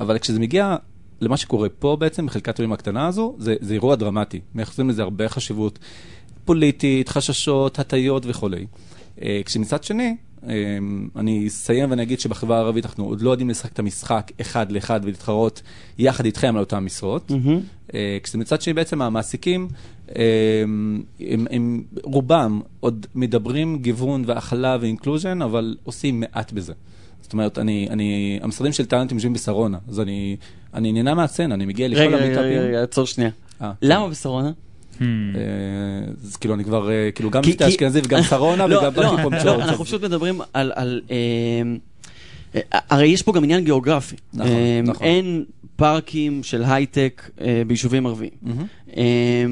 אבל 0.00 0.18
כשזה 0.18 0.40
מגיע 0.40 0.76
למה 1.20 1.36
שקורה 1.36 1.68
פה 1.68 1.96
בעצם, 2.00 2.26
בחלקת 2.26 2.60
אלוהים 2.60 2.72
הקטנה 2.72 3.06
הזו, 3.06 3.36
זה, 3.38 3.54
זה 3.60 3.74
אירוע 3.74 3.96
דרמטי. 3.96 4.40
מייחסים 4.54 4.88
לזה 4.88 5.02
הרבה 5.02 5.28
חשיבות 5.28 5.78
פוליטית, 6.44 7.08
חששות, 7.08 7.78
הטיות 7.78 8.22
וכולי. 8.26 8.66
כשמצד 9.44 9.84
שני, 9.84 10.16
אני 11.16 11.46
אסיים 11.46 11.90
ואני 11.90 12.02
אגיד 12.02 12.20
שבחברה 12.20 12.56
הערבית 12.56 12.86
אנחנו 12.86 13.04
עוד 13.04 13.20
לא 13.20 13.30
יודעים 13.30 13.50
לשחק 13.50 13.72
את 13.72 13.78
המשחק 13.78 14.32
אחד 14.40 14.72
לאחד 14.72 15.00
ולהתחרות 15.02 15.62
יחד 15.98 16.24
איתכם 16.24 16.54
על 16.56 16.60
אותן 16.60 16.78
משרות. 16.78 17.30
מהמם. 17.30 17.60
אה, 17.94 18.18
כשמצד 18.22 18.60
שני 18.60 18.72
בעצם 18.72 19.02
המעסיקים, 19.02 19.68
אה, 20.16 20.62
הם, 21.20 21.46
הם 21.50 21.82
רובם 22.02 22.60
עוד 22.80 23.06
מדברים 23.14 23.78
גיוון 23.78 24.22
והכלה 24.26 24.76
ואינקלוז'ן, 24.80 25.42
אבל 25.42 25.76
עושים 25.84 26.20
מעט 26.20 26.52
בזה. 26.52 26.72
זאת 27.22 27.32
אומרת, 27.32 27.58
אני, 27.58 27.88
אני, 27.90 28.38
המשרדים 28.42 28.72
של 28.72 28.86
טאלנטים 28.86 29.16
יושבים 29.16 29.32
בשרונה, 29.32 29.78
אז 29.88 30.00
אני, 30.00 30.36
אני 30.74 30.92
נהנה 30.92 31.14
מהסצנה, 31.14 31.54
אני 31.54 31.66
מגיע 31.66 31.88
לכל 31.88 32.00
רגע, 32.00 32.16
רגע. 32.16 32.40
רגע, 32.40 32.60
רגע, 32.60 32.82
עצור 32.82 33.06
שנייה. 33.06 33.30
אה, 33.62 33.72
למה 33.82 34.08
בשרונה? 34.08 34.50
Hmm. 35.00 35.02
אה, 35.36 35.40
אז 36.24 36.36
כאילו 36.36 36.54
אני 36.54 36.64
כבר, 36.64 36.90
אה, 36.90 37.10
כאילו 37.14 37.30
גם 37.30 37.42
כי- 37.42 37.56
אשכנזי 37.68 38.00
וגם 38.04 38.22
שרונה 38.30 38.66
לא, 38.66 38.78
וגם 38.78 38.94
באתי 38.94 39.22
פה 39.22 39.30
לא, 39.30 39.30
מצ'ורץ'. 39.30 39.60
אנחנו 39.68 39.84
פשוט 39.84 40.02
מדברים 40.04 40.40
על... 40.52 41.00
אה, 41.10 41.62
הרי 42.90 43.06
יש 43.08 43.22
פה 43.22 43.32
גם 43.32 43.44
עניין 43.44 43.64
גיאוגרפי. 43.64 44.16
נכון, 44.34 44.50
נכון. 44.84 45.06
אין 45.06 45.44
פארקים 45.76 46.42
של 46.42 46.62
הייטק 46.64 47.30
ביישובים 47.66 48.06
ערביים. 48.06 48.30
אה, 48.96 49.44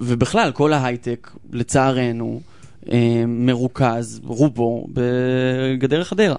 ובכלל, 0.00 0.52
כל 0.52 0.72
ההייטק, 0.72 1.30
לצערנו, 1.52 2.40
מרוכז, 3.28 4.20
רובו, 4.24 4.86
בגדר 4.92 6.04
חדרה. 6.04 6.36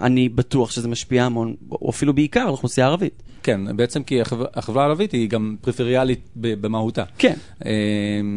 אני 0.00 0.28
בטוח 0.28 0.70
שזה 0.70 0.88
משפיע 0.88 1.24
המון, 1.24 1.54
או 1.72 1.90
אפילו 1.90 2.14
בעיקר 2.14 2.40
על 2.40 2.46
האוכלוסייה 2.46 2.86
הערבית. 2.86 3.22
כן, 3.42 3.76
בעצם 3.76 4.02
כי 4.02 4.20
החברה, 4.54 4.82
הערבית 4.82 5.12
היא 5.12 5.28
גם 5.28 5.56
פריפריאלית 5.60 6.20
במהותה. 6.36 7.04
כן. 7.18 7.34
אה, 7.66 7.70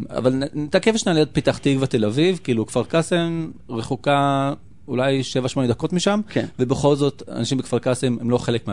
אבל 0.10 0.44
נתעכב 0.54 0.98
שנייה 0.98 1.20
ליד 1.20 1.28
פתח 1.34 1.58
תקווה, 1.58 1.88
תל 1.88 2.06
אביב, 2.06 2.40
כאילו 2.44 2.66
כפר 2.66 2.84
קאסם 2.84 3.52
רחוקה 3.70 4.54
אולי 4.88 5.22
7-8 5.56 5.68
דקות 5.68 5.94
משם, 5.94 6.22
כן. 6.30 6.46
ובכל 6.60 6.96
זאת 6.96 7.24
אנשים 7.32 7.58
בכפר 7.58 7.80
קאסם 7.80 8.18
הם 8.22 8.30
לא 8.30 8.38
חלק. 8.38 8.64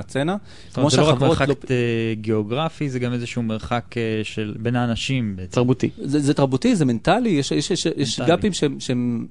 זאת 0.69 0.77
אומרת, 0.77 0.91
זה 0.91 0.97
לא 1.01 1.09
רק 1.09 1.21
מרחק 1.21 1.49
לא- 1.49 1.55
אה, 1.71 2.15
גיאוגרפי, 2.15 2.91
זה 2.91 2.99
גם 2.99 3.13
איזשהו 3.13 3.43
מרחק 3.43 3.85
אה, 3.97 4.21
של 4.23 4.55
בין 4.59 4.77
האנשים 4.77 5.37
בעצם. 5.37 5.53
תרבותי. 5.53 5.91
זה, 5.99 6.21
זה 6.21 6.35
תרבותי, 6.35 6.77
זה 6.77 6.85
מנטלי, 6.85 7.29
יש, 7.29 7.53
יש, 7.53 7.71
יש, 7.71 7.87
יש 7.97 8.21
מנטלי. 8.21 8.37
גאפים 8.37 8.53
שהם, 8.53 8.81
שהם, 8.81 9.27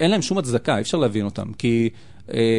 אין 0.00 0.10
להם 0.10 0.22
שום 0.22 0.38
הצדקה, 0.38 0.76
אי 0.76 0.82
אפשר 0.82 0.98
להבין 0.98 1.24
אותם. 1.24 1.52
כי 1.58 1.88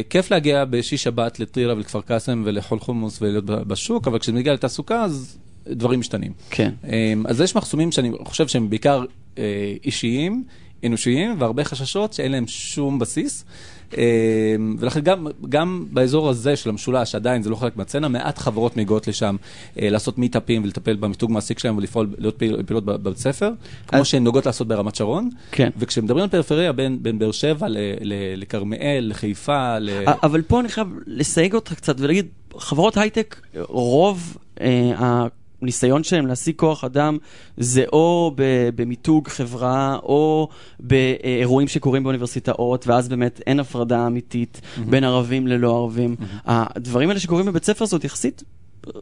כיף 0.10 0.32
להגיע 0.32 0.66
בשישי 0.66 0.98
שבת 0.98 1.40
לטירה 1.40 1.74
ולכפר 1.74 2.02
קאסם 2.02 2.44
ולאכול 2.46 2.80
חומוס 2.80 3.22
ולהיות 3.22 3.46
בשוק, 3.46 4.08
אבל 4.08 4.20
כשזה 4.20 4.34
מגיע 4.34 4.54
לתעסוקה 4.54 5.04
אז 5.04 5.38
דברים 5.70 6.00
משתנים. 6.00 6.32
כן. 6.50 6.72
אה, 6.88 7.14
אז 7.26 7.42
יש 7.42 7.56
מחסומים 7.56 7.92
שאני 7.92 8.12
חושב 8.26 8.48
שהם 8.48 8.70
בעיקר 8.70 9.06
אה, 9.38 9.74
אישיים, 9.86 10.44
אנושיים, 10.86 11.36
והרבה 11.42 11.64
חששות 11.64 12.14
שאין 12.14 12.32
להם 12.32 12.48
שום 12.48 13.00
בסיס. 13.00 13.46
אה, 13.98 14.04
ולכן 14.80 15.00
גם, 15.00 15.28
גם 15.50 15.86
באזור 15.92 16.30
הזה 16.30 16.56
של 16.56 16.70
המשולש, 16.70 17.16
עדיין 17.16 17.44
זה 17.44 17.50
לא 17.50 17.56
חלק 17.56 17.78
מהצצנה, 17.78 18.08
מעט 18.08 18.38
חברות 18.38 18.78
מגיעות 18.78 19.08
לשם 19.08 19.36
אה, 19.82 19.90
לעשות 19.90 20.18
מיטאפים 20.18 20.64
ולטפל 20.64 20.96
במיתוג 20.96 21.32
מעסיק 21.32 21.60
שלהם 21.60 21.78
ולפעול, 21.78 22.08
להיות 22.18 22.38
פעיל- 22.38 22.64
פעילות 22.66 22.86
בבית 22.86 23.18
ספר, 23.18 23.52
כמו 23.88 24.06
שהן 24.06 24.24
נוגעות 24.24 24.46
לעשות 24.46 24.68
ברמת 24.68 24.96
שרון. 24.96 25.30
כן. 25.52 25.70
וכשמדברים 25.78 26.24
על 26.24 26.30
פריפריה, 26.30 26.72
בין, 26.74 26.98
בין 27.04 27.20
באר 27.20 27.32
שבע 27.32 27.68
לכרמיאל, 28.36 29.08
לחיפה, 29.10 29.80
ל... 29.80 29.90
אבל 30.24 30.42
פה 30.42 30.60
אני 30.60 30.70
חייב 30.70 30.88
לסייג 31.08 31.54
אותך 31.54 31.74
קצת 31.74 31.96
ולהגיד, 32.00 32.26
חברות 32.58 32.98
הייטק, 32.98 33.42
רוב 33.60 34.38
אה, 34.62 35.28
הניסיון 35.62 36.04
שלהם 36.04 36.28
להשיג 36.28 36.56
כוח 36.56 36.84
אדם 36.84 37.18
זה 37.58 37.84
או 37.94 38.34
במיתוג 38.76 39.28
חברה, 39.28 39.98
או 40.04 40.48
באירועים 40.80 41.68
שקורים 41.68 42.04
באוניברסיטאות, 42.04 42.88
ואז 42.88 43.10
באמת 43.10 43.42
אין 43.48 43.60
הפרדה 43.60 44.08
אמיתית 44.08 44.62
בין 44.90 45.04
ערבים 45.04 45.48
ללא 45.48 45.78
ערבים. 45.78 46.16
הדברים 46.46 47.10
האלה 47.10 47.20
שקורים 47.20 47.46
בבית 47.46 47.64
ספר 47.64 47.86
זאת 47.86 48.04
יחסית 48.04 48.44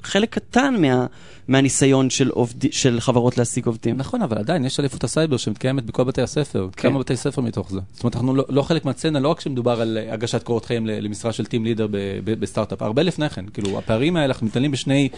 חלק 0.04 0.30
קטן 0.30 0.76
מה, 0.82 1.06
מהניסיון 1.48 2.10
של, 2.10 2.30
עובד, 2.30 2.72
של 2.72 3.00
חברות 3.00 3.38
להשיג 3.38 3.66
עובדים. 3.66 3.98
נכון, 3.98 4.22
אבל 4.22 4.38
עדיין 4.38 4.66
יש 4.66 4.80
אליפות 4.80 5.04
הסייבר 5.04 5.38
שמתקיימת 5.38 5.86
בכל 5.86 6.04
בתי 6.04 6.22
הספר. 6.22 6.68
כן. 6.76 6.90
כמה 6.90 7.00
בתי 7.00 7.16
ספר 7.16 7.42
מתוך 7.42 7.72
זה? 7.72 7.80
זאת 7.94 8.04
אומרת, 8.04 8.16
אנחנו 8.16 8.36
לא, 8.36 8.46
לא 8.50 8.62
חלק 8.62 8.86
מהסצנה, 8.86 9.20
לא 9.20 9.30
רק 9.30 9.38
כשמדובר 9.38 9.82
על 9.82 9.98
אה, 9.98 10.14
הגשת 10.14 10.44
קורות 10.44 10.66
חיים 10.66 10.88
למשרה 10.88 11.34
של 11.34 11.46
team 11.46 11.66
leader 11.66 11.88
בסטארט-אפ, 12.24 12.82
הרבה 12.82 13.04
לפני 13.04 13.30
כן. 13.30 13.46
כאילו, 13.54 13.78
הפערים 13.78 14.16
האלה, 14.16 14.26
אנחנו 14.26 14.48
מתנהלים 14.48 14.72
בשני 14.72 15.10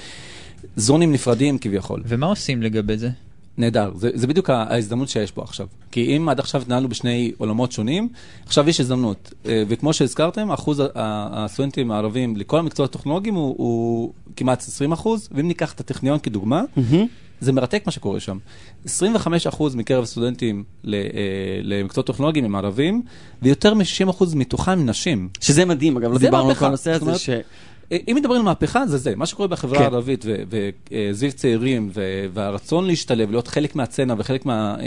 zoneים 0.76 1.12
נפרדים 1.12 1.58
כביכול. 1.58 2.04
ומה 2.06 2.26
עושים 2.26 2.64
לגבי 2.64 2.98
זה? 2.98 3.10
נהדר, 3.58 3.92
זה, 3.96 4.10
זה 4.14 4.28
בדיוק 4.28 4.50
ההזדמנות 4.50 5.10
שיש 5.10 5.32
פה 5.32 5.42
עכשיו. 5.42 5.68
כי 5.92 6.18
אם 6.18 6.30
עד 6.30 6.40
עכשיו 6.40 6.62
התנהלנו 6.62 6.90
בשני 6.90 7.32
עולמות 7.38 7.72
שונים, 7.72 8.10
עכשיו 8.46 8.70
יש 8.70 8.80
הזדמנות. 8.80 9.34
אה, 9.46 9.64
וכמו 9.68 9.94
שהזכרתם, 9.94 10.52
אחוז 10.52 10.84
הסטודנטים 10.96 11.92
הערבים 11.92 12.38
לכל 12.38 12.60
המקצועות 12.60 12.96
הטכנולוגיים 12.96 13.36
הוא, 13.36 13.56
הוא 13.58 14.14
כמעט 14.36 14.60
20 14.60 14.92
אחוז, 14.92 15.30
ואם 15.32 15.48
ניקח 15.48 15.74
את 15.74 15.80
הטכניון 15.80 16.20
כדוגמה, 16.20 16.64
מהמם. 16.76 17.08
זה 17.40 17.52
מרתק 17.52 17.84
מה 17.86 17.92
שקורה 17.92 18.20
שם. 18.20 18.38
25 18.86 19.48
אחוז 19.48 19.76
מקרב 19.76 20.04
הסטודנטים 20.04 20.64
אה, 20.88 21.00
למקצועות 21.64 22.08
טכנולוגיים 22.08 22.46
הם 22.46 22.56
ערבים, 22.56 23.02
ויותר 23.42 23.74
מ-60 23.74 24.10
אחוז 24.10 24.34
מתוכם 24.34 24.90
נשים. 24.90 25.30
שזה 25.42 25.66
מדהים, 25.66 25.98
אגב, 25.98 26.12
לא 26.12 26.18
דיברנו 26.18 26.50
על. 26.50 26.56
כל 26.56 26.66
הנושא 26.66 26.92
הזה, 26.92 27.20
ש... 27.20 27.30
אם 27.92 28.16
מדברים 28.16 28.40
על 28.40 28.46
מהפכה, 28.46 28.88
זה 28.88 28.98
זה. 28.98 29.16
מה 29.16 29.26
שקורה 29.26 29.48
בחברה 29.48 29.78
כן. 29.78 29.84
הערבית 29.84 30.26
וסביב 30.50 31.32
צעירים, 31.32 31.90
ו- 31.94 32.26
והרצון 32.34 32.88
להשתלב, 32.88 33.32
להיות 33.32 33.48
חלק 33.48 33.76
מהצצנה 33.76 34.16
וחלק 34.18 34.46
מה... 34.46 34.76
אה, 34.80 34.86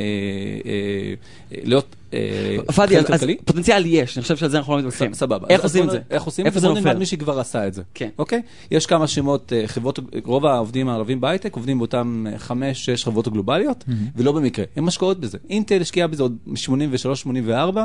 אה, 0.67 1.59
להיות 1.65 1.97
אה, 2.15 2.57
פאדי, 2.75 2.99
אז-. 2.99 3.25
פוטנציאל 3.45 3.87
יש, 3.87 4.17
אני 4.19 4.23
חושב 4.23 4.37
שעל 4.37 4.49
זה 4.49 4.59
אנחנו 4.59 4.73
לא 4.73 4.79
מתווכחים. 4.79 5.15
סבבה. 5.15 5.47
איך 5.51 5.63
עושים 5.63 5.85
את 5.85 5.91
זה? 5.91 5.99
איך 6.11 6.23
עושים 6.23 6.43
את 6.43 6.47
איפה 6.47 6.61
זה? 6.61 6.67
זה 6.67 6.69
בוא 6.69 6.75
נלמד 6.75 6.87
נופל? 6.87 6.99
מי 6.99 7.07
שכבר 7.07 7.41
עשה 7.41 7.67
את 7.67 7.75
זה. 7.75 7.83
כן. 7.95 8.09
אוקיי? 8.19 8.43
יש 8.71 8.87
כמה 8.87 9.07
שמות, 9.07 9.53
חברות, 9.67 9.99
רוב 10.25 10.47
העובדים 10.47 10.89
הערבים 10.89 11.21
בהייטק 11.21 11.57
עובדים 11.57 11.79
באותם 11.79 12.27
אה, 12.33 12.39
חמש, 12.39 12.85
שש 12.85 13.05
חברות 13.05 13.29
גלובליות, 13.29 13.85
ולא 14.17 14.33
במקרה. 14.33 14.65
הן 14.77 14.85
משקיעות 14.85 15.21
בזה. 15.21 15.39
אינטל 15.51 15.81
השקיעה 15.81 16.07
בזה 16.07 16.23
עוד 16.23 16.37
מ-83-84. 16.47 17.77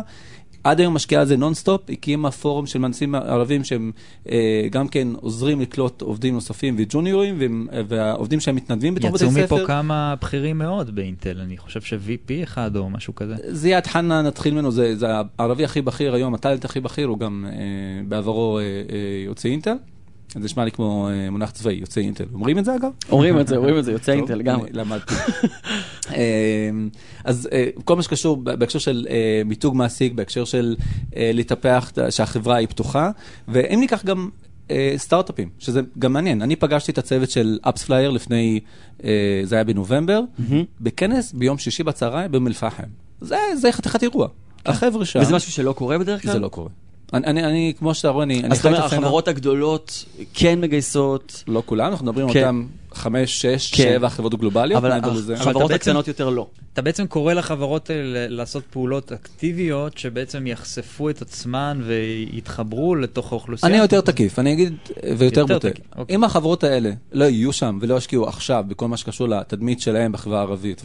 עד 0.65 0.79
היום 0.79 0.93
משקיעה 0.93 1.21
על 1.21 1.27
זה 1.27 1.37
נונסטופ, 1.37 1.81
הקימה 1.89 2.31
פורום 2.31 2.65
של 2.65 2.79
מהנדסים 2.79 3.15
ערבים 3.15 3.63
שהם 3.63 3.91
אה, 4.31 4.67
גם 4.71 4.87
כן 4.87 5.07
עוזרים 5.15 5.61
לקלוט 5.61 6.01
עובדים 6.01 6.33
נוספים 6.33 6.75
וג'וניורים, 6.77 7.35
והם- 7.39 7.67
אה, 7.73 7.81
והעובדים 7.87 8.39
שהם 8.39 8.55
מתנדבים 8.55 8.95
בתוך 8.95 9.11
בתי 9.13 9.31
ספר. 9.31 9.55
מפה 9.55 9.65
כמה 9.67 10.15
בכירים 10.21 10.57
מאוד 10.57 10.95
באינטל, 10.95 11.39
אני 11.41 11.57
חושב 11.57 11.81
ש-VP 11.81 12.43
אחד 12.43 12.75
או 12.75 12.89
משהו 12.89 13.15
כזה. 13.15 13.35
זיאד 13.49 13.87
חנא, 13.87 14.21
נתחיל 14.21 14.53
ממנו, 14.53 14.71
זה, 14.71 14.95
זה 14.95 15.07
הערבי 15.37 15.63
הכי 15.63 15.81
בכיר 15.81 16.13
היום, 16.13 16.33
ה 16.33 16.38
talent 16.38 16.65
הכי 16.65 16.79
בכיר, 16.79 17.07
הוא 17.07 17.19
גם 17.19 17.45
אה, 17.49 17.53
בעברו 18.07 18.59
אה, 18.59 18.63
אה, 18.63 18.67
יוצא 19.25 19.49
אינטל. 19.49 19.75
זה 20.35 20.45
נשמע 20.45 20.65
לי 20.65 20.71
כמו 20.71 21.09
אה, 21.09 21.29
מונח 21.29 21.51
צבאי, 21.51 21.73
יוצא 21.73 22.01
אינטל. 22.01 22.25
אומרים 22.33 22.59
את 22.59 22.65
זה 22.65 22.75
אגב? 22.75 22.91
אומרים 23.11 23.39
את 23.39 23.47
זה, 23.47 23.57
אומרים 23.57 23.77
את 23.77 23.85
זה, 23.85 23.91
יוצא 23.91 24.11
אינטל 24.17 24.35
לגמרי. 24.35 24.69
למדתי. 24.73 25.13
אה, 26.15 26.69
אז 27.23 27.49
אה, 27.51 27.67
כל 27.85 27.95
מה 27.95 28.03
שקשור 28.03 28.37
בהקשר 28.37 28.79
של 28.79 29.07
אה, 29.09 29.41
מיתוג 29.45 29.75
מעסיק, 29.75 30.13
בהקשר 30.13 30.45
של 30.45 30.75
לטפח, 31.15 31.91
שהחברה 32.09 32.55
היא 32.55 32.67
פתוחה, 32.67 33.11
ואם 33.47 33.79
ניקח 33.79 34.05
גם 34.05 34.29
סטארט-אפים, 34.97 35.49
שזה 35.59 35.81
גם 35.99 36.13
מעניין. 36.13 36.41
אני 36.41 36.55
פגשתי 36.55 36.91
את 36.91 36.97
הצוות 36.97 37.29
של 37.29 37.59
AppsFlyer 37.61 38.09
לפני, 38.09 38.59
זה 39.43 39.55
היה 39.55 39.63
בנובמבר, 39.63 40.21
בכנס 40.81 41.33
ביום 41.33 41.57
שישי 41.57 41.83
בצהריים 41.83 42.31
באום 42.31 42.47
אל-פחם. 42.47 42.83
זה 43.21 43.37
זה 43.55 43.71
חתיכת 43.71 44.03
אירוע. 44.03 44.27
החבר'ה 44.65 45.05
שם, 45.05 45.19
וזה 45.19 45.35
משהו 45.35 45.51
שלא 45.51 45.73
קורה 45.73 45.97
בדרך 45.97 46.21
כלל? 46.21 46.31
זה 46.31 46.39
לא 46.39 46.47
קורה. 46.47 46.69
אני, 47.15 47.27
אני, 47.27 47.45
אני 47.45 47.73
כמו 47.79 47.93
שאתה 47.93 48.09
רואה, 48.09 48.23
אני, 48.23 48.41
אז 48.51 48.59
אתה 48.59 48.67
אומר, 48.67 48.85
החברות 48.85 49.27
הגדולות 49.27 50.05
כן 50.33 50.61
מגייסות, 50.61 51.43
לא 51.47 51.63
כולם, 51.65 51.91
אנחנו 51.91 52.05
מדברים 52.05 52.27
על 52.27 52.33
כן. 52.33 52.55
חמש, 52.93 53.41
שש, 53.41 53.71
כן. 53.71 53.83
שבע 53.83 54.09
חברות 54.09 54.35
גלובליות. 54.35 54.83
אבל. 54.83 54.99
החברות 55.35 55.71
הקטנות 55.71 56.07
יותר 56.07 56.29
לא. 56.29 56.47
אתה 56.73 56.81
בעצם 56.81 57.07
קורא 57.07 57.33
לחברות 57.33 57.89
האלה 57.89 58.27
לעשות 58.27 58.63
פעולות 58.69 59.11
אקטיביות 59.11 59.97
שבעצם 59.97 60.47
יחשפו 60.47 61.09
את 61.09 61.21
עצמן 61.21 61.81
ויתחברו 61.85 62.95
לתוך 62.95 63.31
האוכלוסייה. 63.31 63.73
אני 63.73 63.81
יותר 63.81 64.01
תקיף, 64.01 64.39
אני 64.39 64.53
אגיד 64.53 64.73
ויותר 65.17 65.41
יותר 65.41 65.53
בוטה. 65.53 65.67
אוקיי. 65.97 66.15
אם 66.15 66.23
החברות 66.23 66.63
האלה 66.63 66.91
לא 67.11 67.25
יהיו 67.25 67.53
שם 67.53 67.77
ולא 67.81 67.95
ישקיעו 67.95 68.27
עכשיו 68.27 68.63
בכל 68.67 68.87
מה 68.87 68.97
שקשור 68.97 69.27
לתדמית 69.27 69.81
שלהם 69.81 70.11
בחברה 70.11 70.39
הערבית 70.39 70.81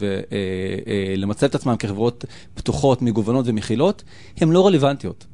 ולמצב 1.17 1.45
את 1.45 1.55
עצמם 1.55 1.75
כחברות 1.75 2.25
פתוחות, 2.53 3.01
מגוונות 3.01 3.45
ומכילות, 3.47 4.03
הן 4.37 4.51
לא 4.51 4.67
רלוונטיות. 4.67 5.25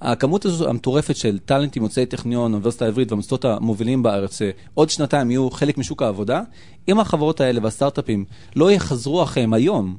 הכמות 0.00 0.44
הזו 0.44 0.68
המטורפת 0.68 1.16
של 1.16 1.38
טאלנטים 1.38 1.82
יוצאי 1.82 2.06
טכניון, 2.06 2.52
האוניברסיטה 2.52 2.84
העברית 2.84 3.12
והמוסדות 3.12 3.44
המובילים 3.44 4.02
בארץ, 4.02 4.38
שעוד 4.38 4.90
שנתיים 4.90 5.30
יהיו 5.30 5.50
חלק 5.50 5.78
משוק 5.78 6.02
העבודה, 6.02 6.42
אם 6.88 7.00
החברות 7.00 7.40
האלה 7.40 7.60
והסטארט-אפים 7.62 8.24
לא 8.56 8.72
יחזרו 8.72 9.22
אחריהם 9.22 9.52
היום, 9.52 9.96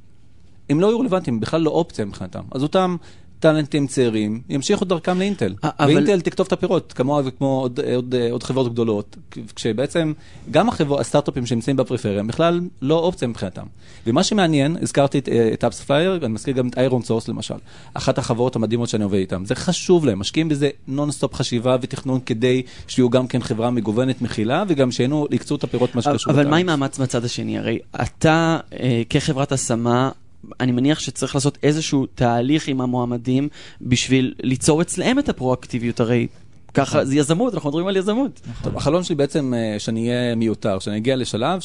הם 0.70 0.80
לא 0.80 0.88
יהיו 0.88 1.00
רלוונטיים, 1.00 1.40
בכלל 1.40 1.62
לא 1.62 1.72
אופציה 1.72 2.06
מבחינתם. 2.06 2.42
אז 2.52 2.64
אותם 2.64 2.96
טאלנטים 3.40 3.88
צעירים 3.88 4.42
ימשיכו 4.50 4.86
דרכם 4.86 5.20
לאינטל. 5.20 5.56
אבל- 5.64 5.94
ואינטל 5.94 6.22
תקטוף 6.22 6.48
את 6.48 6.54
הפירות, 6.54 6.94
כמוה 6.94 7.22
וכמו 7.26 7.60
עוד, 7.62 7.80
עוד, 7.96 8.16
עוד 8.32 8.44
חברות 8.44 8.72
גדולות, 8.74 9.18
כשבעצם 9.56 10.14
גם 10.52 10.70
החברות, 10.70 11.00
הסטארט-אפים 11.00 11.46
שנמצאים 11.46 11.78
בפריפריה 11.78 12.20
הם 12.20 12.28
בכלל 12.28 12.62
לא 12.82 13.00
אופציה 13.00 13.28
מבחינתם. 13.28 13.64
ומה 14.08 14.24
שמעניין, 14.24 14.78
הזכרתי 14.82 15.20
את, 15.20 15.30
אה, 15.30 15.68
AppsFlyer, 15.68 16.20
אני 16.26 16.34
מזכיר 16.34 16.54
גם 16.54 16.68
את 16.68 16.78
ironSource 16.78 17.28
למשל, 17.28 17.56
אחת 17.94 18.18
החברות 18.18 18.56
המדהימות 18.56 18.90
שאני 18.90 19.04
עובד 19.04 19.18
איתן. 19.18 19.46
זה 19.46 19.56
חשוב 19.56 20.06
להם, 20.06 20.20
משקיעים 20.20 20.50
בזה 20.50 20.70
נונסטופ 20.88 21.34
חשיבה 21.34 21.78
ותכנון 21.82 22.20
כדי 22.26 22.62
שיהיו 22.88 23.10
גם 23.10 23.28
כן 23.28 23.42
חברה 23.42 23.72
מגוונת 23.72 24.22
מכילה, 24.22 24.64
וגם 24.68 24.92
שהיינו, 24.92 25.28
יקצרו 25.32 25.56
את 25.56 25.64
הפירות 25.64 25.96
מה 25.96 26.02
שקשור. 26.02 26.34
אבל 26.34 26.48
מה. 26.48 26.58
עם 26.58 26.66
מאמץ 26.66 27.00
מהצד 27.00 27.26
השני? 27.26 27.58
הרי 27.58 27.80
אתה 28.02 28.60
אה, 28.80 29.02
כחברת 29.10 29.52
השמה, 29.52 30.12
אני 30.60 30.72
מניח 30.72 31.00
שצריך 31.00 31.36
לעשות 31.36 31.58
איזשהו 31.64 32.06
תהליך 32.06 32.68
עם 32.68 32.82
המועמדים 32.82 33.50
בשביל 33.82 34.34
ליצור 34.44 34.82
אצלם 34.82 35.20
את 35.20 35.30
הפרואקטיביות, 35.30 36.00
הרי 36.00 36.28
ככה 36.74 37.06
זה 37.06 37.16
יזמות, 37.16 37.54
אנחנו 37.54 37.70
מדברים 37.70 37.88
על 37.88 37.98
יזמות. 37.98 38.42
טוב, 38.64 38.78
החלום 38.78 39.04
שלי 39.04 39.16
בעצם 39.16 39.54
אה, 39.54 39.80
שאני 39.80 40.10
אהיה 40.10 40.36
מיותר, 40.36 40.80
שאני 40.80 40.98
אגיע 40.98 41.16
לשלב 41.16 41.60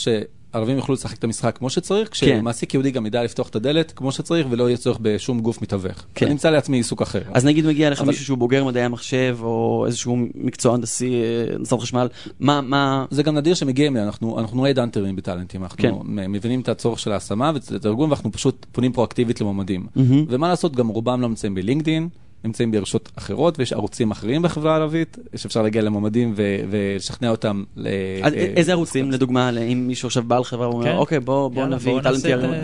שערבים 0.55 0.77
יוכלו 0.77 0.95
לשחק 0.95 1.19
את 1.19 1.25
המשחק 1.25 1.59
כמו 1.59 1.71
שצריך, 1.71 2.09
כשמעסיק 2.09 2.75
יהודי 2.75 2.91
גם 2.91 3.07
ידע 3.07 3.23
לפתוח 3.25 3.49
את 3.49 3.57
הדלת 3.57 3.93
כמו 3.97 4.13
שצריך 4.13 4.47
ולא 4.51 4.69
יהיה 4.69 4.77
צורך 4.77 4.99
בשום 5.03 5.41
גוף 5.41 5.63
מתווך. 5.63 6.05
כן. 6.15 6.27
אני 6.27 6.33
אמצא 6.33 6.51
לעצמי 6.51 6.77
עיסוק 6.77 7.03
אחר. 7.03 7.23
אז 7.33 7.45
נגיד 7.45 7.67
מגיע 7.67 7.91
לך 7.91 8.01
אבל- 8.01 8.09
מישהו 8.09 8.25
שהוא 8.25 8.39
בוגר 8.39 8.65
מדעי 8.65 8.83
המחשב, 8.83 9.39
או 9.43 9.85
איזשהו 9.87 10.17
מקצוע 10.35 10.75
הנדסי, 10.75 11.15
אה, 11.15 11.55
הנדסת 11.55 11.79
חשמל, 11.81 12.09
מה, 12.41 12.61
מה... 12.61 13.05
זה 13.11 13.23
גם 13.23 13.35
נדיר 13.37 13.55
שמגיעים, 13.55 13.97
אנחנו, 13.97 14.39
אנחנו 14.41 14.67
הדאנטרים 14.67 15.17
בטאלנטים, 15.17 15.63
אנחנו 15.63 15.79
כן. 15.79 15.93
כן. 16.17 16.33
מבינים 16.33 16.61
את 16.61 16.69
הצורך 16.69 16.99
של 16.99 17.13
ההשמה 17.13 17.53
ואת 17.55 17.85
הארגון 17.85 18.11
ואנחנו 18.11 18.33
פשוט 18.33 18.67
פונים 18.73 18.93
פרואקטיבית 18.93 19.41
למועמדים. 19.41 19.87
מהמם. 19.97 20.25
ומה 20.29 20.49
לעשות, 20.49 20.77
גם 20.77 20.89
רובם 20.89 21.21
לא 21.21 21.29
נמצאים 21.29 21.55
בלינקדין, 21.55 22.09
נמצאים 22.45 22.71
ברשות 22.71 23.11
אחרות, 23.17 23.59
ויש 23.59 23.73
ערוצים 23.73 24.11
אחרים 24.11 24.43
בחברה 24.43 24.73
הערבית, 24.73 25.19
שאפשר 25.37 25.63
להגיע 25.63 25.83
למועמדים 25.83 26.33
ו- 26.37 26.57
ולשכנע 26.71 27.31
אותם. 27.31 27.65
ל- 27.77 27.87
אז 28.23 28.33
אה, 28.35 28.39
איזה 28.57 28.73
ערוצים, 28.73 29.11
לדוגמה, 29.11 29.51
אם 29.51 29.85
מישהו 29.87 30.07
עכשיו 30.07 30.23
בעל 30.23 30.45
חברה 30.45 30.69
ואומר, 30.71 30.85
כן. 30.85 30.97
אוקיי, 30.97 31.21
בוא 31.21 31.51
נביא 31.67 31.93
ה- 31.95 31.97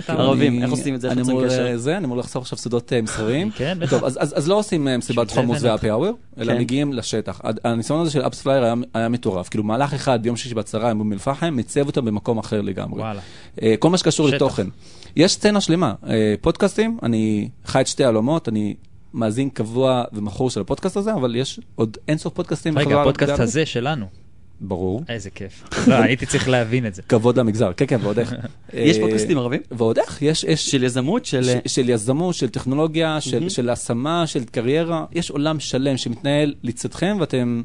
ערבים, 0.09 0.53
אני- 0.53 0.63
איך 0.63 0.71
עושים 0.71 0.95
את 0.95 1.01
זה, 1.01 1.11
אני 1.13 1.23
אמור? 1.23 1.45
אה, 1.45 1.77
זה, 1.79 1.97
אני 1.97 2.05
אמור 2.05 2.17
לחשוף 2.17 2.43
עכשיו 2.43 2.59
סודות 2.59 2.93
אה, 2.93 3.03
מסחריים. 3.03 3.51
כן. 3.57 3.79
טוב, 3.91 4.05
אז, 4.05 4.19
אז, 4.21 4.39
אז 4.39 4.49
לא 4.49 4.59
עושים 4.59 4.89
מסיבת 4.99 5.29
זה 5.29 5.35
חומוס 5.35 5.57
הבאנו 5.59 5.73
ו 5.73 5.91
happy 5.91 6.02
hour, 6.02 6.13
אלא 6.39 6.53
כן. 6.53 6.59
מגיעים 6.59 6.93
לשטח. 6.93 7.41
הניסיון 7.65 8.01
הזה 8.01 8.11
של 8.11 8.23
AppsFlyer 8.27 8.65
היה, 8.95 9.09
מטורף. 9.09 9.49
כאילו, 9.49 9.65
מהלך 9.65 9.95
אחד 9.95 10.23
ביום 10.23 10.37
שישי 10.37 10.55
בצהריים 10.55 10.99
באום 10.99 11.13
אל-פחם, 11.13 11.55
מיצב 11.55 11.87
אותם 11.87 12.05
במקום 12.05 12.39
אחר 12.39 12.61
לגמרי. 12.61 13.03
כל 13.79 13.91
מה 13.91 13.99
שקשור. 13.99 14.29
לתוכן. 14.29 14.67
יש 15.17 15.33
סצנה 15.33 15.61
שלמה, 15.61 15.95
פודקאסטים, 16.41 16.99
אני 17.03 17.49
חי 17.67 17.81
את 17.81 17.87
שתי 17.87 18.05
העולמות, 18.05 18.49
אני 18.49 18.75
מאזין 19.15 19.51
קבוע 19.51 20.05
ומכור 20.13 20.51
של 20.51 20.61
הפודקאסט 20.61 20.97
הזה, 20.97 21.15
אבל 21.15 21.37
יש 21.37 21.61
עוד 21.75 21.97
אינסוף 22.09 22.35
פודקאסטים 22.35 22.79
רגע, 22.79 22.87
בחברה 22.87 23.03
הפודקאסט 23.03 23.29
הערבית. 23.29 23.49
הזה 23.49 23.67
שלנו. 23.67 24.07
ברור. 24.61 25.03
איזה 25.09 25.31
כיף. 25.31 25.65
לא, 25.87 25.95
הייתי 25.95 26.27
צריך 26.27 26.49
להבין 26.49 26.87
את 26.87 26.95
זה. 26.95 27.03
כבוד 27.03 27.39
למגזר, 27.39 27.73
כן, 27.77 27.85
כן, 27.89 27.99
ועוד 28.03 28.19
איך. 28.19 28.35
יש 28.73 28.97
אה, 28.97 29.03
פודקאסטים 29.03 29.39
ערבים? 29.39 29.61
ועוד 29.71 29.99
איך, 29.99 30.23
יש, 30.23 30.45
יש, 30.45 30.71
של 30.71 30.85
יזמות, 30.85 31.25
של... 31.25 31.59
של 31.67 31.89
יזמות, 31.89 32.35
של 32.35 32.49
טכנולוגיה, 32.49 33.21
של, 33.21 33.39
מהמם. 33.39 33.51
של 33.51 33.71
השמה, 33.71 34.27
של 34.27 34.45
קריירה, 34.45 35.05
יש 35.13 35.31
עולם 35.31 35.61
שלם 35.61 35.97
שמתנהל 35.97 36.55
לצדכם 36.63 37.17
ואתם, 37.21 37.63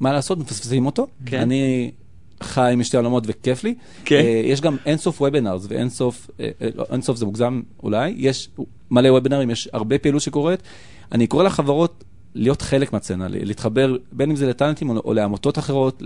מה 0.00 0.12
לעשות, 0.12 0.38
מפספסים 0.38 0.86
אותו. 0.86 1.06
כן. 1.26 1.40
אני 1.40 1.90
חי 2.42 2.74
משתי 2.76 2.96
עולמות 2.96 3.24
וכיף 3.26 3.64
לי. 3.64 3.74
כן. 4.04 4.16
אה, 4.16 4.42
יש 4.44 4.60
גם 4.60 4.76
אינסוף 4.86 5.20
וובינארס 5.20 5.66
ואינסוף, 5.68 6.30
אה, 6.40 6.50
אה, 6.62 6.68
לא, 6.74 6.84
אינסוף 6.92 7.16
זה 7.16 7.26
מוגזם 7.26 7.60
אולי, 7.82 8.14
יש 8.16 8.48
מלא 8.90 9.08
וובינארים, 9.08 9.50
יש 9.50 9.68
הרבה 9.72 9.98
פעילות 9.98 10.22
שקורית. 10.22 10.62
אני 11.12 11.26
קורא 11.26 11.44
לחברות 11.44 12.04
להיות 12.34 12.62
חלק 12.62 12.92
מהצנה, 12.92 13.28
ל- 13.28 13.44
להתחבר 13.48 13.96
בין 14.12 14.30
אם 14.30 14.36
זה 14.36 14.48
לטאלנטים 14.48 14.90
או, 14.90 14.96
או 15.04 15.14
לעמותות 15.14 15.58
אחרות, 15.58 16.02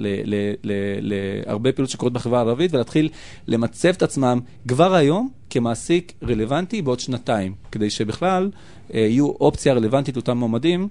להרבה 1.46 1.72
פעילות 1.72 1.90
שקורית 1.90 2.12
בחברה 2.14 2.38
הערבית 2.38 2.74
ולהתחיל 2.74 3.08
למצב 3.48 3.88
את 3.88 4.02
עצמם 4.02 4.40
כבר 4.68 4.94
היום 4.94 5.30
כמעסיק 5.50 6.12
רלוונטי 6.22 6.82
בעוד 6.82 7.00
שנתיים, 7.00 7.54
כדי 7.72 7.90
שבכלל 7.90 8.50
אה, 8.94 9.00
יהיו 9.00 9.26
אופציה 9.26 9.74
רלוונטית 9.74 10.16
לאותם 10.16 10.36
מועמדים. 10.38 10.88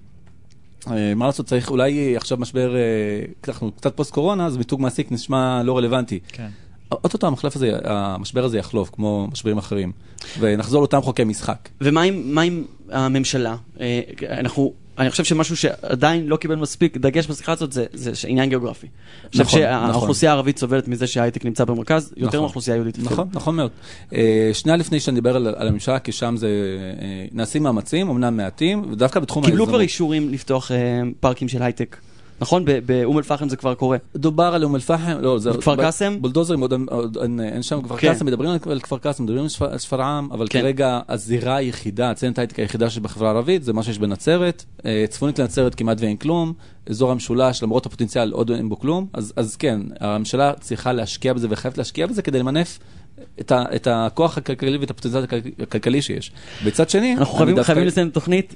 אה, 0.91 1.15
מה 1.15 1.25
לעשות, 1.25 1.45
צריך 1.45 1.71
אולי 1.71 2.17
עכשיו 2.17 2.37
משבר, 2.37 2.75
אה, 2.75 2.81
אנחנו 3.47 3.71
קצת 3.71 3.95
פוסט 3.95 4.11
קורונה, 4.13 4.45
אז 4.45 4.57
מיתוג 4.57 4.81
מעסיק 4.81 5.11
נשמע 5.11 5.63
לא 5.63 5.77
רלוונטי. 5.77 6.19
כן. 6.27 6.47
אוטוטו 6.91 7.27
המחלף 7.27 7.55
הזה, 7.55 7.71
המשבר 7.83 8.43
הזה 8.43 8.57
יחלוף, 8.57 8.89
כמו 8.93 9.27
משברים 9.31 9.57
אחרים, 9.57 9.91
ונחזור 10.39 10.81
לאותם 10.81 11.01
חוקי 11.01 11.23
משחק. 11.23 11.69
ומה 11.81 12.01
עם, 12.01 12.21
מה 12.25 12.41
עם 12.41 12.63
הממשלה? 12.91 13.55
אה, 13.79 14.01
אנחנו, 14.29 14.73
אני 14.97 15.09
חושב 15.09 15.23
שמשהו 15.23 15.57
שעדיין 15.57 16.27
לא 16.27 16.35
קיבל 16.35 16.55
מספיק 16.55 16.97
דגש 16.97 17.27
בשיחה 17.27 17.51
הזאת 17.51 17.71
זה, 17.71 17.85
זה 17.93 18.27
עניין 18.27 18.49
גיאוגרפי. 18.49 18.87
אני 18.87 19.29
חושב 19.43 19.59
נכון, 19.59 19.59
שהאוכלוסייה 19.59 20.31
הערבית 20.31 20.59
סובלת 20.59 20.87
מזה 20.87 21.07
שההייטק 21.07 21.45
נמצא 21.45 21.65
במרכז, 21.65 22.13
יותר 22.17 22.27
נכון. 22.27 22.39
מהאוכלוסייה 22.39 22.75
היהודית. 22.75 22.95
אפילו. 22.95 23.11
נכון, 23.11 23.27
נכון 23.33 23.55
מאוד. 23.55 23.71
אה, 24.13 24.49
שנייה 24.53 24.77
לפני 24.77 24.99
שאני 24.99 25.19
אדבר 25.19 25.35
על, 25.35 25.47
על 25.47 25.67
הממשלה, 25.67 25.99
כי 25.99 26.11
שם 26.11 26.35
זה, 26.37 26.47
אה, 27.01 27.25
נעשים 27.31 27.63
מאמצים, 27.63 28.09
אמנם 28.09 28.37
מעטים, 28.37 28.91
ודווקא 28.91 29.19
בתחום 29.19 29.43
קיבלו 29.43 29.57
היזמות. 29.57 29.69
כבר 29.69 29.81
אישורים 29.81 30.29
לפתוח 30.29 30.71
פארקים 31.19 31.47
של 31.47 31.63
הייטק. 31.63 31.97
נכון? 32.41 32.65
באום 32.85 33.17
אל-פחם 33.17 33.49
זה 33.49 33.55
כבר 33.57 33.73
קורה. 33.75 33.97
דובר 34.15 34.43
על 34.55 34.63
אום 34.63 34.75
אל-פחם, 34.75 35.17
לא, 35.21 35.39
זה... 35.39 35.51
בכפר 35.51 35.75
ב- 35.75 35.81
קאסם? 35.81 36.21
בולדוזרים 36.21 36.59
עוד, 36.61 36.73
אין, 37.23 37.61
שם, 37.61 37.81
כפר 37.81 37.97
כן. 37.97 38.07
קאסם, 38.07 38.25
מדברים 38.25 38.51
על 38.69 38.79
כפר 38.79 38.97
קאסם, 38.97 39.23
מדברים 39.23 39.43
על 39.43 39.49
שפ- 39.49 39.61
על 39.71 39.77
שפרעם, 39.77 40.29
אבל 40.31 40.47
כן. 40.49 40.61
כרגע 40.61 40.99
הזירה 41.09 41.55
היחידה, 41.55 42.11
הציינת 42.11 42.37
ההייטק 42.37 42.59
היחידה 42.59 42.89
שבחברה 42.89 43.29
הערבית, 43.29 43.63
זה 43.63 43.73
מה 43.73 43.83
שיש 43.83 43.99
בנצרת. 43.99 44.63
אה, 44.85 45.05
צפונית 45.09 45.39
לנצרת 45.39 45.75
כמעט 45.75 45.97
ואין 46.01 46.17
כלום. 46.17 46.53
אזור 46.89 47.11
המשולש, 47.11 47.63
למרות 47.63 47.85
הפוטנציאל, 47.85 48.31
עוד 48.31 48.51
אין 48.51 48.69
בו 48.69 48.79
כלום. 48.79 49.07
אז, 49.13 49.55
כן, 49.55 49.81
הממשלה 49.99 50.53
צריכה 50.59 50.93
להשקיע 50.93 51.33
בזה 51.33 51.47
וחייבת 51.49 51.77
להשקיע 51.77 52.07
בזה 52.07 52.21
כדי 52.21 52.39
למנף 52.39 52.79
את, 53.39 53.51
ה, 53.51 53.63
את 53.75 53.87
הכוח 53.91 54.37
הכלכלי 54.37 54.77
ואת 54.77 54.89
הפוטנציאל 54.89 55.23
הכלכ- 55.23 55.63
הכלכלי 55.63 56.01
שיש. 56.01 56.31
בצד 56.65 56.89
שני, 56.89 57.15
אנחנו 57.17 57.35
חייבים, 57.37 57.55
דווקא- 57.55 57.65
חייבים 57.67 57.87
לסיים 57.87 58.09
תוכנית. 58.09 58.55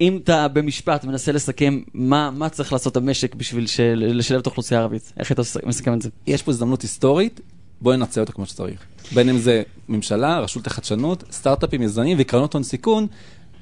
אם 0.00 0.20
אתה 0.24 0.48
במשפט 0.48 1.04
מנסה 1.04 1.32
לסכם 1.32 1.80
מה, 1.94 2.30
מה 2.30 2.48
צריך 2.48 2.72
לעשות 2.72 2.96
המשק 2.96 3.34
בשביל 3.34 3.66
של, 3.66 4.04
לשלב 4.14 4.40
את 4.40 4.46
האוכלוסייה 4.46 4.80
הערבית, 4.80 5.12
איך 5.18 5.32
אתה 5.32 5.42
מסכם 5.66 5.94
את 5.94 6.02
זה? 6.02 6.08
יש 6.26 6.42
פה 6.42 6.50
הזדמנות 6.50 6.82
היסטורית, 6.82 7.40
בואי 7.80 7.96
ננצל 7.96 8.20
אותה 8.20 8.32
כמו 8.32 8.46
שצריך. 8.46 8.80
בין 9.12 9.28
אם 9.28 9.38
זה 9.38 9.62
ממשלה, 9.88 10.38
רשות 10.38 10.66
לחדשנות, 10.66 11.24
סטארט-אפים, 11.30 11.82
יזמים 11.82 12.16
וקרנות 12.20 12.54
הון 12.54 12.62
סיכון, 12.62 13.06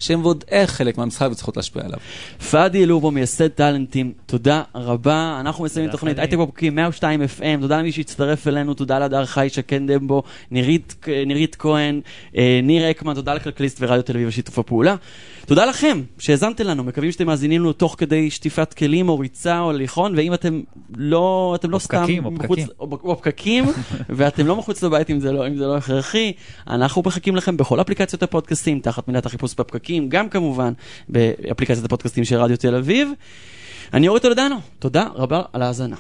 שהם 0.02 0.20
ועוד 0.24 0.44
איך 0.48 0.70
חלק 0.70 0.98
מהמשחק 0.98 1.28
וצריכות 1.32 1.56
להשפיע 1.56 1.82
עליו. 1.84 1.98
פאדי 2.50 2.82
אלובו, 2.82 3.10
מייסד 3.10 3.48
טאלנטים, 3.48 4.12
תודה 4.26 4.62
רבה. 4.74 5.36
אנחנו 5.40 5.64
מסיימים 5.64 5.90
תודה, 5.90 5.98
תוכנית. 5.98 6.18
הייטק 6.18 6.36
בפקקים 6.36 6.74
102 6.74 7.22
FM, 7.22 7.60
תודה 7.60 7.78
למי 7.78 7.92
שהצטרף 7.92 8.48
אלינו, 8.48 8.74
תודה 8.74 8.98
להדר 8.98 9.26
חי, 9.26 9.48
שקד 9.52 9.90
דמבו, 9.90 10.22
נירית, 10.50 11.06
נירית 11.26 11.56
כהן, 11.58 12.00
אה, 12.36 12.60
ניר 12.62 12.90
אקמן, 12.90 13.14
תודה 13.14 13.34
לכלכליסט 13.34 13.78
ורדיו 13.80 14.02
תל 14.02 14.12
אביב 14.12 14.28
ושיתוף 14.28 14.58
הפעולה. 14.58 14.96
תודה 15.46 15.64
לכם 15.64 16.02
שהאזנתם 16.18 16.64
לנו, 16.64 16.84
מקווים 16.84 17.12
שאתם 17.12 17.26
מאזינים 17.26 17.60
לנו 17.60 17.72
תוך 17.72 17.94
כדי 17.98 18.30
שטיפת 18.30 18.74
כלים 18.74 19.08
או 19.08 19.18
ריצה 19.18 19.60
או 19.60 19.70
הליכון, 19.70 20.14
ואם 20.16 20.34
אתם 20.34 20.60
לא, 20.96 21.52
אתם 21.54 21.70
לא 21.70 21.78
סתם 21.78 22.02
פקקים, 22.02 22.24
או 22.24 22.30
מחוץ, 22.30 22.58
פקקים. 22.58 22.66
או, 22.80 22.98
או 23.02 23.16
פקקים, 23.16 23.64
ואתם 24.08 24.46
לא 24.46 24.56
מחוץ 24.56 24.82
לבית 24.82 25.10
אם 25.10 25.20
זה 25.20 25.32
לא, 25.32 25.46
אם 25.46 25.56
זה 25.56 25.66
לא 25.66 25.76
הכרחי, 25.76 26.32
אנחנו 26.66 27.02
מחכים 27.06 27.36
לכם 27.36 27.56
בכל 27.56 27.80
אפליקציות 27.80 28.22
הפודקאסטים, 28.22 28.80
תחת 28.80 29.08
מילת 29.08 29.26
החיפוש 29.26 29.54
בפקקים, 29.54 30.08
גם 30.08 30.28
כמובן 30.28 30.72
באפליקציית 31.08 31.84
הפודקאסטים 31.84 32.24
של 32.24 32.36
רדיו 32.36 32.56
תל 32.56 32.74
אביב. 32.74 33.10
אני 33.94 34.08
אורי 34.08 34.20
טולדנו, 34.20 34.56
תודה 34.78 35.06
רבה 35.14 35.42
על 35.52 35.62
ההאזנה. 35.62 35.96